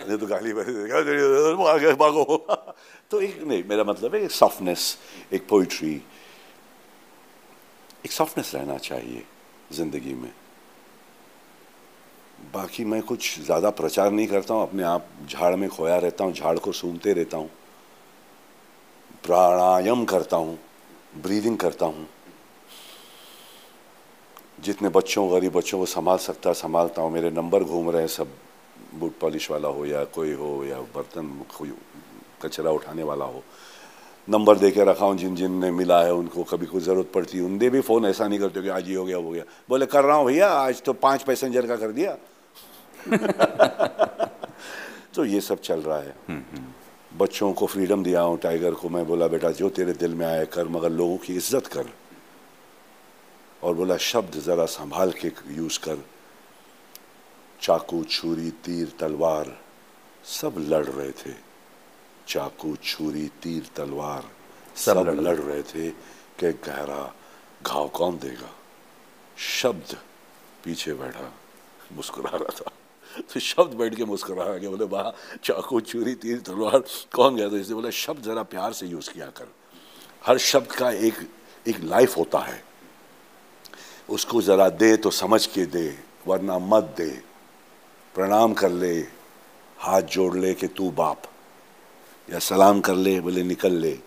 नहीं 0.00 0.18
तो 0.18 0.26
गाली 0.26 0.52
भागो। 1.94 2.24
तो 3.10 3.20
एक 3.20 3.42
नहीं, 3.42 3.64
मेरा 3.68 3.84
मतलब 3.84 4.14
है 4.14 4.22
एक 4.24 4.30
सॉफ्टनेस 4.30 4.96
एक 5.32 5.48
पोइट्री 5.48 5.94
एक 8.06 8.12
सॉफ्टनेस 8.12 8.54
रहना 8.54 8.78
चाहिए। 8.78 9.24
ज़िंदगी 9.72 10.14
में। 10.14 10.30
बाकी 12.54 12.84
मैं 12.84 13.00
कुछ 13.02 13.38
ज़्यादा 13.40 13.70
प्रचार 13.70 14.10
नहीं 14.10 14.26
करता 14.26 14.54
हूँ, 14.54 14.62
अपने 14.62 14.82
आप 14.82 15.08
झाड़ 15.28 15.54
में 15.56 15.68
खोया 15.68 15.96
रहता 15.98 16.24
हूँ, 16.24 16.32
झाड़ 16.32 16.58
को 16.58 16.72
सूंघते 16.72 17.12
रहता 17.12 17.36
हूँ। 17.36 17.50
प्राणायाम 19.24 20.04
करता 20.04 20.36
हूँ 20.36 20.58
ब्रीदिंग 21.22 21.56
करता 21.58 21.86
हूँ। 21.86 22.06
जितने 24.60 24.88
बच्चों, 24.88 25.30
गरीब 25.32 25.52
बच्चों 25.52 25.78
को 25.78 25.86
संभाल 25.86 26.18
सकता, 26.18 26.52
संभालता 26.54 27.02
हूँ, 27.02 27.10
मेरे 27.12 27.30
नंबर 27.30 27.64
घूम 27.64 27.90
रहे 27.90 28.00
हैं 28.00 28.08
सब 28.08 28.28
बूट 28.94 29.18
पॉलिश 29.20 29.50
वाला 29.50 29.68
हो 29.68 29.84
या 29.86 30.04
कोई 30.06 30.32
हो 30.32 30.64
या 30.64 30.80
बर्तन 30.94 31.44
कचरा 32.42 32.70
उठाने 32.70 33.02
वाला 33.02 33.24
हो। 33.24 33.42
नंबर 34.28 34.58
दे 34.58 34.70
के 34.70 34.84
रखा 34.84 35.06
हूँ 35.06 35.16
जिन 35.16 35.36
जिन 35.36 35.52
ने 35.60 35.70
मिला 35.70 36.02
है 36.02 36.12
उनको 36.12 36.44
कभी 36.44 36.66
कोई 36.66 36.80
ज़रूरत 36.80 37.10
पड़ती 37.14 37.38
है। 37.38 37.44
उनने 37.44 37.70
भी 37.70 37.80
फ़ोन 37.80 38.06
ऐसा 38.06 38.28
नहीं 38.28 38.38
करते 38.38 38.62
कि 38.62 38.68
आज 38.68 38.88
ये 38.88 38.96
हो 38.96 39.04
गया 39.04 39.18
वो 39.18 39.24
हो 39.24 39.30
गया। 39.30 39.44
बोले 39.68 39.86
कर 39.86 40.04
रहा 40.04 40.16
हूँ 40.16 40.26
भैया 40.26 40.50
आज 40.50 40.82
तो 40.82 40.92
पाँच 40.92 41.22
पैसेंजर 41.22 41.66
का 41.66 41.76
कर 41.76 41.92
दिया। 41.92 42.16
तो 45.14 45.24
ये 45.24 45.40
सब 45.40 45.60
चल 45.60 45.80
रहा 45.80 45.98
है। 45.98 46.16
बच्चों 47.12 47.52
को 47.52 47.66
फ्रीडम 47.66 48.04
दिया 48.04 48.20
हूँ 48.20 48.38
टाइगर 48.38 48.74
को 48.74 48.88
मैं 48.88 49.06
बोला 49.06 49.28
बेटा 49.28 49.50
जो 49.50 49.70
तेरे 49.70 49.92
दिल 49.92 50.14
में 50.14 50.26
आया 50.26 50.44
कर 50.44 50.68
मगर 50.68 50.90
लोगों 50.90 51.16
की 51.16 51.36
इज़्ज़त 51.36 51.66
कर। 51.66 51.86
और 53.62 53.74
बोला 53.74 53.96
शब्द 53.96 54.40
ज़रा 54.40 54.66
संभाल 54.66 55.12
के 55.12 55.54
यूज़ 55.54 55.78
कर। 55.78 56.04
चाकू 57.62 58.04
छुरी 58.04 58.50
तीर 58.64 58.92
तलवार 59.00 59.58
सब 60.24 60.54
लड़ 60.58 60.86
रहे 60.86 61.10
थे। 61.10 61.45
चाकू 62.28 62.76
छुरी 62.76 63.26
तीर 63.42 63.70
तलवार 63.76 64.24
सब 64.76 64.92
सब 64.92 65.08
लड़ 65.08 65.20
लड़ 65.20 65.36
रहे 65.36 65.62
थे 65.62 65.90
कि 66.38 66.52
गहरा 66.52 67.14
घाव 67.66 67.88
कौन 67.88 68.18
देगा? 68.18 68.50
शब्द 69.38 69.96
पीछे 70.64 70.92
बैठा 70.94 71.32
मुस्कुरा 71.92 72.30
रहा 72.30 72.54
था। 72.60 72.70
तो 73.22 73.40
शब्द 73.40 73.74
बैठ 73.74 73.94
के 73.94 74.04
मुस्कुरा 74.04 74.44
के 74.58 74.68
बोले 74.68 74.84
वाह 74.84 75.38
चाकू 75.44 75.80
छुरी 75.80 76.14
तीर 76.14 76.40
तलवार 76.40 76.78
कौन 77.12 77.36
गया 77.36 77.48
था? 77.48 77.56
इसने 77.56 77.74
बोला 77.74 77.90
शब्द 77.90 78.22
जरा 78.22 78.42
प्यार 78.42 78.72
से 78.72 78.86
यूज़ 78.86 79.10
किया 79.10 79.26
कर। 79.26 79.48
हर 80.26 80.38
शब्द 80.38 80.72
का 80.72 80.90
एक 80.90 81.14
एक 81.68 81.80
लाइफ 81.80 82.16
होता 82.16 82.38
है। 82.38 82.64
उसको 84.10 84.42
जरा 84.42 84.68
दे 84.68 84.96
तो 84.96 85.10
समझ 85.10 85.46
के 85.46 85.66
दे 85.66 85.98
वरना 86.26 86.58
मत 86.58 86.94
दे। 86.96 87.10
प्रणाम 88.14 88.52
कर 88.52 88.70
ले 88.70 88.94
हाथ 89.78 90.02
जोड़ 90.02 90.36
ले 90.36 90.54
कि 90.54 90.66
तू 90.66 90.90
बाप। 90.90 91.22
या 92.28 92.38
सलाम 92.40 92.80
कर 92.80 92.94
ले, 92.94 93.20
बोले, 93.20 93.42
निकल 93.44 93.72
ले। 93.74 93.98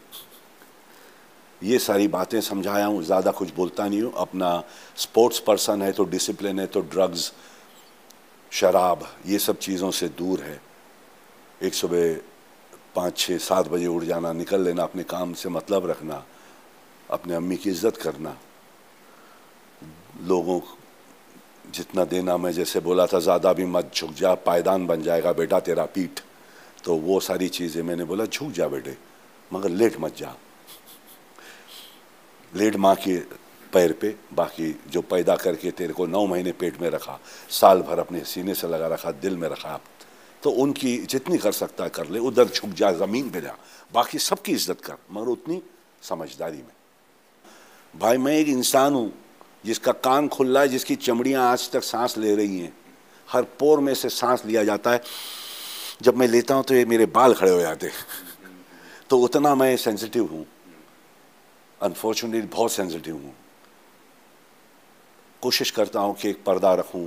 ये 1.61 1.79
सारी 1.79 2.07
बातें 2.07 2.39
समझाया 2.41 2.85
हूँ, 2.85 3.03
ज़्यादा 3.03 3.31
कुछ 3.31 3.53
बोलता 3.55 3.87
नहीं 3.87 4.01
हूँ। 4.01 4.13
अपना 4.17 4.63
स्पोर्ट्स 4.97 5.39
पर्सन 5.39 5.81
है 5.81 5.91
तो 5.91 6.03
डिसिप्लिन 6.05 6.59
है 6.59 6.65
तो 6.67 6.81
ड्रग्स 6.83 7.31
शराब, 8.51 9.07
ये 9.25 9.39
सब 9.39 9.57
चीज़ों 9.59 9.91
से 9.91 10.07
दूर 10.09 10.41
है। 10.41 10.59
एक 11.61 11.73
सुबह 11.73 12.15
पाँच 12.95 13.17
छः 13.17 13.37
सात 13.37 13.67
बजे 13.67 13.87
उठ 13.87 14.03
जाना, 14.03 14.31
निकल 14.33 14.61
लेना, 14.61 14.83
अपने 14.83 15.03
काम 15.05 15.33
से 15.33 15.49
मतलब 15.49 15.89
रखना, 15.89 16.23
अपने 17.09 17.35
अम्मी 17.35 17.57
की 17.57 17.69
इज़्ज़त 17.69 17.97
करना। 17.97 18.35
लोगों 20.23 20.59
जितना 21.71 22.05
देना, 22.05 22.37
मैं 22.37 22.51
जैसे 22.51 22.79
बोला 22.79 23.05
था, 23.07 23.19
ज़्यादा 23.19 23.53
भी 23.53 23.65
मत 23.67 23.91
झुक 23.95 24.11
जा, 24.11 24.33
पायदान 24.35 24.87
बन 24.87 25.01
जाएगा, 25.03 25.33
बेटा, 25.33 25.59
तेरा 25.59 25.85
पीठ। 25.85 26.19
तो 26.83 26.95
वो 26.95 27.19
सारी 27.19 27.47
चीज़ें 27.49 27.81
मैंने 27.83 28.03
बोला 28.03 28.25
झुक 28.25 28.51
जा 28.51 28.67
बेटे। 28.67 28.95
मगर 29.51 29.69
लेट 29.69 29.99
मत 29.99 30.17
जा। 30.17 30.35
लेट 32.53 32.75
माँ 32.75 32.95
के 32.95 33.17
पैर 33.73 33.91
पे, 33.93 34.15
बाकी 34.33 34.71
जो 34.89 35.01
पैदा 35.01 35.35
करके 35.35 35.71
तेरे 35.71 35.93
को 35.93 36.05
नौ 36.07 36.25
महीने 36.25 36.51
पेट 36.51 36.81
में 36.81 36.89
रखा, 36.89 37.19
साल 37.49 37.81
भर 37.81 37.99
अपने 37.99 38.23
सीने 38.25 38.53
से 38.53 38.67
लगा 38.67 38.87
रखा, 38.87 39.11
दिल 39.11 39.37
में 39.37 39.47
रखा 39.49 39.79
तो 40.43 40.49
उनकी 40.49 40.97
जितनी 41.03 41.37
कर 41.37 41.51
सकता 41.51 41.87
कर 41.87 42.07
ले, 42.09 42.19
उधर 42.19 42.47
झुक 42.47 42.69
जा, 42.69 42.91
ज़मीन 42.91 43.29
पे 43.29 43.41
जा, 43.41 43.55
बाकी 43.93 44.19
सबकी 44.19 44.51
इज़्ज़त 44.51 44.81
कर। 44.81 44.97
मगर 45.11 45.27
उतनी 45.27 45.61
समझदारी 46.01 46.57
में। 46.57 46.71
भाई, 47.93 48.17
मैं 48.17 48.33
एक 48.33 48.47
इंसान 48.47 48.93
हूँ, 48.93 49.11
जिसका 49.65 49.91
कान 49.91 50.27
खुला 50.27 50.61
है, 50.61 50.67
जिसकी 50.67 50.95
चमड़ियाँ 50.95 51.51
आज 51.51 51.69
तक 51.71 51.83
सांस 51.83 52.17
ले 52.17 52.35
रही 52.35 52.59
हैं। 52.59 52.73
हर 53.27 53.43
पोर 53.59 53.79
में 53.79 53.93
से 53.93 54.09
सांस 54.09 54.45
लिया 54.45 54.63
जाता 54.63 54.91
है। 54.91 55.01
जब 55.99 56.17
मैं 56.17 56.27
लेता 56.27 56.55
हूँ 56.55 56.63
तो 56.63 56.73
ये 56.73 56.85
मेरे 56.85 57.05
बाल 57.05 57.33
खड़े 57.33 57.51
हो 57.51 57.59
जाते 57.59 57.89
तो 59.09 59.17
उतना 59.17 59.53
मैं 59.55 59.75
सेंसिटिव 59.77 60.25
हूँ। 60.25 60.45
अनफॉर्चुनेटली 61.81 62.47
बहुत 62.47 62.71
सेंसिटिव 62.71 63.15
हूँ। 63.15 63.33
कोशिश 65.41 65.71
करता 65.71 65.99
हूँ 65.99 66.15
कि 66.15 66.29
एक 66.29 66.43
पर्दा 66.43 66.73
रखूँ, 66.73 67.05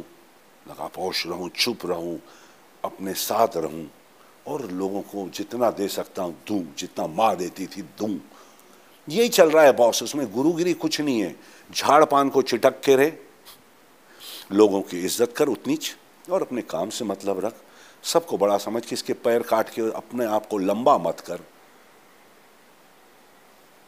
लगा 0.68 0.86
पोश 0.86 1.26
रहूँ 1.26 1.48
चुप 1.50 1.86
रहूँ, 1.86 2.18
अपने 2.84 3.14
साथ 3.14 3.56
रहूँ 3.56 3.88
और 4.46 4.70
लोगों 4.70 5.02
को 5.02 5.28
जितना 5.28 5.70
दे 5.70 5.88
सकता 5.88 6.22
हूँ, 6.22 6.36
दूँ, 6.48 6.62
जितना 6.78 7.06
माँ 7.06 7.36
देती 7.36 7.66
थी, 7.66 7.82
दूँ। 7.82 8.18
यही 9.08 9.28
चल 9.28 9.50
रहा 9.50 9.64
है 9.64 9.72
बॉस 9.72 10.02
उसमें 10.02 10.30
गुरुगिरी 10.32 10.72
कुछ 10.74 11.00
नहीं 11.00 11.20
है। 11.20 11.34
झाड़ 11.70 12.04
पान 12.04 12.28
को 12.30 12.42
चिटक 12.42 12.80
के 12.80 12.96
रहे। 12.96 13.12
लोगों 14.52 14.80
की 14.82 15.04
इज़्ज़त 15.04 15.32
कर 15.36 15.48
उतनी 15.48 15.78
और 16.30 16.42
अपने 16.42 16.62
काम 16.62 16.90
से 16.90 17.04
मतलब 17.04 17.44
रख। 17.44 17.54
सबको 18.02 18.38
बड़ा 18.38 18.56
समझ 18.58 18.84
के 18.86 18.94
इसके 18.94 19.12
पैर 19.12 19.42
काट 19.42 19.68
के 19.68 19.82
अपने 19.92 20.24
आप 20.24 20.46
को 20.46 20.58
लंबा 20.58 20.98
मत 20.98 21.20
कर। 21.20 21.40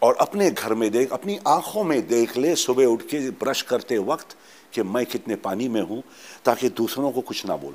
और 0.03 0.17
अपने 0.17 0.51
घर 0.51 0.75
में 0.75 0.91
देख, 0.91 1.13
अपनी 1.13 1.39
आँखों 1.47 1.85
में 1.85 2.07
देख 2.07 2.37
ले, 2.37 2.55
सुबह 2.55 2.85
उठ 2.85 3.03
के 3.03 3.31
ब्रश 3.31 3.63
करते 3.63 3.99
वक्त 3.99 4.37
कि 4.75 4.83
मैं 4.83 5.07
कितने 5.07 5.37
पानी 5.37 5.69
में 5.69 5.81
हूँ, 5.83 6.03
ताकि 6.45 6.69
दूसरों 6.69 7.11
को 7.13 7.21
कुछ 7.21 7.47
ना 7.47 7.57
बोल, 7.57 7.75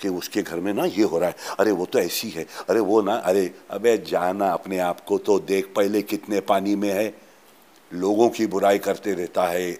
कि 0.00 0.08
उसके 0.08 0.42
घर 0.42 0.60
में 0.60 0.72
ना 0.74 0.84
ये 0.84 1.02
हो 1.02 1.18
रहा 1.18 1.28
है, 1.28 1.36
अरे 1.58 1.70
वो 1.70 1.86
तो 1.86 1.98
ऐसी 1.98 2.30
है, 2.30 2.46
अरे 2.68 2.80
वो 2.80 3.00
ना, 3.02 3.14
अरे 3.14 3.54
अबे 3.70 3.96
जाना 3.98 4.50
अपने 4.52 4.78
आप 4.78 5.00
को 5.00 5.18
तो 5.18 5.38
देख 5.38 5.72
पहले 5.76 6.02
कितने 6.02 6.40
पानी 6.40 6.74
में 6.76 6.90
है। 6.92 7.14
लोगों 7.92 8.28
की 8.28 8.46
बुराई 8.46 8.78
करते 8.78 9.12
रहता 9.14 9.46
है। 9.46 9.78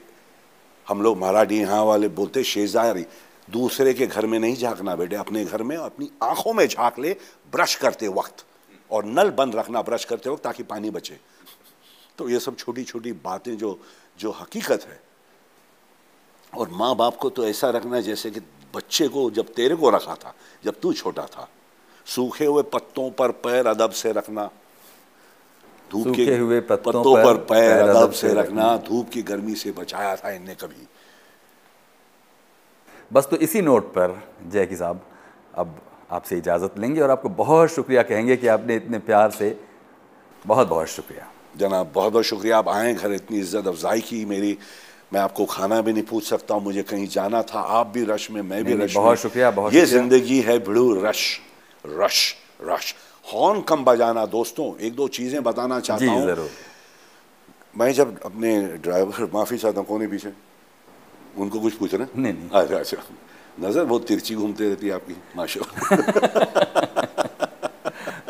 हम 0.87 1.03
लोग 1.03 1.19
मराठी 1.19 1.59
यहाँ 1.59 1.85
वाले 1.85 2.09
बोलते, 2.09 2.43
शेजारी 2.45 3.07
दूसरे 3.51 3.95
के 3.95 4.07
घर 4.07 4.27
में 4.27 4.39
नहीं 4.39 4.57
झांकना 4.57 4.95
बेटे 4.97 5.17
अपने 5.17 5.45
घर 5.45 5.63
में 5.63 5.77
अपनी 5.77 6.11
आँखों 6.23 6.53
में 6.53 6.67
झाँक 6.67 6.99
ले 6.99 7.17
ब्रश 7.53 7.75
करते 7.75 8.09
वक्त। 8.09 8.45
और 8.91 9.05
नल 9.05 9.31
बंद 9.31 9.55
रखना 9.57 9.83
ब्रश 9.83 10.05
करते 10.05 10.31
वक्त 10.31 10.43
ताकि 10.45 10.63
पानी 10.63 10.91
बचे। 10.91 11.19
तो 12.19 12.29
ये 12.29 12.41
सब 12.41 12.57
छोटी 12.57 12.85
छोटी 12.85 13.13
बातें 13.13 13.57
जो 13.57 13.79
जो 14.19 14.31
हकीकत 14.31 14.87
है। 14.89 15.01
और 16.53 16.69
माँ 16.69 16.95
बाप 16.97 17.17
को 17.17 17.31
तो 17.31 17.47
ऐसा 17.49 17.71
रखना 17.71 18.01
जैसे 18.01 18.31
कि 18.31 18.41
बच्चे 18.75 19.09
को 19.09 19.31
जब 19.31 19.53
तेरे 19.55 19.77
को 19.77 19.91
रखा 19.91 20.15
था 20.15 20.35
जब 20.65 20.81
तू 20.81 20.93
छोटा 20.93 21.27
था 21.27 21.49
सूखे 22.07 22.45
हुए 22.45 22.63
पत्तों 22.63 23.11
पर 23.11 23.31
पैर 23.31 23.67
अदब 23.67 23.91
से 23.91 24.13
रखना। 24.13 24.51
धूप 25.91 26.07
के 26.17 26.37
हुए 26.37 26.61
पत्तों 26.61 26.93
पत्तों 26.93 27.15
पर 27.15 27.25
पर 27.25 27.45
पैर 27.45 27.89
अदब 27.89 28.13
से 28.13 28.33
रखना। 28.35 28.77
धूप 28.77 29.11
की 29.11 29.23
गर्मी 29.23 29.55
से 29.55 29.73
बचाया 29.73 30.17
था 30.17 30.31
इनने 30.31 30.55
कभी। 30.55 30.87
बस 33.11 33.29
तो 33.31 33.37
इसी 33.37 33.61
नोट 33.63 33.87
पर 33.93 34.21
जय 34.53 34.67
की 34.67 34.77
साहब 34.77 35.01
अब 35.55 35.81
आपसे 36.11 36.37
इजाज़त 36.39 36.79
लेंगे 36.79 37.01
और 37.01 37.11
आपको 37.11 37.29
बहुत 37.37 37.71
शुक्रिया 37.71 38.03
कहेंगे 38.03 38.37
कि 38.37 38.47
आपने 38.49 38.77
इतने 38.77 38.99
प्यार 39.01 39.31
से 39.31 39.57
बहुत 40.45 40.69
बहुत 40.69 40.89
शुक्रिया। 40.89 41.27
जनाब 41.59 41.91
बहुत 41.95 42.13
बहुत 42.13 42.25
शुक्रिया। 42.25 42.59
आप 42.59 42.69
आए 42.69 42.93
घर 42.95 43.13
इतनी 43.13 43.39
इज़्ज़त 43.39 43.67
अफजाई 43.67 44.01
की 44.01 44.25
मेरी। 44.25 44.57
मैं 45.13 45.21
आपको 45.21 45.45
खाना 45.47 45.81
भी 45.81 45.93
नहीं 45.93 46.03
पूछ 46.05 46.25
सकता 46.25 46.55
हूँ 46.55 46.63
मुझे 46.65 46.83
कहीं 46.83 47.07
जाना 47.09 47.43
था। 47.43 47.61
आप 47.61 47.87
भी 47.87 48.05
रश 48.05 48.31
में 48.31 48.41
मैं 48.43 48.65
भी 48.65 48.75
रश 48.75 48.95
बहुत 48.95 49.19
शुक्रिया, 49.19 49.51
बहुत 49.51 49.75
ये 49.75 49.85
ज़िंदगी 49.87 50.41
है 50.41 50.59
भिड़ू 50.59 50.93
रश 51.03 51.23
रश 51.85 52.35
रश। 52.63 52.95
हॉर्न 53.33 53.61
कम 53.63 53.85
बजाना 53.85 54.25
दोस्तों 54.29 54.67
एक 54.79 54.95
दो 54.95 55.09
चीज़ें 55.11 55.43
बताना 55.43 55.81
चाहता 55.81 56.11
हूँ। 56.11 56.49
मैं 57.77 57.93
जब 57.93 58.19
अपने 58.25 58.61
ड्राइवर 58.79 59.31
माफ़ी 59.35 59.59
चाहता 59.59 59.81
हूँ 59.81 59.89
कौन 59.89 60.03
है 60.03 60.09
पीछे? 60.11 60.33
उनको 61.39 61.61
कुछ 61.61 61.75
पूछ 61.75 61.95
रहे 61.95 62.03
हैं? 62.03 62.11
नहीं, 62.17 62.33
नहीं। 62.33 62.49
अच्छा 62.51 62.77
अच्छा। 62.77 62.97
नज़र 63.61 63.85
बहुत 63.85 64.07
तिरछी 64.09 64.35
घूमते 64.35 64.69
रहती 64.69 64.87
है 64.87 64.93
आपकी 64.95 65.17
माशा। 65.37 65.61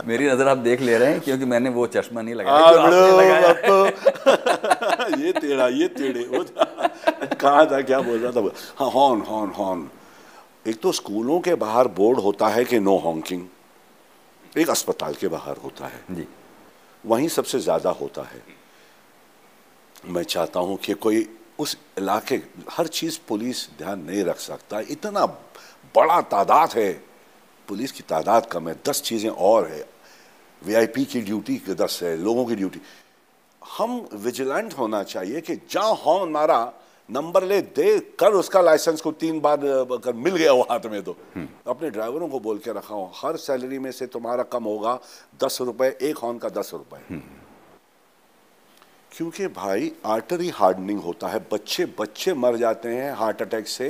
मेरी 0.07 0.29
नज़र 0.29 0.49
आप 0.49 0.59
देख 0.59 0.81
ले 0.81 0.97
रहे 0.99 1.13
हैं 1.13 1.21
क्योंकि 1.21 1.45
मैंने 1.45 1.71
वो 1.71 1.87
चश्मा 1.87 2.23
नहीं 2.23 2.35
लगाया 2.35 2.71
लगाया 2.71 3.53
तो 3.55 3.87
ये 5.19 5.33
टेढ़ा 5.33 5.67
ये 5.69 5.89
टेढ़े 5.91 6.25
वो 6.29 6.45
कहा 6.45 7.65
था 7.67 7.81
क्या 7.83 8.01
बोल 8.01 8.19
रहा 8.19 8.33
था? 8.33 8.41
हाँ 8.79 8.91
हॉर्न 8.91 9.21
हॉर्न 9.23 9.51
हॉर्न। 9.53 9.89
एक 10.67 10.81
तो 10.81 10.93
स्कूलों 10.93 11.39
के 11.41 11.55
बाहर 11.57 11.89
बोर्ड 11.99 12.19
होता 12.21 12.49
है 12.49 12.65
कि 12.65 12.81
नो 12.81 12.97
हॉन्किंग। 12.99 13.47
एक 14.55 14.71
अस्पताल 14.71 15.15
के 15.15 15.29
बाहर 15.29 15.57
होता 15.65 15.87
है। 15.87 16.01
जी। 16.11 16.27
वहीं 17.05 17.29
सबसे 17.29 17.59
ज़्यादा 17.61 17.91
होता 18.01 18.23
है। 18.25 18.43
मैं 20.07 20.23
चाहता 20.25 20.61
हूँ 20.61 20.77
कि 20.79 20.95
कोई 20.97 21.27
उस 21.59 21.77
इलाके 21.99 22.37
हर 22.71 22.87
चीज़ 22.89 23.19
पुलिस 23.29 23.69
ध्यान 23.79 24.01
नहीं 24.01 24.25
रख 24.25 24.39
सकता। 24.41 24.81
इतना 24.91 25.27
बड़ा 25.95 26.21
तादाद 26.31 26.73
है 26.75 26.93
पुलिस 27.69 27.93
की 27.93 28.03
तादाद 28.09 28.47
कम 28.47 28.69
है 28.69 28.75
दस 28.87 29.03
चीज़ें 29.03 29.31
और 29.31 29.69
है। 29.69 29.85
वीआईपी 30.63 31.05
की 31.05 31.21
ड्यूटी 31.21 31.57
के 31.59 31.75
दस 31.75 31.99
है 32.03 32.17
लोगों 32.17 32.45
की 32.47 32.55
ड्यूटी। 32.57 32.81
हम 33.63 34.09
विजिलेंट 34.15 34.75
होना 34.79 35.03
चाहिए 35.05 35.41
कि 35.41 35.57
जहाँ 35.71 35.95
हॉर्न 35.97 36.31
मारा 36.33 36.61
नंबर 37.09 37.45
ले 37.45 37.61
दे 37.63 37.99
कर 38.21 38.33
उसका 38.35 38.61
लाइसेंस 38.61 39.01
को 39.01 39.13
तीन 39.13 39.41
बार 39.41 39.65
अगर 39.67 40.13
मिल 40.15 40.37
गया 40.37 40.53
वो 40.53 40.63
हाथ 40.71 40.87
में 40.91 41.03
तो। 41.03 41.17
अपने 41.67 41.91
ड्राइवरों 41.91 42.29
को 42.29 42.41
बोल 42.41 42.59
के 42.59 42.73
रखा 42.73 42.95
हूँ 42.95 43.11
हर 43.17 43.37
सैलरी 43.37 43.79
में 43.79 43.91
से 43.93 44.07
तुम्हारा 44.07 44.43
कम 44.53 44.65
होगा 44.65 44.99
दस 45.45 45.59
रुपए 45.61 45.89
एक 46.03 46.19
हॉर्न 46.19 46.39
का 46.39 46.49
दस 46.51 46.71
रुपए। 46.75 47.21
क्योंकि 49.13 49.47
भाई 49.49 49.93
आर्टरी 50.07 50.49
हार्डनिंग 50.49 51.01
होता 51.01 51.29
है 51.29 51.39
बच्चे 51.53 51.85
बच्चे 51.99 52.35
मर 52.35 52.57
जाते 52.57 52.89
हैं 52.89 53.13
हार्ट 53.13 53.43
अटैक 53.43 53.69
से 53.69 53.89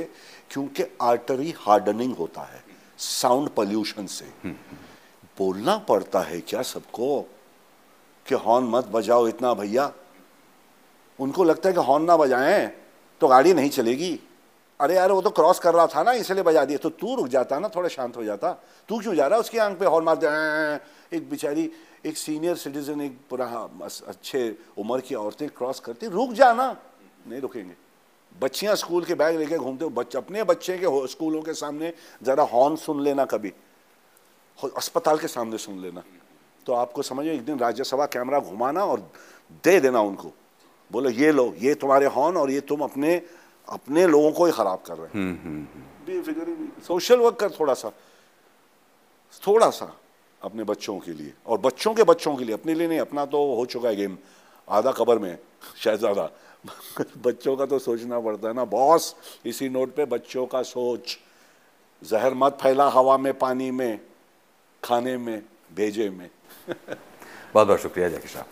क्योंकि 0.51 0.83
आर्टरी 1.01 1.53
हार्डनिंग 1.59 2.15
होता 2.15 2.41
है 2.41 2.63
साउंड 2.99 3.49
पोल्यूशन 3.49 4.05
से। 4.05 4.25
बोलना 5.37 5.77
पड़ता 5.89 6.19
है 6.21 6.39
क्या 6.41 6.61
सबको 6.61 7.21
कि 8.25 8.35
हॉर्न 8.35 8.65
मत 8.65 8.87
बजाओ 8.87 9.27
इतना 9.27 9.53
भैया? 9.53 9.91
उनको 11.19 11.43
लगता 11.43 11.69
है 11.69 11.75
कि 11.75 11.81
हॉर्न 11.81 12.03
ना 12.03 12.17
बजाएँ 12.17 12.67
तो 13.21 13.27
गाड़ी 13.27 13.53
नहीं 13.53 13.69
चलेगी। 13.69 14.19
अरे 14.79 14.95
यार 14.95 15.11
वो 15.11 15.21
तो 15.21 15.29
क्रॉस 15.29 15.59
कर 15.59 15.73
रहा 15.73 15.87
था 15.87 16.03
ना 16.03 16.11
इसलिए 16.13 16.43
बजा 16.43 16.63
दिया। 16.65 16.77
तो 16.77 16.89
तू 16.91 17.15
रुक 17.15 17.27
जाता 17.27 17.59
ना 17.59 17.69
थोड़ा 17.69 17.89
शांत 17.89 18.17
हो 18.17 18.23
जाता। 18.23 18.51
तू 18.89 18.99
क्यों 18.99 19.15
जा 19.15 19.27
रहा 19.27 19.35
है 19.35 19.39
उसकी 19.39 19.57
आँख 19.57 19.77
पे 19.79 19.85
हॉर्न 19.85 20.05
मार 20.05 20.81
एक 21.13 21.29
बेचारी 21.29 21.71
एक 22.05 22.17
सीनियर 22.17 22.55
सिटीजन 22.55 23.01
एक 23.01 23.17
पूरा 23.29 23.45
अच्छे 24.07 24.41
उम्र 24.77 24.99
की 25.01 25.15
औरतें 25.15 25.49
क्रॉस 25.49 25.79
करती 25.79 26.07
रुक 26.07 26.31
जाना 26.31 26.71
नहीं 27.27 27.41
रुकेंगे। 27.41 27.75
बच्चियाँ 28.41 28.75
स्कूल 28.75 29.03
के 29.05 29.15
बैग 29.15 29.37
लेके 29.37 29.57
घूमते 29.57 29.83
हो 29.83 29.89
बच्चे 29.89 30.17
अपने 30.17 30.43
बच्चे 30.43 30.77
के 30.77 31.07
स्कूलों 31.07 31.41
के 31.41 31.53
सामने 31.53 31.93
जरा 32.23 32.43
हॉर्न 32.43 32.75
सुन 32.75 33.01
लेना 33.03 33.25
कभी। 33.25 33.53
अस्पताल 34.59 35.17
के 35.17 35.27
सामने 35.27 35.57
सुन 35.57 35.79
लेना। 35.79 36.03
तो 36.65 36.73
आपको 36.73 37.01
समझो 37.01 37.29
एक 37.29 37.45
दिन 37.45 37.59
राज्यसभा 37.59 38.05
कैमरा 38.05 38.39
घुमाना 38.39 38.85
और 38.85 38.99
दे 39.63 39.79
देना 39.79 40.01
उनको। 40.01 40.31
बोलो 40.91 41.09
ये 41.09 41.31
लो 41.31 41.53
ये 41.57 41.73
तुम्हारे 41.75 42.05
हॉर्न 42.07 42.37
और 42.37 42.51
ये 42.51 42.61
तुम 42.61 42.81
अपने 42.81 43.15
अपने 43.67 44.07
लोगों 44.07 44.31
को 44.31 44.45
ही 44.45 44.51
खराब 44.51 44.81
कर 44.87 44.97
रहे 44.97 45.21
हैं। 45.21 46.81
सोशल 46.87 47.19
वर्क 47.19 47.35
कर 47.35 47.51
थोड़ा 47.51 47.73
सा। 47.73 47.89
थोड़ा 49.47 49.69
सा। 49.69 49.95
अपने 50.43 50.63
बच्चों 50.63 50.99
के 50.99 51.11
लिए। 51.11 51.33
और 51.47 51.57
बच्चों 51.57 51.93
के 51.93 52.03
बच्चों 52.03 52.35
के 52.35 52.43
लिए, 52.43 52.53
अपने 52.53 52.73
लिए 52.73 52.87
नहीं, 52.87 52.99
अपना 52.99 53.25
तो 53.25 53.55
हो 53.55 53.65
चुका 53.65 53.89
है 53.89 53.95
गेम। 53.95 54.17
आधा 54.69 54.91
कबर 54.91 55.19
में, 55.19 55.37
शायद 55.83 55.99
ज़्यादा। 55.99 56.31
बच्चों 57.17 57.57
का 57.57 57.65
तो 57.65 57.79
सोचना 57.79 58.19
पड़ता 58.19 58.47
है 58.47 58.53
ना, 58.53 58.65
बॉस, 58.65 59.15
इसी 59.45 59.69
नोट 59.69 59.95
पे 59.95 60.05
बच्चों 60.05 60.45
का 60.45 60.61
सोच। 60.61 61.17
जहर 62.03 62.33
मत 62.33 62.57
फैला 62.61 62.87
हवा 62.87 63.17
में, 63.17 63.37
पानी 63.37 63.71
में, 63.71 63.99
खाने 64.83 65.17
में, 65.17 65.43
भेजे 65.75 66.09
में। 66.09 66.29
बहुत 67.53 67.67
बहुत 67.67 67.79
शुक्रिया 67.79 68.09
जय 68.09 68.17
साहब 68.17 68.45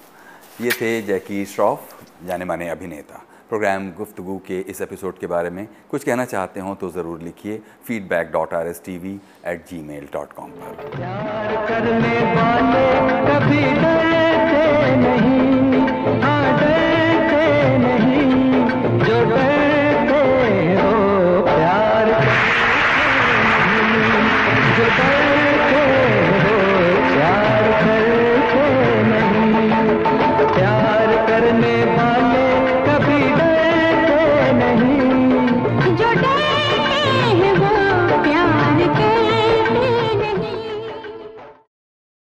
ये 0.61 0.71
थे 0.71 1.01
जैकी 1.01 1.45
श्रॉफ 1.45 2.03
जाने 2.25 2.45
माने 2.45 2.69
अभिनेता। 2.69 3.25
प्रोग्राम 3.49 3.91
गुफ्तु 3.97 4.37
के 4.47 4.59
इस 4.71 4.81
एपिसोड 4.81 5.17
के 5.19 5.27
बारे 5.27 5.49
में 5.49 5.67
कुछ 5.91 6.03
कहना 6.03 6.25
चाहते 6.25 6.59
हो 6.59 6.73
तो 6.81 6.89
ज़रूर 6.91 7.21
लिखिए 7.21 7.61
feedback 7.87 8.31
dot 8.31 8.53
R 8.53 8.67
S 8.67 8.81
T 8.85 8.97
V 8.97 9.19
at 9.47 9.65
gmail 9.83 10.07
dot 10.13 10.33
com 10.33 10.51
पर 10.61 10.85